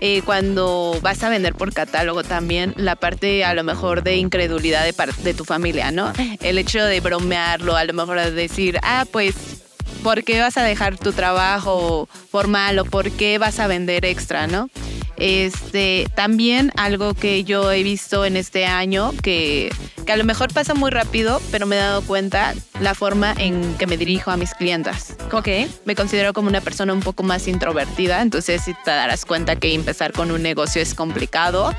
eh, 0.00 0.22
cuando 0.22 0.98
vas 1.02 1.22
a 1.22 1.28
vender 1.28 1.54
por 1.54 1.72
catálogo 1.72 2.24
también 2.24 2.74
la 2.76 2.96
parte 2.96 3.44
a 3.44 3.54
lo 3.54 3.64
mejor 3.64 4.02
de 4.02 4.16
incredulidad 4.16 4.84
de, 4.84 4.94
de 5.22 5.34
tu 5.34 5.44
familia, 5.44 5.90
¿no? 5.90 6.12
El 6.40 6.58
hecho 6.58 6.84
de 6.84 7.00
bromearlo, 7.00 7.76
a 7.76 7.84
lo 7.84 7.92
mejor 7.94 8.20
de 8.20 8.30
decir, 8.32 8.78
ah, 8.82 9.06
pues 9.10 9.63
¿por 10.02 10.24
qué 10.24 10.40
vas 10.40 10.56
a 10.56 10.62
dejar 10.62 10.98
tu 10.98 11.12
trabajo 11.12 12.08
formal 12.30 12.78
o 12.78 12.84
por 12.84 13.10
qué 13.10 13.38
vas 13.38 13.58
a 13.58 13.66
vender 13.66 14.04
extra, 14.04 14.46
no? 14.46 14.68
Este, 15.16 16.08
también 16.14 16.72
algo 16.76 17.14
que 17.14 17.44
yo 17.44 17.70
he 17.70 17.82
visto 17.82 18.24
en 18.24 18.36
este 18.36 18.66
año, 18.66 19.12
que, 19.22 19.72
que 20.04 20.12
a 20.12 20.16
lo 20.16 20.24
mejor 20.24 20.52
pasa 20.52 20.74
muy 20.74 20.90
rápido, 20.90 21.40
pero 21.50 21.66
me 21.66 21.76
he 21.76 21.78
dado 21.78 22.02
cuenta 22.02 22.54
la 22.80 22.94
forma 22.94 23.34
en 23.38 23.74
que 23.74 23.86
me 23.86 23.96
dirijo 23.96 24.30
a 24.30 24.36
mis 24.36 24.54
clientas. 24.54 25.16
Ok. 25.32 25.48
Me 25.84 25.94
considero 25.94 26.32
como 26.32 26.48
una 26.48 26.60
persona 26.60 26.92
un 26.92 27.00
poco 27.00 27.22
más 27.22 27.46
introvertida, 27.48 28.20
entonces 28.22 28.62
si 28.62 28.74
te 28.84 28.90
darás 28.90 29.24
cuenta 29.24 29.56
que 29.56 29.72
empezar 29.74 30.12
con 30.12 30.30
un 30.30 30.42
negocio 30.42 30.82
es 30.82 30.94
complicado, 30.94 31.72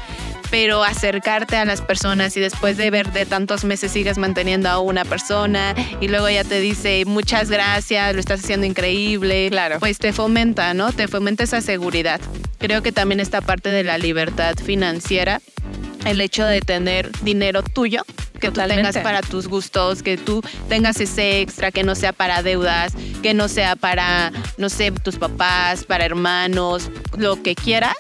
pero 0.52 0.84
acercarte 0.84 1.58
a 1.58 1.66
las 1.66 1.82
personas 1.82 2.38
y 2.38 2.40
después 2.40 2.78
de 2.78 2.90
ver 2.92 3.12
de 3.12 3.26
tantos 3.26 3.64
meses 3.66 3.92
sigues 3.92 4.18
manteniendo 4.18 4.70
a 4.70 4.80
una 4.80 5.04
persona 5.06 5.76
y 6.00 6.08
luego 6.08 6.30
ya 6.30 6.44
te 6.44 6.60
dice 6.60 7.04
muchas 7.06 7.50
gracias, 7.50 8.14
lo 8.14 8.20
estás 8.20 8.42
haciendo 8.42 8.66
increíble, 8.66 9.50
claro. 9.50 9.80
pues 9.80 9.98
te 9.98 10.14
fomenta, 10.14 10.74
¿no? 10.74 10.94
Te 10.94 11.08
fomenta 11.08 11.44
esa 11.44 11.62
seguridad. 11.62 12.22
Creo 12.58 12.82
que 12.82 12.92
también 12.92 13.20
esta 13.20 13.42
parte 13.42 13.70
de 13.70 13.84
la 13.84 13.98
libertad 13.98 14.56
financiera, 14.56 15.42
el 16.06 16.22
hecho 16.22 16.46
de 16.46 16.62
tener 16.62 17.12
dinero 17.22 17.64
tuyo, 17.64 18.04
que 18.40 18.52
tú 18.52 18.62
tengas 18.68 18.98
para 18.98 19.22
tus 19.22 19.48
gustos, 19.48 20.04
que 20.04 20.18
tú 20.18 20.42
tengas 20.70 21.00
ese 21.00 21.42
extra, 21.42 21.72
que 21.72 21.84
no 21.84 21.96
sea 21.96 22.14
para 22.14 22.44
deudas, 22.44 22.94
que 23.22 23.34
no 23.34 23.48
sea 23.48 23.76
para, 23.76 24.32
no 24.58 24.70
sé, 24.70 24.92
tus 24.92 25.18
papás, 25.18 25.84
para 25.84 26.06
hermanos, 26.06 26.90
lo 27.18 27.42
que 27.42 27.56
quieras, 27.56 27.96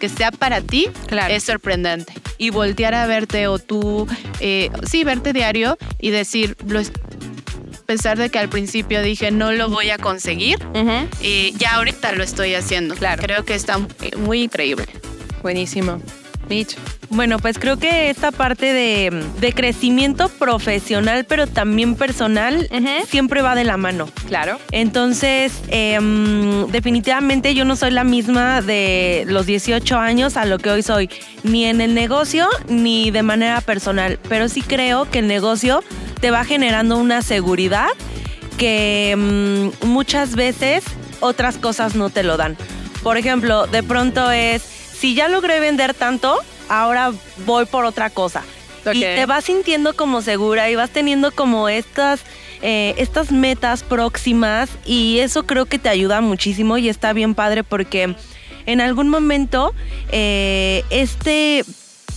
que 0.00 0.08
sea 0.08 0.30
para 0.30 0.60
ti, 0.60 0.88
es 1.28 1.44
sorprendente. 1.44 2.12
Y 2.38 2.50
voltear 2.50 2.94
a 2.94 3.06
verte 3.06 3.48
o 3.48 3.58
tú, 3.58 4.06
eh, 4.40 4.70
sí, 4.88 5.04
verte 5.04 5.32
diario 5.32 5.76
y 5.98 6.10
decir, 6.10 6.56
lo 6.66 6.80
a 6.80 7.92
pesar 7.92 8.18
de 8.18 8.30
que 8.30 8.38
al 8.38 8.48
principio 8.48 9.02
dije 9.02 9.32
no 9.32 9.50
lo 9.50 9.68
voy 9.68 9.90
a 9.90 9.98
conseguir, 9.98 10.58
y 11.20 11.52
ya 11.58 11.74
ahorita 11.74 12.12
lo 12.12 12.22
estoy 12.22 12.54
haciendo. 12.54 12.94
Claro. 12.94 13.20
Creo 13.20 13.44
que 13.44 13.54
está 13.56 13.80
muy 14.16 14.42
increíble. 14.44 14.86
Buenísimo. 15.42 16.00
Mitch. 16.50 16.76
Bueno, 17.08 17.38
pues 17.38 17.58
creo 17.58 17.78
que 17.78 18.10
esta 18.10 18.32
parte 18.32 18.72
de, 18.72 19.52
crecimiento 19.54 20.28
profesional, 20.28 21.24
pero 21.24 21.46
también 21.46 21.94
personal, 21.94 22.68
siempre 23.08 23.40
va 23.40 23.54
de 23.54 23.64
la 23.64 23.76
mano. 23.76 24.08
Claro. 24.26 24.58
Entonces, 24.70 25.52
em, 25.68 26.66
definitivamente 26.68 27.54
yo 27.54 27.64
no 27.64 27.76
soy 27.76 27.92
la 27.92 28.04
misma 28.04 28.62
de 28.62 29.24
los 29.26 29.46
18 29.46 29.98
años 29.98 30.36
a 30.36 30.44
lo 30.44 30.58
que 30.58 30.70
hoy 30.70 30.82
soy, 30.82 31.08
ni 31.42 31.64
en 31.64 31.80
el 31.80 31.94
negocio 31.94 32.48
ni 32.68 33.10
de 33.10 33.22
manera 33.22 33.60
personal, 33.60 34.18
pero 34.28 34.48
sí 34.48 34.62
creo 34.62 35.10
que 35.10 35.20
el 35.20 35.28
negocio 35.28 35.82
te 36.20 36.30
va 36.30 36.44
generando 36.44 36.98
una 36.98 37.22
seguridad 37.22 37.88
que 38.58 39.12
em, 39.12 39.72
muchas 39.82 40.36
veces 40.36 40.84
otras 41.20 41.56
cosas 41.56 41.94
no 41.94 42.10
te 42.10 42.22
lo 42.22 42.36
dan. 42.36 42.56
Por 43.02 43.16
ejemplo, 43.16 43.66
de 43.66 43.82
pronto 43.82 44.30
es 44.30 44.79
si 45.00 45.14
ya 45.14 45.28
logré 45.28 45.60
vender 45.60 45.94
tanto, 45.94 46.38
ahora 46.68 47.12
voy 47.46 47.64
por 47.64 47.86
otra 47.86 48.10
cosa. 48.10 48.42
Y 48.92 49.00
te 49.00 49.26
vas 49.26 49.44
sintiendo 49.44 49.94
como 49.94 50.20
segura 50.20 50.70
y 50.70 50.74
vas 50.74 50.90
teniendo 50.90 51.32
como 51.32 51.68
estas, 51.68 52.20
eh, 52.60 52.94
estas 52.98 53.32
metas 53.32 53.82
próximas 53.82 54.68
y 54.84 55.18
eso 55.20 55.44
creo 55.44 55.66
que 55.66 55.78
te 55.78 55.88
ayuda 55.88 56.20
muchísimo 56.20 56.78
y 56.78 56.88
está 56.88 57.12
bien 57.12 57.34
padre 57.34 57.62
porque 57.62 58.14
en 58.66 58.80
algún 58.80 59.08
momento 59.08 59.74
eh, 60.12 60.84
este 60.90 61.64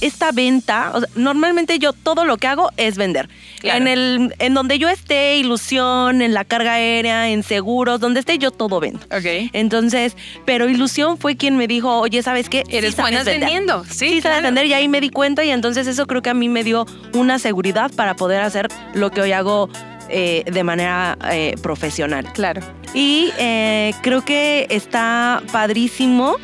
esta 0.04 0.32
venta, 0.32 0.94
normalmente 1.16 1.80
yo 1.80 1.94
todo 1.94 2.26
lo 2.26 2.38
que 2.38 2.48
hago 2.48 2.70
es 2.78 2.98
vender. 2.98 3.30
En, 3.64 3.88
el, 3.88 4.36
en 4.40 4.54
donde 4.54 4.78
yo 4.78 4.90
esté, 4.90 5.38
ilusión, 5.38 6.22
en 6.22 6.34
la 6.34 6.44
carga 6.44 6.74
aérea, 6.74 7.30
en 7.30 7.44
seguros, 7.44 8.02
donde 8.02 8.20
esté, 8.20 8.38
yo 8.38 8.52
todo 8.52 8.82
vendo. 8.82 9.00
Ok. 9.06 9.50
Entonces, 9.54 10.18
pero 10.46 10.68
ilusión 10.68 11.18
fue 11.18 11.38
quien 11.38 11.56
me 11.56 11.68
dijo, 11.68 12.00
oye, 12.00 12.22
¿sabes 12.22 12.50
qué? 12.50 12.64
Eres 12.68 12.98
buena 12.98 13.24
vendiendo. 13.24 13.86
Sí, 13.86 14.10
sí 14.10 14.22
sabes 14.22 14.44
vender 14.44 14.66
y 14.66 14.74
ahí 14.74 14.90
me 14.90 15.00
di 15.00 15.10
cuenta 15.10 15.46
y 15.46 15.52
entonces 15.52 15.88
eso 15.88 16.06
creo 16.08 16.22
que 16.22 16.30
a 16.30 16.34
mí 16.34 16.50
me 16.50 16.66
dio 16.66 16.86
una 17.14 17.40
seguridad 17.40 17.90
para 17.96 18.16
poder 18.16 18.42
hacer 18.42 18.68
lo 18.94 19.12
que 19.12 19.22
hoy 19.22 19.32
hago 19.32 19.70
eh, 20.10 20.44
de 20.52 20.64
manera 20.64 21.18
eh, 21.32 21.56
profesional. 21.62 22.32
Claro. 22.34 22.62
Y 22.94 23.32
eh, 23.40 23.94
creo 24.02 24.24
que 24.26 24.68
está 24.70 25.42
padrísimo 25.52 26.36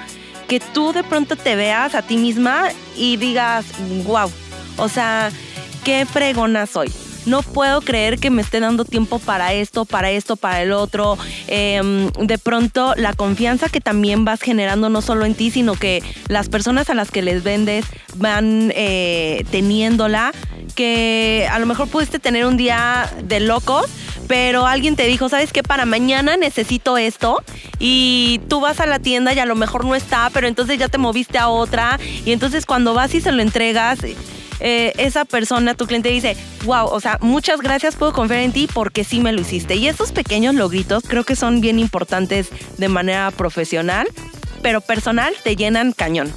que 0.49 0.59
tú 0.59 0.91
de 0.91 1.03
pronto 1.03 1.35
te 1.35 1.55
veas 1.55 1.93
a 1.93 2.01
ti 2.01 2.17
misma 2.17 2.69
y 2.97 3.17
digas, 3.17 3.65
wow, 4.03 4.29
o 4.77 4.89
sea, 4.89 5.31
qué 5.85 6.07
fregona 6.07 6.65
soy. 6.65 6.91
No 7.27 7.43
puedo 7.43 7.81
creer 7.81 8.17
que 8.17 8.31
me 8.31 8.41
esté 8.41 8.59
dando 8.59 8.83
tiempo 8.83 9.19
para 9.19 9.53
esto, 9.53 9.85
para 9.85 10.09
esto, 10.09 10.35
para 10.35 10.63
el 10.63 10.71
otro. 10.71 11.19
Em, 11.47 12.07
de 12.13 12.37
pronto 12.39 12.95
la 12.95 13.13
confianza 13.13 13.69
que 13.69 13.81
también 13.81 14.25
vas 14.25 14.41
generando 14.41 14.89
no 14.89 15.01
solo 15.03 15.25
en 15.25 15.35
ti, 15.35 15.51
sino 15.51 15.75
que 15.75 16.01
las 16.27 16.49
personas 16.49 16.89
a 16.89 16.95
las 16.95 17.11
que 17.11 17.21
les 17.21 17.43
vendes 17.43 17.85
van 18.15 18.73
eh, 18.75 19.45
teniéndola. 19.51 20.31
Que 20.79 21.45
a 21.51 21.59
lo 21.59 21.65
mejor 21.65 21.89
pudiste 21.89 22.19
tener 22.19 22.45
un 22.45 22.55
día 22.55 23.11
de 23.21 23.41
locos, 23.41 23.87
pero 24.29 24.65
alguien 24.65 24.95
te 24.95 25.07
dijo, 25.07 25.27
¿sabes 25.27 25.51
qué? 25.51 25.61
Para 25.61 25.85
mañana 25.85 26.37
necesito 26.37 26.97
esto 26.97 27.43
y 27.79 28.39
tú 28.47 28.61
vas 28.61 28.79
a 28.79 28.85
la 28.85 28.99
tienda 28.99 29.33
y 29.33 29.39
a 29.39 29.45
lo 29.45 29.55
mejor 29.55 29.83
no 29.83 29.93
está, 29.93 30.29
pero 30.33 30.47
entonces 30.47 30.79
ya 30.79 30.87
te 30.87 30.97
moviste 30.97 31.37
a 31.37 31.49
otra 31.49 31.99
y 32.23 32.31
entonces 32.31 32.65
cuando 32.65 32.93
vas 32.93 33.13
y 33.13 33.19
se 33.19 33.33
lo 33.33 33.41
entregas, 33.41 33.99
eh, 34.61 34.93
esa 34.97 35.25
persona, 35.25 35.73
tu 35.73 35.85
cliente 35.85 36.07
dice, 36.07 36.37
wow, 36.63 36.85
o 36.85 37.01
sea, 37.01 37.17
muchas 37.19 37.59
gracias, 37.59 37.97
puedo 37.97 38.13
confiar 38.13 38.39
en 38.39 38.53
ti 38.53 38.69
porque 38.73 39.03
sí 39.03 39.19
me 39.19 39.33
lo 39.33 39.41
hiciste. 39.41 39.75
Y 39.75 39.89
estos 39.89 40.13
pequeños 40.13 40.55
logritos 40.55 41.03
creo 41.05 41.25
que 41.25 41.35
son 41.35 41.59
bien 41.59 41.77
importantes 41.77 42.47
de 42.77 42.87
manera 42.87 43.31
profesional, 43.31 44.07
pero 44.61 44.79
personal 44.79 45.33
te 45.43 45.57
llenan 45.57 45.91
cañón. 45.91 46.31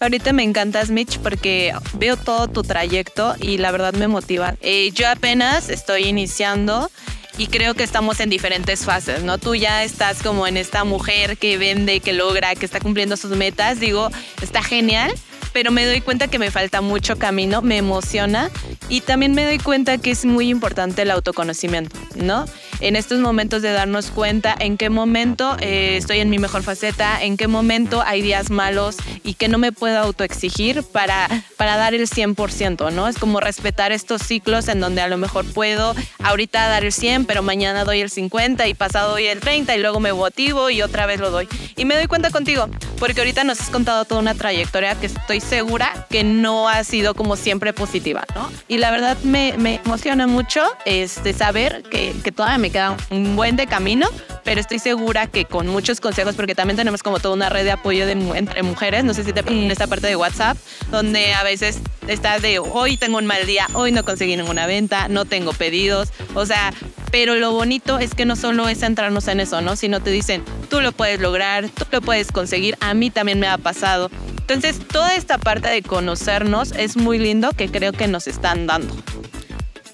Ahorita 0.00 0.32
me 0.32 0.42
encantas, 0.42 0.90
Mitch, 0.90 1.18
porque 1.18 1.72
veo 1.94 2.16
todo 2.16 2.48
tu 2.48 2.62
trayecto 2.62 3.34
y 3.40 3.58
la 3.58 3.70
verdad 3.70 3.94
me 3.94 4.08
motiva. 4.08 4.54
Eh, 4.60 4.90
yo 4.94 5.08
apenas 5.08 5.68
estoy 5.68 6.04
iniciando 6.04 6.90
y 7.38 7.46
creo 7.46 7.74
que 7.74 7.82
estamos 7.82 8.20
en 8.20 8.28
diferentes 8.28 8.84
fases, 8.84 9.22
¿no? 9.22 9.38
Tú 9.38 9.54
ya 9.54 9.84
estás 9.84 10.22
como 10.22 10.46
en 10.46 10.56
esta 10.56 10.84
mujer 10.84 11.38
que 11.38 11.56
vende, 11.58 12.00
que 12.00 12.12
logra, 12.12 12.54
que 12.54 12.66
está 12.66 12.80
cumpliendo 12.80 13.16
sus 13.16 13.36
metas. 13.36 13.80
Digo, 13.80 14.10
está 14.40 14.62
genial 14.62 15.12
pero 15.52 15.70
me 15.70 15.84
doy 15.84 16.00
cuenta 16.00 16.28
que 16.28 16.38
me 16.38 16.50
falta 16.50 16.80
mucho 16.80 17.18
camino, 17.18 17.62
me 17.62 17.76
emociona 17.76 18.50
y 18.88 19.00
también 19.00 19.34
me 19.34 19.44
doy 19.44 19.58
cuenta 19.58 19.98
que 19.98 20.10
es 20.10 20.24
muy 20.24 20.48
importante 20.48 21.02
el 21.02 21.10
autoconocimiento, 21.10 21.96
¿no? 22.14 22.44
En 22.80 22.96
estos 22.96 23.20
momentos 23.20 23.62
de 23.62 23.70
darnos 23.70 24.10
cuenta 24.10 24.56
en 24.58 24.76
qué 24.76 24.90
momento 24.90 25.56
eh, 25.60 25.96
estoy 25.96 26.18
en 26.18 26.30
mi 26.30 26.38
mejor 26.38 26.62
faceta, 26.62 27.22
en 27.22 27.36
qué 27.36 27.46
momento 27.46 28.02
hay 28.04 28.22
días 28.22 28.50
malos 28.50 28.96
y 29.22 29.34
que 29.34 29.48
no 29.48 29.58
me 29.58 29.70
puedo 29.70 29.98
autoexigir 29.98 30.82
para, 30.82 31.28
para 31.56 31.76
dar 31.76 31.94
el 31.94 32.08
100%, 32.08 32.92
¿no? 32.92 33.06
Es 33.06 33.18
como 33.18 33.40
respetar 33.40 33.92
estos 33.92 34.22
ciclos 34.22 34.68
en 34.68 34.80
donde 34.80 35.00
a 35.00 35.08
lo 35.08 35.16
mejor 35.16 35.44
puedo 35.44 35.94
ahorita 36.22 36.68
dar 36.68 36.84
el 36.84 36.92
100, 36.92 37.26
pero 37.26 37.42
mañana 37.42 37.84
doy 37.84 38.00
el 38.00 38.10
50 38.10 38.66
y 38.66 38.74
pasado 38.74 39.12
doy 39.12 39.26
el 39.26 39.40
30 39.40 39.76
y 39.76 39.80
luego 39.80 40.00
me 40.00 40.12
motivo 40.12 40.70
y 40.70 40.82
otra 40.82 41.06
vez 41.06 41.20
lo 41.20 41.30
doy. 41.30 41.48
Y 41.76 41.84
me 41.84 41.94
doy 41.94 42.06
cuenta 42.06 42.30
contigo, 42.30 42.68
porque 42.98 43.20
ahorita 43.20 43.44
nos 43.44 43.60
has 43.60 43.70
contado 43.70 44.04
toda 44.04 44.20
una 44.20 44.34
trayectoria 44.34 44.94
que 44.94 45.06
estoy 45.06 45.41
segura 45.42 46.06
que 46.10 46.24
no 46.24 46.68
ha 46.68 46.82
sido 46.84 47.14
como 47.14 47.36
siempre 47.36 47.72
positiva, 47.72 48.24
¿no? 48.34 48.50
Y 48.68 48.78
la 48.78 48.90
verdad 48.90 49.16
me, 49.22 49.54
me 49.58 49.80
emociona 49.84 50.26
mucho 50.26 50.62
este, 50.84 51.32
saber 51.32 51.82
que, 51.90 52.14
que 52.22 52.32
todavía 52.32 52.58
me 52.58 52.70
queda 52.70 52.96
un 53.10 53.36
buen 53.36 53.56
de 53.56 53.66
camino, 53.66 54.08
pero 54.44 54.60
estoy 54.60 54.78
segura 54.78 55.26
que 55.26 55.44
con 55.44 55.66
muchos 55.68 56.00
consejos, 56.00 56.34
porque 56.34 56.54
también 56.54 56.76
tenemos 56.76 57.02
como 57.02 57.20
toda 57.20 57.34
una 57.34 57.48
red 57.48 57.64
de 57.64 57.72
apoyo 57.72 58.06
de, 58.06 58.12
entre 58.12 58.62
mujeres, 58.62 59.04
no 59.04 59.14
sé 59.14 59.24
si 59.24 59.32
te 59.32 59.40
en 59.40 59.70
esta 59.70 59.86
parte 59.86 60.06
de 60.06 60.16
WhatsApp, 60.16 60.56
donde 60.90 61.34
a 61.34 61.42
veces 61.42 61.80
estás 62.08 62.42
de 62.42 62.58
hoy 62.58 62.96
tengo 62.96 63.18
un 63.18 63.26
mal 63.26 63.46
día, 63.46 63.66
hoy 63.74 63.92
no 63.92 64.04
conseguí 64.04 64.36
ninguna 64.36 64.66
venta, 64.66 65.08
no 65.08 65.24
tengo 65.24 65.52
pedidos, 65.52 66.10
o 66.34 66.46
sea, 66.46 66.72
pero 67.10 67.34
lo 67.34 67.52
bonito 67.52 67.98
es 67.98 68.14
que 68.14 68.24
no 68.24 68.36
solo 68.36 68.68
es 68.68 68.80
centrarnos 68.80 69.28
en 69.28 69.40
eso, 69.40 69.60
¿no? 69.60 69.76
Sino 69.76 70.00
te 70.00 70.10
dicen, 70.10 70.44
tú 70.70 70.80
lo 70.80 70.92
puedes 70.92 71.20
lograr, 71.20 71.68
tú 71.68 71.84
lo 71.90 72.00
puedes 72.00 72.32
conseguir, 72.32 72.76
a 72.80 72.94
mí 72.94 73.10
también 73.10 73.38
me 73.38 73.48
ha 73.48 73.58
pasado. 73.58 74.10
Entonces, 74.38 74.80
toda 74.88 75.14
esta 75.14 75.31
parte 75.38 75.68
de 75.68 75.82
conocernos 75.82 76.72
es 76.72 76.96
muy 76.96 77.18
lindo 77.18 77.50
que 77.52 77.68
creo 77.70 77.92
que 77.92 78.08
nos 78.08 78.26
están 78.26 78.66
dando. 78.66 78.94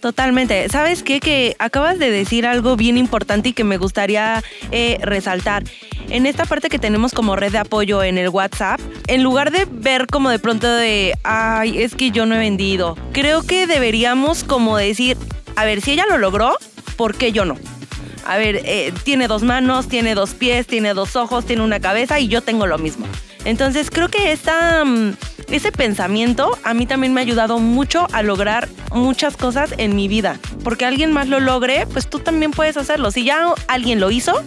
Totalmente. 0.01 0.68
¿Sabes 0.68 1.03
qué? 1.03 1.20
Que 1.20 1.57
acabas 1.59 1.98
de 1.98 2.11
decir 2.11 2.46
algo 2.46 2.77
bien 2.77 2.96
importante 2.96 3.51
y 3.51 3.53
que 3.53 3.64
me 3.64 3.79
gustaría 3.79 4.42
eh, 4.70 4.98
resaltar. 5.03 5.64
En 6.09 6.24
esta 6.24 6.46
parte 6.46 6.68
que 6.68 6.79
tenemos 6.79 7.12
como 7.12 7.37
red 7.37 7.53
de 7.53 7.59
apoyo 7.59 8.03
en 8.03 8.16
el 8.16 8.29
WhatsApp, 8.29 8.81
en 9.09 9.22
lugar 9.22 9.51
de 9.51 9.66
ver 9.70 10.07
como 10.07 10.31
de 10.31 10.38
pronto 10.38 10.72
de, 10.72 11.14
ay, 11.24 11.83
es 11.83 11.94
que 11.94 12.11
yo 12.11 12.24
no 12.27 12.37
he 12.37 12.38
vendido, 12.38 12.96
creo 13.12 13.42
que 13.42 13.66
deberíamos 13.66 14.44
como 14.44 14.79
decir, 14.79 15.18
a 15.57 15.64
ver, 15.64 15.83
si 15.83 15.92
ella 15.92 16.07
lo 16.09 16.16
logró, 16.16 16.57
¿por 16.96 17.14
qué 17.14 17.33
yo 17.33 17.44
no? 17.44 17.57
A 18.24 18.38
ver, 18.38 18.62
eh, 18.64 18.92
tiene 19.05 19.27
dos 19.27 19.42
manos, 19.42 19.88
tiene 19.88 20.14
dos 20.14 20.35
pies, 20.35 20.66
tiene 20.66 20.94
dos 20.94 21.16
ojos, 21.16 21.44
tiene 21.44 21.62
una 21.62 21.81
cabeza 21.81 22.20
y 22.20 22.29
yo 22.29 22.40
tengo 22.42 22.66
lo 22.66 22.79
mismo. 22.79 23.07
Entonces 23.44 23.90
creo 23.90 24.09
que 24.09 24.33
esta, 24.33 24.85
mm, 24.85 25.12
ese 25.51 25.73
pensamiento 25.73 26.59
a 26.63 26.75
mí 26.75 26.87
también 26.87 27.15
me 27.15 27.21
ha 27.21 27.25
ayudado 27.25 27.59
mucho 27.59 28.07
a 28.13 28.23
lograr 28.23 28.69
muchas 28.93 29.37
cosas 29.37 29.75
en 29.79 29.97
mi 29.97 30.09
vida. 30.09 30.39
Porque 30.63 30.85
alguien 30.85 31.13
más 31.13 31.29
lo 31.29 31.41
logre, 31.41 31.87
pues 31.93 32.09
tú 32.09 32.19
también 32.21 32.51
puedes 32.51 32.77
hacerlo. 32.77 33.11
Si 33.11 33.25
ya 33.25 33.55
alguien 33.67 34.01
lo 34.01 34.11
hizo, 34.11 34.43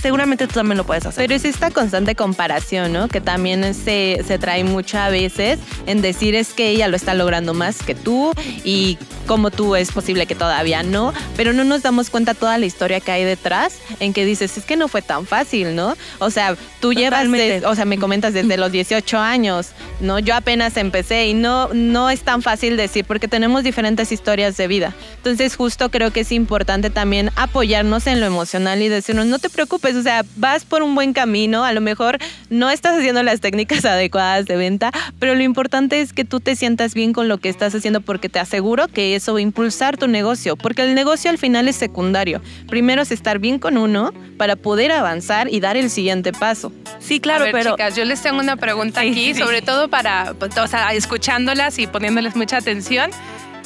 seguramente 0.00 0.46
tú 0.46 0.54
también 0.54 0.78
lo 0.78 0.84
puedes 0.84 1.06
hacer. 1.06 1.24
Pero 1.24 1.34
es 1.34 1.44
esta 1.44 1.70
constante 1.70 2.14
comparación, 2.14 2.92
¿no? 2.92 3.08
Que 3.08 3.20
también 3.20 3.74
se, 3.74 4.22
se 4.26 4.38
trae 4.38 4.64
muchas 4.64 5.10
veces 5.10 5.58
en 5.86 6.02
decir 6.02 6.34
es 6.34 6.52
que 6.52 6.70
ella 6.70 6.88
lo 6.88 6.96
está 6.96 7.14
logrando 7.14 7.54
más 7.54 7.82
que 7.82 7.94
tú 7.94 8.32
y 8.64 8.98
como 9.26 9.50
tú 9.50 9.76
es 9.76 9.92
posible 9.92 10.26
que 10.26 10.34
todavía 10.34 10.82
no, 10.82 11.12
pero 11.36 11.52
no 11.52 11.64
nos 11.64 11.82
damos 11.82 12.10
cuenta 12.10 12.34
toda 12.34 12.58
la 12.58 12.66
historia 12.66 13.00
que 13.00 13.12
hay 13.12 13.24
detrás 13.24 13.78
en 14.00 14.12
que 14.12 14.24
dices, 14.24 14.58
es 14.58 14.64
que 14.64 14.76
no 14.76 14.88
fue 14.88 15.02
tan 15.02 15.26
fácil, 15.26 15.74
¿no? 15.74 15.96
O 16.18 16.30
sea, 16.30 16.56
tú 16.80 16.92
llevas, 16.92 17.26
o 17.64 17.74
sea, 17.74 17.84
me 17.84 17.98
comentas 17.98 18.34
desde 18.34 18.56
los 18.56 18.72
18 18.72 19.18
años, 19.18 19.68
¿no? 20.00 20.18
Yo 20.18 20.34
apenas 20.34 20.76
empecé 20.76 21.28
y 21.28 21.34
no, 21.34 21.68
no 21.72 22.10
es 22.10 22.22
tan 22.22 22.42
fácil 22.42 22.76
decir 22.76 23.04
porque 23.04 23.28
tenemos 23.28 23.62
diferentes 23.64 24.12
historias 24.12 24.56
de 24.56 24.66
vida. 24.66 24.94
Entonces 25.16 25.56
justo 25.56 25.90
creo 25.90 26.10
que 26.10 26.20
es 26.20 26.32
importante 26.32 26.90
también 26.90 27.30
apoyarnos 27.36 28.06
en 28.06 28.20
lo 28.20 28.26
emocional 28.26 28.82
y 28.82 28.88
decirnos, 28.88 29.26
no 29.26 29.38
te 29.38 29.50
preocupes, 29.50 29.81
pues, 29.82 29.96
o 29.96 30.02
sea, 30.02 30.24
vas 30.36 30.64
por 30.64 30.82
un 30.82 30.94
buen 30.94 31.12
camino, 31.12 31.64
a 31.64 31.72
lo 31.72 31.82
mejor 31.82 32.18
no 32.48 32.70
estás 32.70 32.96
haciendo 32.98 33.22
las 33.22 33.40
técnicas 33.40 33.84
adecuadas 33.84 34.46
de 34.46 34.56
venta, 34.56 34.92
pero 35.18 35.34
lo 35.34 35.42
importante 35.42 36.00
es 36.00 36.14
que 36.14 36.24
tú 36.24 36.40
te 36.40 36.56
sientas 36.56 36.94
bien 36.94 37.12
con 37.12 37.28
lo 37.28 37.38
que 37.38 37.50
estás 37.50 37.74
haciendo 37.74 38.00
porque 38.00 38.30
te 38.30 38.38
aseguro 38.38 38.88
que 38.88 39.14
eso 39.14 39.34
va 39.34 39.40
a 39.40 39.42
impulsar 39.42 39.98
tu 39.98 40.08
negocio, 40.08 40.56
porque 40.56 40.82
el 40.82 40.94
negocio 40.94 41.30
al 41.30 41.36
final 41.36 41.68
es 41.68 41.76
secundario. 41.76 42.40
Primero 42.68 43.02
es 43.02 43.10
estar 43.10 43.40
bien 43.40 43.58
con 43.58 43.76
uno 43.76 44.12
para 44.38 44.56
poder 44.56 44.92
avanzar 44.92 45.52
y 45.52 45.60
dar 45.60 45.76
el 45.76 45.90
siguiente 45.90 46.32
paso. 46.32 46.72
Sí, 47.00 47.20
claro, 47.20 47.46
pero 47.50 47.72
chicas, 47.72 47.96
yo 47.96 48.04
les 48.04 48.22
tengo 48.22 48.38
una 48.38 48.56
pregunta 48.56 49.00
aquí, 49.00 49.34
sobre 49.34 49.60
todo 49.60 49.88
para, 49.88 50.34
o 50.40 50.66
sea, 50.68 50.94
escuchándolas 50.94 51.78
y 51.78 51.88
poniéndoles 51.88 52.36
mucha 52.36 52.56
atención 52.56 53.10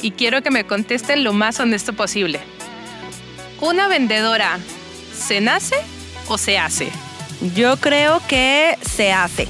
y 0.01 0.11
quiero 0.11 0.41
que 0.41 0.49
me 0.49 0.65
contesten 0.65 1.23
lo 1.23 1.33
más 1.33 1.59
honesto 1.59 1.93
posible. 1.93 2.39
Una 3.61 3.87
vendedora 3.87 4.57
se 5.15 5.41
nace 5.41 5.75
o 6.27 6.37
se 6.37 6.57
hace? 6.57 6.89
Yo 7.55 7.77
creo 7.77 8.21
que 8.27 8.77
se 8.81 9.11
hace. 9.11 9.47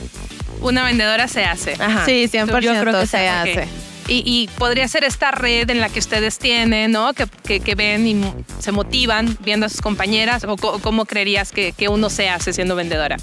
Una 0.62 0.84
vendedora 0.84 1.28
se 1.28 1.46
hace. 1.46 1.76
Sí, 2.06 2.28
100% 2.28 2.60
yo 2.62 2.80
creo 2.82 3.00
que 3.00 3.08
se, 3.08 3.28
hace. 3.28 3.68
Y, 4.10 4.50
podría 4.58 4.88
ser 4.88 5.04
esta 5.04 5.32
red 5.32 5.70
en 5.70 5.82
la 5.82 5.90
que 5.90 6.00
ustedes 6.00 6.40
tienen, 6.40 6.92
¿no? 6.92 7.14
Que, 7.14 7.60
que, 7.60 7.76
ven 7.76 8.08
y 8.08 8.22
se 8.60 8.72
motivan 8.72 9.38
viendo 9.42 9.66
a 9.66 9.70
sus 9.70 9.82
compañeras. 9.82 10.46
¿O 10.46 10.56
cómo 10.56 11.06
creerías 11.06 11.52
que, 11.52 11.74
que 11.74 11.90
uno 11.90 12.10
se 12.10 12.30
hace 12.30 12.54
siendo 12.54 12.76
vendedora? 12.76 13.18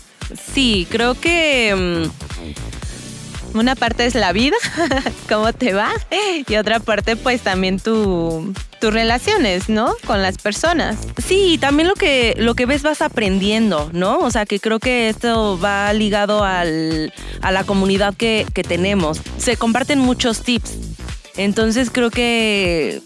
Sí, 0.54 0.86
creo 0.90 1.18
que... 1.18 1.74
Mm, 1.74 2.73
una 3.54 3.74
parte 3.74 4.06
es 4.06 4.14
la 4.14 4.32
vida, 4.32 4.56
cómo 5.28 5.52
te 5.52 5.72
va, 5.72 5.90
y 6.46 6.56
otra 6.56 6.80
parte 6.80 7.16
pues 7.16 7.40
también 7.40 7.78
tu, 7.78 8.52
tus 8.80 8.92
relaciones, 8.92 9.68
¿no? 9.68 9.94
Con 10.06 10.22
las 10.22 10.38
personas. 10.38 10.96
Sí, 11.24 11.58
también 11.60 11.88
lo 11.88 11.94
que, 11.94 12.34
lo 12.38 12.54
que 12.54 12.66
ves 12.66 12.82
vas 12.82 13.02
aprendiendo, 13.02 13.90
¿no? 13.92 14.18
O 14.18 14.30
sea, 14.30 14.46
que 14.46 14.60
creo 14.60 14.78
que 14.78 15.08
esto 15.08 15.58
va 15.58 15.92
ligado 15.92 16.44
al, 16.44 17.12
a 17.40 17.52
la 17.52 17.64
comunidad 17.64 18.14
que, 18.14 18.46
que 18.52 18.62
tenemos. 18.62 19.20
Se 19.38 19.56
comparten 19.56 19.98
muchos 19.98 20.42
tips. 20.42 20.76
Entonces 21.36 21.90
creo 21.90 22.10
que 22.10 23.02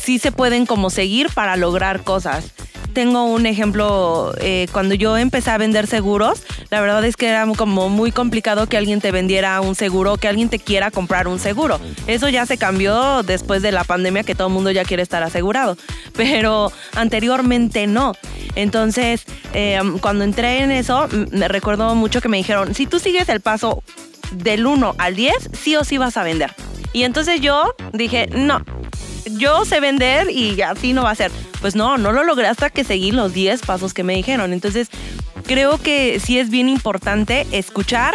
sí 0.00 0.18
se 0.18 0.32
pueden 0.32 0.66
como 0.66 0.88
seguir 0.90 1.28
para 1.34 1.56
lograr 1.56 2.02
cosas 2.02 2.52
tengo 2.96 3.24
un 3.24 3.44
ejemplo, 3.44 4.32
eh, 4.40 4.68
cuando 4.72 4.94
yo 4.94 5.18
empecé 5.18 5.50
a 5.50 5.58
vender 5.58 5.86
seguros, 5.86 6.42
la 6.70 6.80
verdad 6.80 7.04
es 7.04 7.18
que 7.18 7.28
era 7.28 7.46
como 7.54 7.90
muy 7.90 8.10
complicado 8.10 8.70
que 8.70 8.78
alguien 8.78 9.02
te 9.02 9.10
vendiera 9.10 9.60
un 9.60 9.74
seguro, 9.74 10.16
que 10.16 10.28
alguien 10.28 10.48
te 10.48 10.58
quiera 10.58 10.90
comprar 10.90 11.28
un 11.28 11.38
seguro. 11.38 11.78
Eso 12.06 12.30
ya 12.30 12.46
se 12.46 12.56
cambió 12.56 13.22
después 13.22 13.60
de 13.60 13.70
la 13.70 13.84
pandemia, 13.84 14.22
que 14.22 14.34
todo 14.34 14.48
el 14.48 14.54
mundo 14.54 14.70
ya 14.70 14.86
quiere 14.86 15.02
estar 15.02 15.22
asegurado, 15.22 15.76
pero 16.16 16.72
anteriormente 16.94 17.86
no. 17.86 18.14
Entonces, 18.54 19.26
eh, 19.52 19.78
cuando 20.00 20.24
entré 20.24 20.62
en 20.62 20.70
eso, 20.70 21.06
me 21.32 21.48
recuerdo 21.48 21.94
mucho 21.94 22.22
que 22.22 22.30
me 22.30 22.38
dijeron, 22.38 22.74
si 22.74 22.86
tú 22.86 22.98
sigues 22.98 23.28
el 23.28 23.42
paso 23.42 23.82
del 24.30 24.66
1 24.66 24.94
al 24.96 25.16
10, 25.16 25.50
sí 25.52 25.76
o 25.76 25.84
sí 25.84 25.98
vas 25.98 26.16
a 26.16 26.22
vender. 26.22 26.54
Y 26.94 27.02
entonces 27.02 27.42
yo 27.42 27.74
dije, 27.92 28.26
no, 28.32 28.64
yo 29.32 29.64
sé 29.64 29.80
vender 29.80 30.30
y 30.30 30.60
así 30.62 30.92
no 30.92 31.02
va 31.02 31.10
a 31.10 31.14
ser. 31.14 31.30
Pues 31.60 31.74
no, 31.74 31.98
no 31.98 32.12
lo 32.12 32.24
logré 32.24 32.46
hasta 32.46 32.70
que 32.70 32.84
seguí 32.84 33.12
los 33.12 33.32
10 33.32 33.62
pasos 33.62 33.94
que 33.94 34.02
me 34.02 34.14
dijeron. 34.14 34.52
Entonces, 34.52 34.88
creo 35.46 35.78
que 35.78 36.20
sí 36.20 36.38
es 36.38 36.50
bien 36.50 36.68
importante 36.68 37.46
escuchar 37.52 38.14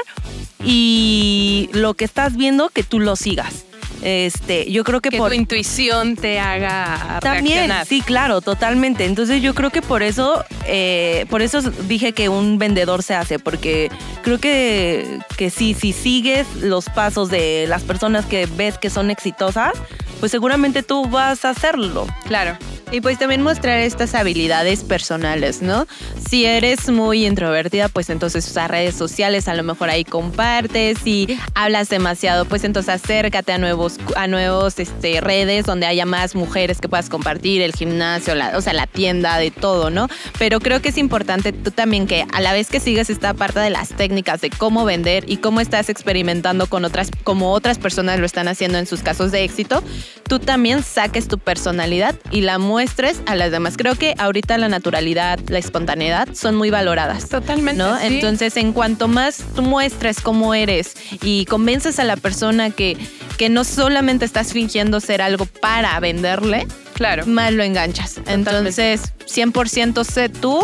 y 0.63 1.69
lo 1.73 1.93
que 1.95 2.05
estás 2.05 2.35
viendo, 2.35 2.69
que 2.69 2.83
tú 2.83 2.99
lo 2.99 3.15
sigas. 3.15 3.65
Este, 4.01 4.71
yo 4.71 4.83
creo 4.83 4.99
que, 4.99 5.09
que 5.09 5.17
por 5.17 5.29
tu 5.29 5.35
intuición 5.35 6.15
te 6.15 6.39
haga 6.39 7.19
también, 7.21 7.71
sí, 7.87 8.01
claro, 8.01 8.41
totalmente. 8.41 9.05
Entonces 9.05 9.43
yo 9.43 9.53
creo 9.53 9.69
que 9.69 9.83
por 9.83 10.01
eso, 10.01 10.43
eh, 10.65 11.27
por 11.29 11.43
eso 11.43 11.61
dije 11.61 12.11
que 12.11 12.27
un 12.27 12.57
vendedor 12.57 13.03
se 13.03 13.13
hace, 13.13 13.37
porque 13.37 13.91
creo 14.23 14.39
que 14.39 15.19
que 15.37 15.51
sí, 15.51 15.75
si 15.75 15.93
sigues 15.93 16.47
los 16.61 16.85
pasos 16.85 17.29
de 17.29 17.65
las 17.67 17.83
personas 17.83 18.25
que 18.25 18.47
ves 18.47 18.79
que 18.79 18.89
son 18.89 19.11
exitosas, 19.11 19.73
pues 20.21 20.31
seguramente 20.31 20.83
tú 20.83 21.09
vas 21.09 21.43
a 21.43 21.49
hacerlo. 21.49 22.07
Claro. 22.27 22.57
Y 22.91 22.99
pues 22.99 23.17
también 23.17 23.41
mostrar 23.41 23.79
estas 23.79 24.13
habilidades 24.15 24.83
personales, 24.83 25.61
¿no? 25.61 25.87
Si 26.29 26.45
eres 26.45 26.89
muy 26.89 27.25
introvertida, 27.25 27.87
pues 27.87 28.09
entonces 28.09 28.45
usar 28.45 28.69
redes 28.69 28.95
sociales, 28.95 29.47
a 29.47 29.53
lo 29.53 29.63
mejor 29.63 29.89
ahí 29.89 30.03
compartes. 30.03 30.99
Si 31.01 31.39
hablas 31.55 31.87
demasiado, 31.87 32.43
pues 32.45 32.65
entonces 32.65 32.93
acércate 32.93 33.53
a 33.53 33.57
nuevos, 33.57 33.97
a 34.17 34.27
nuevos 34.27 34.77
este, 34.77 35.21
redes 35.21 35.65
donde 35.65 35.85
haya 35.85 36.05
más 36.05 36.35
mujeres 36.35 36.81
que 36.81 36.89
puedas 36.89 37.09
compartir, 37.09 37.61
el 37.61 37.71
gimnasio, 37.73 38.35
la, 38.35 38.57
o 38.57 38.61
sea, 38.61 38.73
la 38.73 38.87
tienda, 38.87 39.37
de 39.37 39.51
todo, 39.51 39.89
¿no? 39.89 40.07
Pero 40.37 40.59
creo 40.59 40.81
que 40.81 40.89
es 40.89 40.97
importante 40.97 41.53
tú 41.53 41.71
también 41.71 42.07
que 42.07 42.25
a 42.33 42.41
la 42.41 42.51
vez 42.51 42.69
que 42.69 42.81
sigues 42.81 43.09
esta 43.09 43.33
parte 43.33 43.61
de 43.61 43.69
las 43.69 43.89
técnicas 43.89 44.41
de 44.41 44.49
cómo 44.49 44.83
vender 44.83 45.23
y 45.29 45.37
cómo 45.37 45.61
estás 45.61 45.87
experimentando 45.87 46.67
con 46.67 46.83
otras, 46.83 47.09
como 47.23 47.53
otras 47.53 47.79
personas 47.79 48.19
lo 48.19 48.25
están 48.25 48.49
haciendo 48.49 48.77
en 48.77 48.85
sus 48.85 49.01
casos 49.01 49.31
de 49.31 49.45
éxito, 49.45 49.81
tú 50.27 50.39
también 50.39 50.83
saques 50.83 51.27
tu 51.27 51.37
personalidad 51.37 52.15
y 52.31 52.41
la 52.41 52.57
muestres 52.57 53.21
a 53.25 53.35
las 53.35 53.51
demás. 53.51 53.75
Creo 53.77 53.95
que 53.95 54.15
ahorita 54.17 54.57
la 54.57 54.69
naturalidad, 54.69 55.39
la 55.47 55.59
espontaneidad 55.59 56.29
son 56.33 56.55
muy 56.55 56.69
valoradas. 56.69 57.29
Totalmente. 57.29 57.81
¿no? 57.81 57.99
Entonces, 57.99 58.57
en 58.57 58.73
cuanto 58.73 59.07
más 59.07 59.43
tú 59.55 59.61
muestres 59.61 60.21
cómo 60.21 60.53
eres 60.53 60.95
y 61.21 61.45
convences 61.45 61.99
a 61.99 62.03
la 62.03 62.17
persona 62.17 62.69
que, 62.69 62.97
que 63.37 63.49
no 63.49 63.63
solamente 63.63 64.25
estás 64.25 64.53
fingiendo 64.53 64.99
ser 64.99 65.21
algo 65.21 65.45
para 65.45 65.99
venderle, 65.99 66.67
claro. 66.93 67.25
más 67.25 67.53
lo 67.53 67.63
enganchas. 67.63 68.21
Entonces, 68.27 69.13
100% 69.25 70.03
sé 70.03 70.29
tú, 70.29 70.59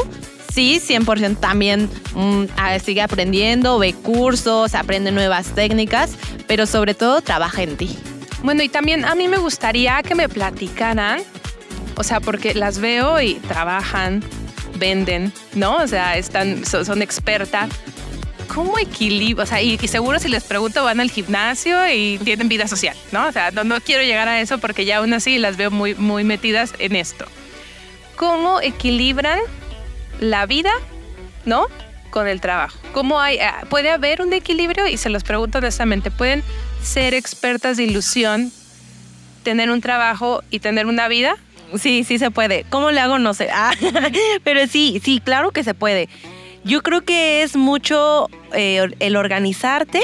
sí, 0.53 0.81
100% 0.86 1.39
también 1.39 1.89
mm, 2.15 2.45
sigue 2.83 3.01
aprendiendo, 3.01 3.79
ve 3.79 3.93
cursos, 3.93 4.75
aprende 4.75 5.12
nuevas 5.12 5.47
técnicas, 5.53 6.12
pero 6.47 6.65
sobre 6.65 6.93
todo 6.93 7.21
trabaja 7.21 7.63
en 7.63 7.77
ti. 7.77 7.97
Bueno, 8.43 8.63
y 8.63 8.69
también 8.69 9.06
a 9.06 9.15
mí 9.15 9.28
me 9.28 9.38
gustaría 9.38 10.02
que 10.04 10.15
me 10.15 10.30
platicaran 10.30 11.23
o 11.97 12.04
sea, 12.04 12.19
porque 12.19 12.54
las 12.54 12.80
veo 12.80 13.19
y 13.19 13.36
trabajan, 13.36 14.23
venden, 14.78 15.34
¿no? 15.56 15.78
O 15.78 15.88
sea, 15.88 16.17
están, 16.17 16.63
son, 16.65 17.02
expertas. 17.02 17.69
¿cómo 18.54 18.80
equilibrio? 18.80 19.43
O 19.43 19.45
sea, 19.45 19.62
y, 19.62 19.78
seguro 19.88 20.19
si 20.19 20.30
les 20.30 20.43
pregunto 20.43 20.84
van 20.84 21.00
al 21.00 21.12
gimnasio 21.12 21.76
y 21.91 22.17
tienen 22.23 22.47
vida 22.47 22.67
social, 22.67 22.95
¿no? 23.12 23.28
O 23.28 23.32
sea, 23.32 23.52
no, 23.52 23.63
no 23.63 23.82
quiero 23.82 24.04
llegar 24.04 24.28
a 24.28 24.39
eso 24.39 24.60
porque 24.60 24.86
ya 24.86 24.97
aún 24.97 25.13
así 25.13 25.38
las 25.38 25.58
veo 25.58 25.69
muy, 25.69 25.95
muy 25.95 26.23
metidas 26.23 26.73
en 26.80 26.95
esto. 26.95 27.26
¿Cómo 28.15 28.62
equilibran 28.62 29.39
la 30.19 30.45
vida, 30.45 30.71
¿no? 31.45 31.65
Con 32.10 32.28
el 32.28 32.41
trabajo. 32.41 32.78
¿Cómo 32.93 33.19
hay, 33.19 33.39
ah, 33.39 33.65
puede 33.69 33.89
haber 33.89 34.21
un 34.21 34.32
equilibrio? 34.34 34.88
Y 34.88 34.97
se 34.97 35.10
los 35.10 35.23
pregunto 35.23 35.58
honestamente, 35.58 36.10
¿pueden 36.10 36.43
ser 36.81 37.13
expertas 37.13 37.77
de 37.77 37.83
ilusión, 37.83 38.51
tener 39.43 39.69
un 39.71 39.81
trabajo 39.81 40.43
y 40.49 40.59
tener 40.59 40.85
una 40.85 41.07
vida? 41.07 41.37
Sí, 41.75 42.03
sí 42.03 42.17
se 42.17 42.31
puede. 42.31 42.65
¿Cómo 42.69 42.91
le 42.91 42.99
hago? 42.99 43.19
No 43.19 43.33
sé. 43.33 43.49
Ah, 43.51 43.71
pero 44.43 44.67
sí, 44.67 45.01
sí, 45.03 45.21
claro 45.23 45.51
que 45.51 45.63
se 45.63 45.73
puede. 45.73 46.09
Yo 46.63 46.81
creo 46.81 47.01
que 47.01 47.43
es 47.43 47.55
mucho 47.55 48.29
eh, 48.53 48.87
el 48.99 49.15
organizarte 49.15 50.01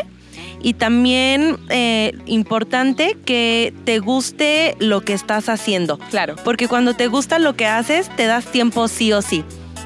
y 0.62 0.74
también 0.74 1.58
eh, 1.70 2.14
importante 2.26 3.18
que 3.26 3.74
te 3.84 4.00
guste 4.00 4.76
lo 4.80 5.02
que 5.02 5.14
estás 5.14 5.50
haciendo. 5.50 5.98
Claro. 6.10 6.36
Porque 6.44 6.68
cuando 6.68 6.96
te 6.96 7.08
gusta 7.08 7.38
lo 7.38 7.56
que 7.56 7.68
haces, 7.68 8.10
te 8.16 8.26
das 8.26 8.46
tiempo 8.46 8.88
sí 8.88 9.12
o 9.12 9.22
sí. 9.22 9.44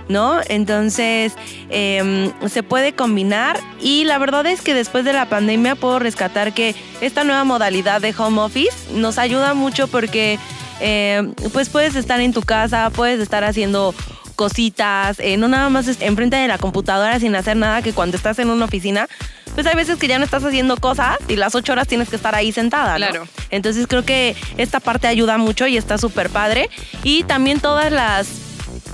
¿No? 0.09 0.39
Entonces 0.47 1.33
em, 1.69 2.31
se 2.47 2.63
puede 2.63 2.93
combinar 2.93 3.59
y 3.81 4.05
la 4.05 4.17
verdad 4.17 4.45
es 4.45 4.61
que 4.61 4.73
después 4.73 5.03
de 5.03 5.11
la 5.11 5.27
pandemia 5.27 5.75
puedo 5.75 5.99
rescatar 5.99 6.53
que 6.53 6.75
esta 7.01 7.25
nueva 7.25 7.43
modalidad 7.43 7.99
de 7.99 8.15
home 8.17 8.39
office 8.39 8.93
nos 8.93 9.17
ayuda 9.17 9.53
mucho 9.53 9.89
porque 9.89 10.39
eh, 10.79 11.33
pues 11.51 11.67
puedes 11.67 11.95
estar 11.95 12.21
en 12.21 12.31
tu 12.31 12.41
casa, 12.41 12.89
puedes 12.89 13.19
estar 13.19 13.43
haciendo 13.43 13.93
cositas, 14.37 15.19
eh, 15.19 15.35
no 15.35 15.47
nada 15.47 15.67
más 15.69 15.87
enfrente 15.99 16.37
de 16.37 16.47
la 16.47 16.59
computadora 16.59 17.19
sin 17.19 17.35
hacer 17.35 17.57
nada 17.57 17.81
que 17.81 17.91
cuando 17.91 18.15
estás 18.15 18.37
en 18.39 18.49
una 18.49 18.65
oficina, 18.65 19.09
pues 19.55 19.65
hay 19.65 19.75
veces 19.75 19.97
que 19.97 20.07
ya 20.07 20.19
no 20.19 20.25
estás 20.25 20.45
haciendo 20.45 20.77
cosas 20.77 21.17
y 21.27 21.35
las 21.35 21.55
ocho 21.55 21.73
horas 21.73 21.87
tienes 21.87 22.09
que 22.09 22.15
estar 22.15 22.35
ahí 22.35 22.51
sentada. 22.51 22.95
Claro. 22.97 23.27
Entonces 23.49 23.87
creo 23.87 24.05
que 24.05 24.35
esta 24.57 24.79
parte 24.79 25.07
ayuda 25.07 25.39
mucho 25.39 25.65
y 25.65 25.75
está 25.75 25.97
súper 25.97 26.29
padre. 26.29 26.69
Y 27.03 27.23
también 27.23 27.59
todas 27.59 27.91
las 27.91 28.27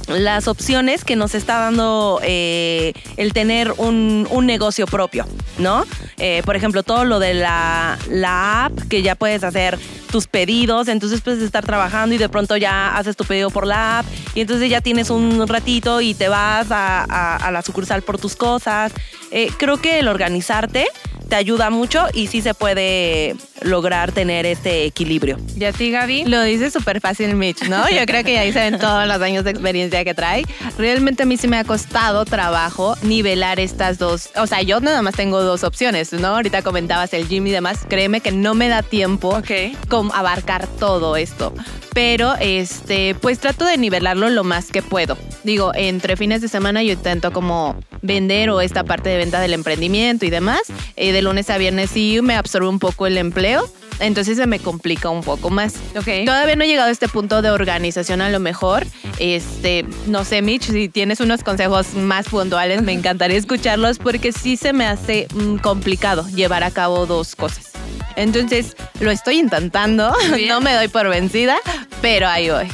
las 0.07 0.47
opciones 0.47 1.03
que 1.03 1.15
nos 1.15 1.35
está 1.35 1.59
dando 1.59 2.19
eh, 2.23 2.93
el 3.17 3.33
tener 3.33 3.73
un, 3.77 4.27
negocio 4.43 4.85
propio, 4.87 5.25
¿no? 5.57 5.85
Eh, 6.17 6.41
por 6.45 6.55
ejemplo, 6.55 6.83
todo 6.83 7.05
lo 7.05 7.19
de 7.19 7.33
la, 7.33 7.97
la, 8.09 8.65
app, 8.65 8.77
que 8.89 9.01
ya 9.01 9.15
puedes 9.15 9.43
hacer 9.43 9.79
tus 10.11 10.27
pedidos, 10.27 10.89
entonces 10.89 11.21
puedes 11.21 11.41
estar 11.41 11.65
trabajando 11.65 12.13
y 12.13 12.17
de 12.17 12.29
pronto 12.29 12.57
ya 12.57 12.95
haces 12.97 13.15
tu 13.15 13.23
pedido 13.23 13.49
por 13.49 13.65
la 13.65 13.99
app 13.99 14.05
y 14.35 14.41
entonces 14.41 14.69
ya 14.69 14.81
tienes 14.81 15.09
un 15.09 15.47
ratito 15.47 16.01
y 16.01 16.13
te 16.13 16.27
vas 16.27 16.67
a, 16.69 17.49
la 17.51 17.61
sucursal 17.61 18.01
por 18.01 18.19
tus 18.19 18.35
cosas. 18.35 18.91
Eh, 19.31 19.49
creo 19.57 19.77
que 19.77 19.99
el 19.99 20.07
organizarte 20.07 20.87
te 21.33 21.37
ayuda 21.37 21.71
mucho 21.71 22.05
y 22.13 22.27
sí 22.27 22.43
se 22.43 22.53
puede 22.53 23.35
lograr 23.63 24.11
tener 24.11 24.45
este 24.45 24.85
equilibrio. 24.85 25.39
¿Y 25.57 25.63
a 25.63 25.71
ti, 25.71 25.89
Gaby? 25.89 26.25
Lo 26.25 26.43
dice 26.43 26.69
súper 26.69 27.01
fácil 27.01 27.35
Mitch, 27.35 27.67
¿no? 27.69 27.89
Yo 27.89 28.05
creo 28.05 28.23
que 28.23 28.53
se 28.53 28.59
ven 28.59 28.77
todos 28.77 29.07
los 29.07 29.19
años 29.19 29.43
de 29.43 29.49
experiencia 29.49 30.03
que 30.03 30.13
trae. 30.13 30.43
Realmente 30.77 31.23
a 31.23 31.25
mí 31.25 31.35
sí 31.37 31.47
me 31.47 31.57
ha 31.57 31.63
costado 31.63 32.23
trabajo 32.25 32.95
nivelar 33.01 33.59
estas 33.59 33.97
dos. 33.97 34.29
O 34.35 34.45
sea, 34.45 34.61
yo 34.61 34.79
nada 34.79 35.01
más 35.01 35.15
tengo 35.15 35.41
dos 35.41 35.63
opciones, 35.63 36.13
¿no? 36.13 36.27
Ahorita 36.27 36.61
comentabas 36.61 37.11
el 37.15 37.27
gym 37.27 37.47
y 37.47 37.51
demás. 37.51 37.79
Créeme 37.89 38.21
que 38.21 38.31
no 38.31 38.53
me 38.53 38.67
da 38.67 38.83
tiempo 38.83 39.41
con 39.89 40.11
abarcar 40.13 40.67
todo 40.67 41.17
esto. 41.17 41.51
Pero, 41.95 42.35
este, 42.39 43.15
pues 43.15 43.39
trato 43.39 43.65
de 43.65 43.77
nivelarlo 43.77 44.29
lo 44.29 44.43
más 44.43 44.71
que 44.71 44.83
puedo. 44.83 45.17
Digo, 45.43 45.71
entre 45.75 46.15
fines 46.15 46.41
de 46.41 46.47
semana 46.47 46.83
yo 46.83 46.93
intento 46.93 47.31
como 47.31 47.75
vender 48.01 48.49
o 48.49 48.61
esta 48.61 48.83
parte 48.83 49.09
de 49.09 49.17
venta 49.17 49.39
del 49.39 49.53
emprendimiento 49.53 50.25
y 50.25 50.29
demás. 50.29 50.61
Eh, 50.95 51.11
de 51.11 51.22
lunes 51.23 51.49
a 51.49 51.57
viernes 51.57 51.91
sí 51.91 52.19
me 52.21 52.35
absorbe 52.35 52.67
un 52.67 52.79
poco 52.79 53.07
el 53.07 53.17
empleo. 53.17 53.69
Entonces 53.99 54.37
se 54.37 54.47
me 54.47 54.59
complica 54.59 55.09
un 55.09 55.23
poco 55.23 55.49
más. 55.49 55.75
Okay. 55.95 56.25
Todavía 56.25 56.55
no 56.55 56.63
he 56.63 56.67
llegado 56.67 56.89
a 56.89 56.91
este 56.91 57.07
punto 57.07 57.41
de 57.41 57.51
organización 57.51 58.21
a 58.21 58.29
lo 58.29 58.39
mejor. 58.39 58.85
Este, 59.19 59.85
no 60.07 60.25
sé, 60.25 60.41
Mitch, 60.41 60.63
si 60.63 60.89
tienes 60.89 61.19
unos 61.19 61.43
consejos 61.43 61.93
más 61.93 62.27
puntuales, 62.27 62.81
me 62.81 62.91
encantaría 62.91 63.37
escucharlos 63.37 63.99
porque 63.99 64.31
sí 64.31 64.57
se 64.57 64.73
me 64.73 64.85
hace 64.85 65.27
mm, 65.33 65.57
complicado 65.57 66.27
llevar 66.29 66.63
a 66.63 66.71
cabo 66.71 67.05
dos 67.05 67.35
cosas. 67.35 67.71
Entonces, 68.15 68.75
lo 68.99 69.11
estoy 69.11 69.39
intentando, 69.39 70.13
no 70.47 70.61
me 70.61 70.73
doy 70.73 70.87
por 70.87 71.07
vencida, 71.09 71.57
pero 72.01 72.27
ahí 72.27 72.49
voy. 72.49 72.67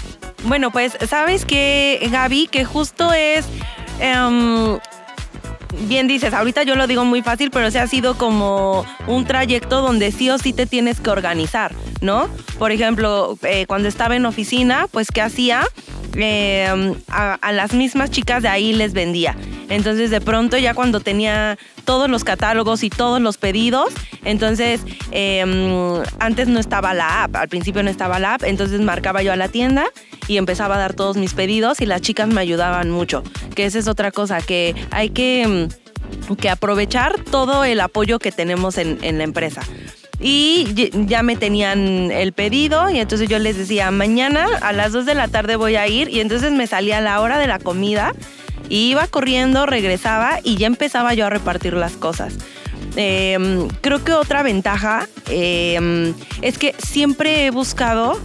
Bueno, 0.43 0.71
pues, 0.71 0.97
¿sabes 1.07 1.45
qué, 1.45 2.07
Gaby? 2.12 2.47
Que 2.47 2.65
justo 2.65 3.12
es... 3.13 3.45
Em, 3.99 4.79
bien 5.88 6.08
dices, 6.08 6.34
ahorita 6.34 6.63
yo 6.63 6.75
lo 6.75 6.88
digo 6.88 7.05
muy 7.05 7.21
fácil, 7.21 7.51
pero 7.51 7.71
se 7.71 7.79
ha 7.79 7.88
sido 7.88 8.17
como 8.17 8.86
un 9.08 9.25
trayecto 9.25 9.82
donde 9.82 10.12
sí 10.12 10.29
o 10.29 10.38
sí 10.38 10.53
te 10.53 10.65
tienes 10.65 10.99
que 10.99 11.10
organizar, 11.10 11.73
¿no? 12.01 12.29
Por 12.58 12.71
ejemplo, 12.71 13.38
eh, 13.43 13.65
cuando 13.67 13.88
estaba 13.88 14.15
en 14.15 14.25
oficina, 14.25 14.88
pues 14.91 15.10
¿qué 15.12 15.21
hacía? 15.21 15.63
Eh, 16.15 16.95
a, 17.08 17.52
las 17.52 17.74
mismas 17.74 18.12
chicas 18.12 18.43
de 18.43 18.50
ahí 18.50 18.74
les 18.74 18.93
vendía. 18.93 19.36
Entonces 19.69 20.10
de 20.10 20.22
pronto 20.22 20.58
ya 20.58 20.74
cuando 20.74 21.00
tenía 21.00 21.58
todos 21.86 22.10
los 22.10 22.24
catálogos 22.24 22.84
y 22.84 22.89
todos 22.89 23.22
los 23.22 23.38
pedidos, 23.38 23.89
entonces 24.24 24.82
em, 25.12 26.02
antes 26.19 26.48
no 26.48 26.60
estaba 26.60 26.93
la 26.93 27.24
app, 27.24 27.36
al 27.36 27.50
principio 27.50 27.84
no 27.84 27.89
estaba 27.89 28.19
la 28.19 28.36
app, 28.36 28.43
entonces 28.43 28.82
marcaba 28.82 29.22
yo 29.22 29.32
a 29.32 29.36
la 29.36 29.48
tienda 29.48 29.86
y 30.28 30.38
empezaba 30.38 30.76
a 30.76 30.80
dar 30.80 30.93
todos 30.93 31.17
mis 31.17 31.34
pedidos 31.34 31.82
y 31.82 31.86
las 31.86 32.02
chicas 32.02 32.28
me 32.28 32.41
ayudaban 32.41 32.89
mucho, 32.89 33.24
que 33.56 33.65
esa 33.65 33.80
es 33.80 33.88
otra 33.88 34.12
cosa, 34.12 34.41
que 34.41 34.76
hay 34.91 35.10
que, 35.10 35.43
em, 35.43 35.69
que 36.38 36.50
aprovechar 36.50 37.24
todo 37.24 37.63
el 37.63 37.80
apoyo 37.80 38.19
que 38.19 38.32
tenemos 38.32 38.78
en, 38.78 38.98
en 39.02 39.17
la 39.17 39.24
empresa 39.24 39.62
y 40.19 40.89
ya 41.08 41.23
me 41.23 41.36
tenían 41.36 42.12
el 42.12 42.34
pedido 42.34 42.89
y 42.89 42.99
entonces 42.99 43.29
yo 43.29 43.39
les 43.39 43.58
decía, 43.58 43.89
mañana 43.91 44.47
a 44.62 44.73
las 44.73 44.91
2 44.91 45.05
de 45.05 45.15
la 45.15 45.27
tarde 45.27 45.55
voy 45.55 45.75
a 45.77 45.88
ir 45.88 46.10
y 46.10 46.19
entonces 46.19 46.51
me 46.51 46.67
salía 46.67 46.99
la 46.99 47.21
hora 47.21 47.39
de 47.39 47.47
la 47.47 47.60
comida, 47.60 48.13
iba 48.67 49.08
corriendo, 49.08 49.65
regresaba 49.65 50.39
y 50.43 50.58
ya 50.58 50.67
empezaba 50.67 51.13
yo 51.13 51.25
a 51.25 51.29
repartir 51.29 51.73
las 51.73 51.93
cosas. 51.93 52.34
Em, 52.95 53.67
creo 53.82 54.03
que 54.03 54.13
otra 54.13 54.43
ventaja 54.43 55.08
em, 55.29 56.13
es 56.41 56.58
que 56.58 56.75
siempre 56.79 57.45
he 57.45 57.51
buscado 57.51 58.19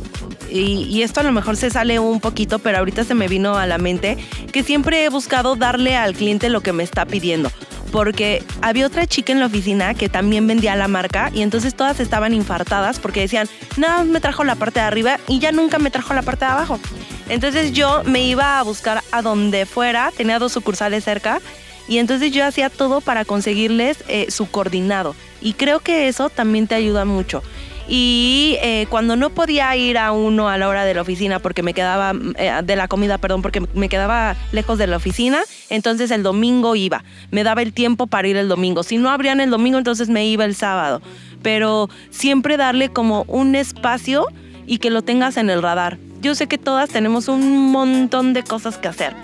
y, 0.51 0.87
y, 0.89 1.03
esto 1.03 1.21
a 1.21 1.23
lo 1.23 1.33
mejor 1.33 1.57
se 1.57 1.71
sale 1.71 1.99
un 1.99 2.21
poquito, 2.21 2.59
pero 2.61 2.79
ahorita 2.79 3.05
se 3.05 3.15
me 3.15 3.29
vino 3.29 3.57
a 3.57 3.67
la 3.67 3.79
mente, 3.79 4.17
que 4.53 4.63
siempre 4.63 5.05
he 5.05 5.09
buscado 5.09 5.57
darle 5.57 5.97
al 5.97 6.15
cliente 6.15 6.49
lo 6.49 6.61
que 6.61 6.73
me 6.73 6.83
está 6.85 7.07
pidiendo 7.07 7.51
porque 7.95 8.43
había 8.61 8.89
otra 8.89 9.07
chica 9.07 9.33
en 9.33 9.39
la 9.39 9.47
oficina 9.47 9.95
que 9.95 10.09
también 10.09 10.49
vendía 10.49 10.75
la 10.75 10.89
marca 10.89 11.31
y 11.33 11.43
entonces 11.43 11.77
todas 11.77 12.01
estaban 12.01 12.35
infartadas 12.35 12.99
porque 12.99 13.21
decían, 13.21 13.49
nada 13.77 14.03
me 14.03 14.21
trajo 14.21 14.43
la 14.43 14.57
parte 14.57 14.81
de 14.81 14.87
arriba 14.87 15.21
y 15.29 15.39
ya 15.39 15.53
nunca 15.53 15.79
me 15.79 15.93
trajo 15.93 16.13
la 16.13 16.23
parte 16.23 16.45
de 16.45 16.51
abajo. 16.51 16.81
Entonces 17.29 17.71
yo 17.71 18.03
me 18.03 18.25
iba 18.25 18.59
a 18.59 18.65
buscar 18.65 19.05
a 19.13 19.23
donde 19.23 19.65
fuera, 19.65 20.11
tenía 20.17 20.41
dos 20.41 20.51
sucursales 20.51 21.05
cerca 21.05 21.41
y 21.87 21.99
entonces 21.99 22.33
yo 22.33 22.45
hacía 22.45 22.69
todo 22.69 23.01
para 23.01 23.25
conseguirles 23.25 24.03
eh, 24.09 24.27
su 24.29 24.51
coordinado. 24.51 25.15
Y 25.41 25.53
creo 25.53 25.79
que 25.79 26.09
eso 26.09 26.31
también 26.31 26.67
te 26.67 26.75
ayuda 26.75 27.05
mucho. 27.05 27.45
Y 27.89 28.57
eh, 28.63 28.87
cuando 28.89 29.17
no 29.17 29.31
podía 29.31 29.75
ir 29.77 29.99
a 29.99 30.13
uno 30.13 30.49
a 30.49 30.57
la 30.57 30.69
hora 30.69 30.85
de 30.85 30.95
la 30.95 31.03
oficina 31.03 31.39
porque 31.39 31.63
me 31.63 31.75
quedaba, 31.75 32.13
eh, 32.37 32.53
de 32.65 32.77
la 32.77 32.89
comida, 32.89 33.19
perdón, 33.19 33.43
porque 33.43 33.61
me 33.75 33.89
quedaba 33.89 34.37
lejos 34.53 34.79
de 34.79 34.87
la 34.87 34.97
oficina, 34.97 35.43
entonces 35.69 36.11
el 36.11 36.23
domingo 36.23 36.77
iba. 36.77 37.05
Me 37.31 37.45
daba 37.45 37.63
el 37.63 37.73
tiempo 37.73 38.07
para 38.07 38.27
ir 38.29 38.37
el 38.37 38.49
domingo. 38.49 38.83
Si 38.83 38.97
no 38.97 39.11
abrían 39.11 39.41
el 39.41 39.51
domingo, 39.51 39.79
entonces 39.79 40.09
me 40.09 40.27
iba 40.27 40.45
el 40.45 40.55
sábado. 40.55 41.03
Pero 41.43 41.91
siempre 42.11 42.57
darle 42.57 42.89
como 42.89 43.25
un 43.29 43.55
espacio 43.55 44.27
y 44.67 44.79
que 44.79 44.91
lo 44.91 45.03
tengas 45.03 45.37
en 45.37 45.51
el 45.51 45.63
radar. 45.63 45.99
Yo 46.23 46.35
sé 46.35 46.47
que 46.47 46.57
todas 46.57 46.89
tenemos 46.89 47.29
un 47.29 47.71
montón 47.71 48.33
de 48.33 48.43
cosas 48.43 48.79
que 48.79 48.89
hacer 48.89 49.15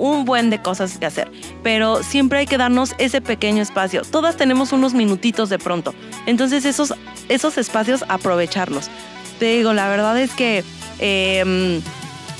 un 0.00 0.24
buen 0.24 0.48
de 0.48 0.60
cosas 0.60 0.98
que 0.98 1.06
hacer, 1.06 1.30
pero 1.62 2.02
siempre 2.02 2.40
hay 2.40 2.46
que 2.46 2.56
darnos 2.56 2.94
ese 2.98 3.20
pequeño 3.20 3.62
espacio. 3.62 4.02
Todas 4.02 4.36
tenemos 4.36 4.72
unos 4.72 4.94
minutitos 4.94 5.50
de 5.50 5.58
pronto, 5.58 5.94
entonces 6.26 6.64
esos, 6.64 6.94
esos 7.28 7.58
espacios 7.58 8.04
aprovecharlos. 8.08 8.90
Te 9.38 9.56
digo, 9.56 9.72
la 9.74 9.88
verdad 9.88 10.18
es 10.18 10.32
que 10.32 10.64
em, 10.98 11.82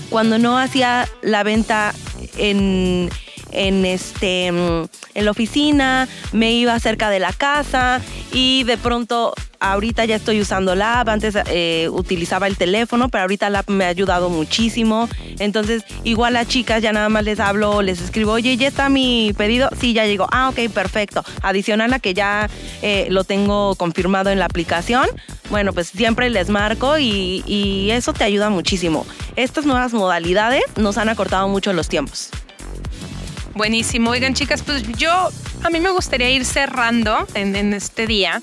cuando 0.09 0.39
no 0.39 0.59
hacía 0.59 1.07
la 1.23 1.43
venta 1.43 1.95
en, 2.39 3.11
en, 3.53 3.85
este, 3.85 4.47
en 4.47 4.89
la 5.15 5.31
oficina, 5.31 6.09
me 6.33 6.53
iba 6.53 6.79
cerca 6.81 7.11
de 7.11 7.21
la 7.21 7.33
casa 7.33 8.01
y 8.33 8.65
de 8.65 8.79
pronto 8.79 9.35
ahorita 9.61 10.05
ya 10.05 10.17
estoy 10.17 10.41
usando 10.41 10.75
la 10.75 11.01
app, 11.01 11.09
antes 11.09 11.37
eh, 11.47 11.89
utilizaba 11.93 12.47
el 12.47 12.57
teléfono, 12.57 13.09
pero 13.09 13.23
ahorita 13.23 13.51
la 13.51 13.61
app 13.61 13.71
me 13.71 13.85
ha 13.85 13.89
ayudado 13.89 14.31
muchísimo. 14.31 15.09
Entonces, 15.39 15.85
igual 16.05 16.37
a 16.37 16.45
chicas 16.45 16.83
ya 16.83 16.93
nada 16.93 17.09
más 17.09 17.25
les 17.25 17.39
hablo, 17.39 17.83
les 17.83 18.01
escribo, 18.01 18.33
oye, 18.33 18.57
¿ya 18.57 18.69
está 18.69 18.89
mi 18.89 19.33
pedido? 19.37 19.71
Sí, 19.79 19.93
ya 19.93 20.07
llegó. 20.07 20.27
Ah, 20.33 20.49
ok, 20.49 20.73
perfecto. 20.73 21.25
Adicional 21.43 21.93
a 21.93 21.99
que 21.99 22.15
ya 22.15 22.49
eh, 22.83 23.07
lo 23.11 23.25
tengo 23.25 23.75
confirmado 23.77 24.31
en 24.31 24.39
la 24.39 24.47
aplicación, 24.47 25.07
bueno, 25.51 25.73
pues 25.73 25.89
siempre 25.89 26.31
les 26.31 26.49
marco 26.49 26.99
y, 26.99 27.43
y 27.47 27.91
eso 27.91 28.13
te 28.13 28.25
ayuda 28.25 28.51
muchísimo. 28.51 29.07
Estas 29.37 29.67
nuevas 29.67 29.93
modalidades 29.93 30.63
nos 30.77 30.99
han 30.99 31.09
acortado 31.09 31.49
mucho 31.49 31.73
los 31.73 31.89
tiempos. 31.89 32.31
Buenísimo. 33.55 34.11
Oigan, 34.11 34.35
chicas, 34.35 34.63
pues 34.63 34.83
yo 34.97 35.11
A 35.63 35.69
mí 35.71 35.81
me 35.81 35.91
gustaría 35.91 36.31
ir 36.31 36.45
cerrando 36.47 37.27
en, 37.35 37.75
este 37.75 38.07
día. 38.07 38.41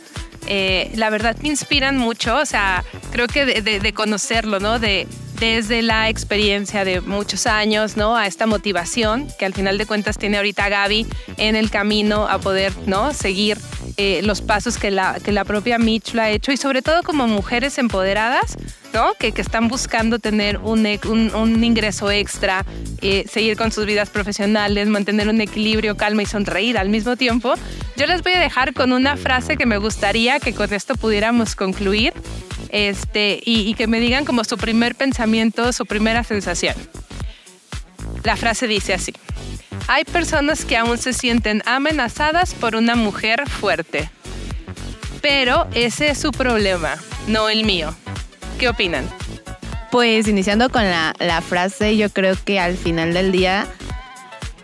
Eh, 0.48 0.92
la 0.96 1.10
verdad 1.10 1.36
me 1.42 1.50
inspiran 1.50 1.98
mucho, 1.98 2.38
o 2.38 2.46
sea, 2.46 2.84
creo 3.12 3.28
que 3.28 3.46
de, 3.46 3.80
de 3.80 3.94
conocerlo, 3.94 4.60
¿no? 4.60 4.80
De, 4.80 5.08
desde 5.40 5.82
la 5.82 6.10
experiencia 6.10 6.84
de 6.84 7.02
muchos 7.02 7.46
años, 7.46 7.98
¿no? 7.98 8.16
A 8.16 8.28
esta 8.28 8.48
motivación 8.48 9.28
que 9.38 9.46
al 9.46 9.54
final 9.54 9.78
de 9.78 9.86
cuentas 9.86 10.18
tiene 10.18 10.38
ahorita 10.38 10.70
Gaby 10.70 11.06
en 11.38 11.56
el 11.56 11.70
camino 11.70 12.28
a 12.28 12.40
poder, 12.40 12.74
¿no? 12.86 13.14
Seguir 13.14 13.58
eh, 13.98 14.22
los 14.24 14.42
pasos 14.42 14.78
que 14.78 14.92
la, 14.92 15.20
que 15.24 15.32
la 15.32 15.46
propia 15.46 15.78
Mitch 15.78 16.14
lo 16.14 16.22
ha 16.22 16.30
hecho 16.30 16.52
y 16.52 16.58
sobre 16.58 16.82
todo 16.82 17.04
como 17.04 17.28
mujeres 17.28 17.78
empoderadas, 17.78 18.58
¿no? 18.94 19.14
Que, 19.20 19.32
que 19.32 19.42
están 19.42 19.68
buscando 19.68 20.20
tener 20.20 20.58
un, 20.58 20.88
un, 21.34 21.64
ingreso 21.64 22.10
extra, 22.10 22.66
eh, 23.02 23.26
seguir 23.30 23.58
con 23.58 23.72
sus 23.72 23.86
vidas 23.86 24.10
profesionales, 24.10 24.88
mantener 24.88 25.30
un 25.30 25.42
equilibrio, 25.42 25.98
calma 25.98 26.24
y 26.24 26.26
sonreír 26.26 26.78
al 26.78 26.90
mismo 26.90 27.16
tiempo. 27.16 27.54
Yo 27.96 28.06
les 28.06 28.24
voy 28.24 28.34
a 28.34 28.40
dejar 28.40 28.74
con 28.74 28.92
una 28.92 29.18
frase 29.18 29.58
que 29.58 29.66
me 29.66 29.78
gustaría 29.78 30.40
que 30.40 30.54
con 30.54 30.74
esto 30.74 30.96
pudiéramos 30.96 31.56
concluir 31.56 32.14
este, 32.70 33.40
y, 33.44 33.74
que 33.76 33.88
me 33.88 34.00
digan 34.00 34.26
como 34.26 34.44
su 34.44 34.58
primer 34.58 34.96
pensamiento, 34.96 35.72
su 35.74 35.86
primera 35.86 36.24
sensación. 36.24 36.76
La 38.24 38.36
frase 38.36 38.68
dice 38.68 38.94
así. 38.94 39.14
Hay 39.88 40.04
personas 40.04 40.66
que 40.66 40.76
aún 40.76 40.98
se 40.98 41.14
sienten 41.14 41.64
amenazadas 41.66 42.54
por 42.54 42.76
una 42.76 42.96
mujer 42.96 43.48
fuerte. 43.50 44.10
Pero 45.22 45.68
ese 45.74 46.10
es 46.10 46.18
su 46.18 46.32
problema, 46.32 46.96
no 47.28 47.50
el 47.50 47.64
mío. 47.64 47.96
¿Qué 48.60 48.70
opinan? 48.70 49.10
Pues 49.92 50.28
iniciando 50.28 50.70
con 50.70 50.84
la, 50.84 51.14
la 51.20 51.42
frase, 51.42 51.96
yo 51.96 52.10
creo 52.10 52.36
que 52.44 52.60
al 52.60 52.78
final 52.78 53.14
del 53.14 53.32
día 53.32 53.68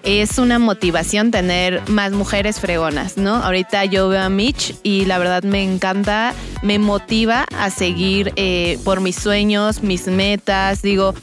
es 0.03 0.37
una 0.37 0.59
motivación 0.59 1.31
tener 1.31 1.81
más 1.89 2.11
mujeres 2.11 2.59
fregonas, 2.59 3.17
¿no? 3.17 3.35
Ahorita 3.35 3.85
yo 3.85 4.09
veo 4.09 4.21
a 4.21 4.29
Mitch 4.29 4.75
y 4.83 5.05
la 5.05 5.17
verdad 5.17 5.43
me 5.43 5.63
encanta, 5.63 6.33
me 6.61 6.77
motiva 6.77 7.45
a 7.57 7.69
seguir 7.69 8.33
eh, 8.35 8.77
por 8.83 8.99
mis 8.99 9.15
sueños, 9.15 9.81
mis 9.81 10.07
metas, 10.07 10.81
digo, 10.81 11.15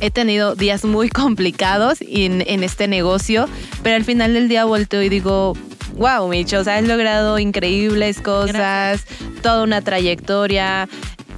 he 0.00 0.10
tenido 0.10 0.54
días 0.54 0.84
muy 0.84 1.08
complicados 1.10 1.98
en, 2.00 2.42
en, 2.46 2.64
este 2.64 2.88
negocio, 2.88 3.48
pero 3.82 3.96
al 3.96 4.04
final 4.04 4.32
del 4.32 4.48
día 4.48 4.64
vuelto 4.64 5.00
y 5.02 5.10
digo, 5.10 5.52
wow, 5.96 6.26
Mitch, 6.26 6.54
o 6.54 6.64
sea, 6.64 6.78
has 6.78 6.84
logrado 6.84 7.38
increíbles 7.38 8.20
cosas, 8.20 9.04
toda 9.42 9.62
una 9.62 9.82
trayectoria. 9.82 10.88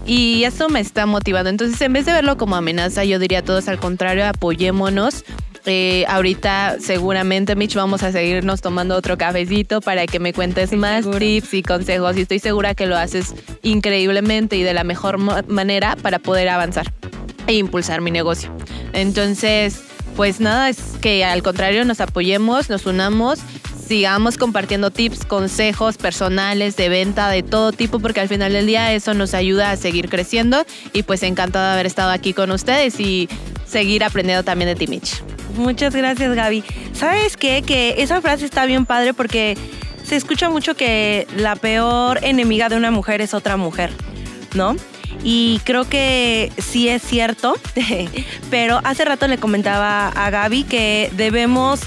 Y 0.06 0.44
eso 0.44 0.68
me 0.68 0.80
está 0.80 1.06
motivando. 1.06 1.48
Entonces, 1.48 1.80
en 1.80 1.94
vez 1.94 2.04
de 2.04 2.12
verlo 2.12 2.36
como 2.36 2.56
amenaza, 2.56 3.04
yo 3.04 3.18
diría 3.18 3.38
a 3.38 3.42
todos 3.42 3.68
al 3.68 3.78
contrario, 3.78 4.26
apoyémonos 4.26 5.24
eh, 5.66 6.04
ahorita 6.08 6.76
seguramente, 6.80 7.56
Mitch, 7.56 7.74
vamos 7.74 8.02
a 8.02 8.12
seguirnos 8.12 8.60
tomando 8.60 8.96
otro 8.96 9.16
cafecito 9.16 9.80
para 9.80 10.06
que 10.06 10.18
me 10.18 10.32
cuentes 10.32 10.72
más 10.72 11.06
tips 11.18 11.54
y 11.54 11.62
consejos. 11.62 12.16
Y 12.16 12.22
estoy 12.22 12.38
segura 12.38 12.74
que 12.74 12.86
lo 12.86 12.96
haces 12.96 13.34
increíblemente 13.62 14.56
y 14.56 14.62
de 14.62 14.74
la 14.74 14.84
mejor 14.84 15.18
manera 15.48 15.96
para 15.96 16.18
poder 16.18 16.48
avanzar 16.48 16.92
e 17.46 17.54
impulsar 17.54 18.00
mi 18.00 18.10
negocio. 18.10 18.50
Entonces, 18.92 19.80
pues 20.16 20.40
nada, 20.40 20.68
es 20.68 20.78
que 21.00 21.24
al 21.24 21.42
contrario 21.42 21.84
nos 21.84 22.00
apoyemos, 22.00 22.70
nos 22.70 22.86
unamos 22.86 23.40
sigamos 23.86 24.38
compartiendo 24.38 24.90
tips, 24.90 25.24
consejos 25.26 25.96
personales 25.96 26.76
de 26.76 26.88
venta 26.88 27.28
de 27.28 27.42
todo 27.42 27.72
tipo, 27.72 27.98
porque 28.00 28.20
al 28.20 28.28
final 28.28 28.52
del 28.52 28.66
día 28.66 28.92
eso 28.92 29.14
nos 29.14 29.34
ayuda 29.34 29.70
a 29.70 29.76
seguir 29.76 30.08
creciendo. 30.08 30.64
Y 30.92 31.02
pues 31.02 31.22
encantado 31.22 31.66
de 31.66 31.72
haber 31.72 31.86
estado 31.86 32.10
aquí 32.10 32.32
con 32.32 32.50
ustedes 32.50 32.98
y 32.98 33.28
seguir 33.66 34.04
aprendiendo 34.04 34.42
también 34.42 34.68
de 34.68 34.74
ti, 34.74 34.86
Mitch. 34.86 35.33
Muchas 35.56 35.94
gracias, 35.94 36.34
Gaby. 36.34 36.64
¿Sabes 36.92 37.36
qué? 37.36 37.62
Que 37.62 37.96
esa 37.98 38.20
frase 38.20 38.44
está 38.44 38.66
bien 38.66 38.86
padre 38.86 39.14
porque 39.14 39.56
se 40.04 40.16
escucha 40.16 40.50
mucho 40.50 40.74
que 40.74 41.26
la 41.36 41.56
peor 41.56 42.20
enemiga 42.22 42.68
de 42.68 42.76
una 42.76 42.90
mujer 42.90 43.20
es 43.20 43.34
otra 43.34 43.56
mujer, 43.56 43.90
¿no? 44.54 44.76
Y 45.22 45.60
creo 45.64 45.88
que 45.88 46.52
sí 46.58 46.88
es 46.88 47.02
cierto, 47.02 47.54
pero 48.50 48.80
hace 48.84 49.04
rato 49.04 49.26
le 49.28 49.38
comentaba 49.38 50.08
a 50.08 50.30
Gaby 50.30 50.64
que 50.64 51.10
debemos 51.12 51.80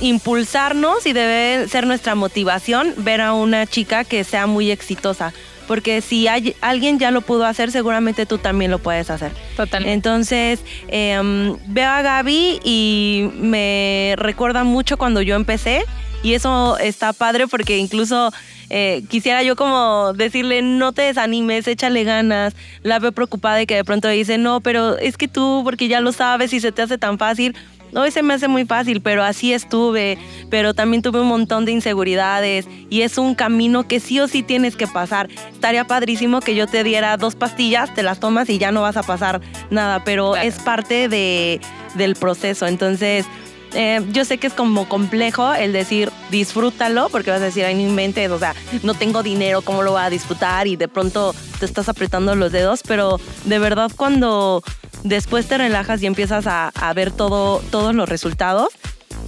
impulsarnos 0.00 1.06
y 1.06 1.12
debe 1.12 1.68
ser 1.68 1.86
nuestra 1.86 2.14
motivación 2.14 2.94
ver 2.98 3.20
a 3.20 3.32
una 3.32 3.66
chica 3.66 4.04
que 4.04 4.24
sea 4.24 4.46
muy 4.46 4.70
exitosa 4.70 5.32
porque 5.66 6.00
si 6.00 6.28
hay, 6.28 6.54
alguien 6.60 6.98
ya 6.98 7.10
lo 7.10 7.20
pudo 7.20 7.44
hacer, 7.44 7.70
seguramente 7.70 8.26
tú 8.26 8.38
también 8.38 8.70
lo 8.70 8.78
puedes 8.78 9.10
hacer. 9.10 9.32
Totalmente. 9.56 9.92
Entonces, 9.92 10.60
em, 10.88 11.56
veo 11.66 11.90
a 11.90 12.02
Gaby 12.02 12.60
y 12.64 13.30
me 13.38 14.14
recuerda 14.16 14.64
mucho 14.64 14.96
cuando 14.96 15.22
yo 15.22 15.34
empecé 15.36 15.84
y 16.22 16.34
eso 16.34 16.78
está 16.78 17.12
padre 17.12 17.46
porque 17.46 17.78
incluso 17.78 18.32
eh, 18.68 19.04
quisiera 19.08 19.42
yo 19.42 19.54
como 19.54 20.12
decirle, 20.14 20.62
no 20.62 20.92
te 20.92 21.02
desanimes, 21.02 21.68
échale 21.68 22.04
ganas. 22.04 22.54
La 22.82 22.98
veo 22.98 23.12
preocupada 23.12 23.56
de 23.56 23.66
que 23.66 23.76
de 23.76 23.84
pronto 23.84 24.08
dice, 24.08 24.38
no, 24.38 24.60
pero 24.60 24.98
es 24.98 25.16
que 25.16 25.28
tú, 25.28 25.62
porque 25.64 25.88
ya 25.88 26.00
lo 26.00 26.12
sabes 26.12 26.52
y 26.52 26.60
se 26.60 26.72
te 26.72 26.82
hace 26.82 26.98
tan 26.98 27.18
fácil 27.18 27.54
Hoy 27.94 28.10
se 28.10 28.22
me 28.22 28.34
hace 28.34 28.48
muy 28.48 28.64
fácil, 28.64 29.00
pero 29.00 29.22
así 29.22 29.52
estuve, 29.52 30.18
pero 30.50 30.74
también 30.74 31.02
tuve 31.02 31.20
un 31.20 31.28
montón 31.28 31.64
de 31.64 31.72
inseguridades 31.72 32.66
y 32.90 33.02
es 33.02 33.18
un 33.18 33.34
camino 33.34 33.86
que 33.88 34.00
sí 34.00 34.20
o 34.20 34.28
sí 34.28 34.42
tienes 34.42 34.76
que 34.76 34.86
pasar. 34.86 35.28
Estaría 35.52 35.86
padrísimo 35.86 36.40
que 36.40 36.54
yo 36.54 36.66
te 36.66 36.84
diera 36.84 37.16
dos 37.16 37.34
pastillas, 37.34 37.94
te 37.94 38.02
las 38.02 38.20
tomas 38.20 38.50
y 38.50 38.58
ya 38.58 38.72
no 38.72 38.82
vas 38.82 38.96
a 38.96 39.02
pasar 39.02 39.40
nada, 39.70 40.04
pero 40.04 40.36
es 40.36 40.58
parte 40.58 41.08
de, 41.08 41.60
del 41.94 42.16
proceso. 42.16 42.66
Entonces, 42.66 43.26
eh, 43.74 44.00
yo 44.12 44.24
sé 44.24 44.38
que 44.38 44.46
es 44.46 44.52
como 44.52 44.88
complejo 44.88 45.52
el 45.52 45.72
decir 45.72 46.10
disfrútalo, 46.30 47.08
porque 47.10 47.30
vas 47.30 47.40
a 47.40 47.46
decir, 47.46 47.64
ay, 47.64 47.74
no 47.74 47.82
inventes, 47.82 48.30
o 48.30 48.38
sea, 48.38 48.54
no 48.82 48.94
tengo 48.94 49.22
dinero, 49.22 49.60
¿cómo 49.62 49.82
lo 49.82 49.92
voy 49.92 50.02
a 50.02 50.10
disfrutar? 50.10 50.66
Y 50.66 50.76
de 50.76 50.88
pronto 50.88 51.34
te 51.58 51.66
estás 51.66 51.88
apretando 51.88 52.34
los 52.34 52.52
dedos, 52.52 52.80
pero 52.86 53.20
de 53.44 53.58
verdad 53.58 53.90
cuando 53.94 54.62
después 55.04 55.46
te 55.46 55.58
relajas 55.58 56.02
y 56.02 56.06
empiezas 56.06 56.46
a, 56.46 56.92
ver 56.94 57.10
todo, 57.10 57.60
todos 57.70 57.94
los 57.94 58.08
resultados, 58.08 58.68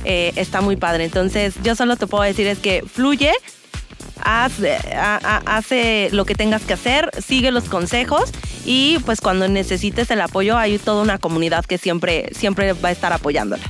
eh, 0.05 0.33
está 0.37 0.61
muy 0.61 0.77
padre. 0.77 1.05
Entonces, 1.05 1.55
yo 1.63 1.75
solo 1.75 1.97
te 1.97 2.07
puedo 2.07 2.25
decir 2.25 2.47
es 2.47 2.59
que 2.59 2.83
fluye, 2.83 3.33
haz, 4.23 4.53
hace 5.47 6.09
lo 6.13 6.25
que 6.25 6.35
tengas 6.35 6.63
que 6.63 6.75
hacer, 6.75 7.11
sigue 7.25 7.51
los 7.51 7.65
consejos 7.65 8.31
y 8.65 8.99
pues 9.07 9.21
cuando 9.21 9.49
necesites 9.49 10.11
el 10.11 10.21
apoyo 10.21 10.57
hay 10.57 10.79
toda 10.79 11.03
una 11.03 11.19
comunidad 11.19 11.65
que 11.65 11.79
siempre, 11.79 12.31
siempre 12.33 12.73
va 12.75 12.91
a 12.91 12.93
estar 12.93 13.13
apoyándola. 13.13 13.63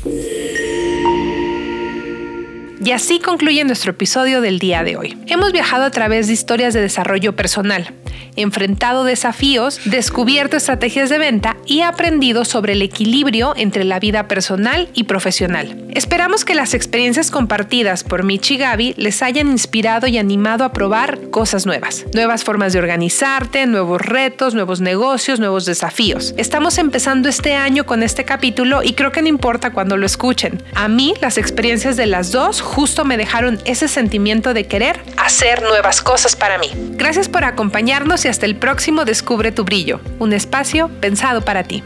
Y 2.84 2.92
así 2.92 3.18
concluye 3.18 3.64
nuestro 3.64 3.90
episodio 3.90 4.40
del 4.40 4.58
día 4.58 4.84
de 4.84 4.96
hoy. 4.96 5.18
Hemos 5.26 5.52
viajado 5.52 5.84
a 5.84 5.90
través 5.90 6.28
de 6.28 6.32
historias 6.32 6.74
de 6.74 6.80
desarrollo 6.80 7.34
personal, 7.34 7.92
enfrentado 8.36 9.02
desafíos, 9.04 9.80
descubierto 9.84 10.56
estrategias 10.56 11.10
de 11.10 11.18
venta 11.18 11.56
y 11.66 11.80
aprendido 11.80 12.44
sobre 12.44 12.74
el 12.74 12.82
equilibrio 12.82 13.52
entre 13.56 13.84
la 13.84 13.98
vida 13.98 14.28
personal 14.28 14.88
y 14.94 15.04
profesional. 15.04 15.86
Esperamos 15.90 16.44
que 16.44 16.54
las 16.54 16.74
experiencias 16.74 17.30
compartidas 17.32 18.04
por 18.04 18.22
Michi 18.22 18.54
y 18.54 18.58
Gaby 18.58 18.94
les 18.96 19.22
hayan 19.22 19.48
inspirado 19.48 20.06
y 20.06 20.18
animado 20.18 20.64
a 20.64 20.72
probar 20.72 21.30
cosas 21.30 21.66
nuevas, 21.66 22.06
nuevas 22.14 22.44
formas 22.44 22.72
de 22.72 22.78
organizarte, 22.78 23.66
nuevos 23.66 24.00
retos, 24.00 24.54
nuevos 24.54 24.80
negocios, 24.80 25.40
nuevos 25.40 25.64
desafíos. 25.64 26.34
Estamos 26.36 26.78
empezando 26.78 27.28
este 27.28 27.54
año 27.54 27.86
con 27.86 28.04
este 28.04 28.24
capítulo 28.24 28.82
y 28.84 28.92
creo 28.92 29.10
que 29.10 29.22
no 29.22 29.28
importa 29.28 29.72
cuando 29.72 29.96
lo 29.96 30.06
escuchen. 30.06 30.62
A 30.74 30.86
mí 30.86 31.14
las 31.20 31.38
experiencias 31.38 31.96
de 31.96 32.06
las 32.06 32.30
dos 32.30 32.62
justo 32.68 33.04
me 33.04 33.16
dejaron 33.16 33.58
ese 33.64 33.88
sentimiento 33.88 34.54
de 34.54 34.66
querer 34.66 35.00
hacer 35.16 35.62
nuevas 35.62 36.00
cosas 36.02 36.36
para 36.36 36.58
mí. 36.58 36.70
Gracias 36.92 37.28
por 37.28 37.44
acompañarnos 37.44 38.24
y 38.24 38.28
hasta 38.28 38.46
el 38.46 38.56
próximo 38.56 39.04
Descubre 39.04 39.50
tu 39.50 39.64
brillo, 39.64 40.00
un 40.18 40.32
espacio 40.32 40.88
pensado 41.00 41.40
para 41.40 41.64
ti. 41.64 41.82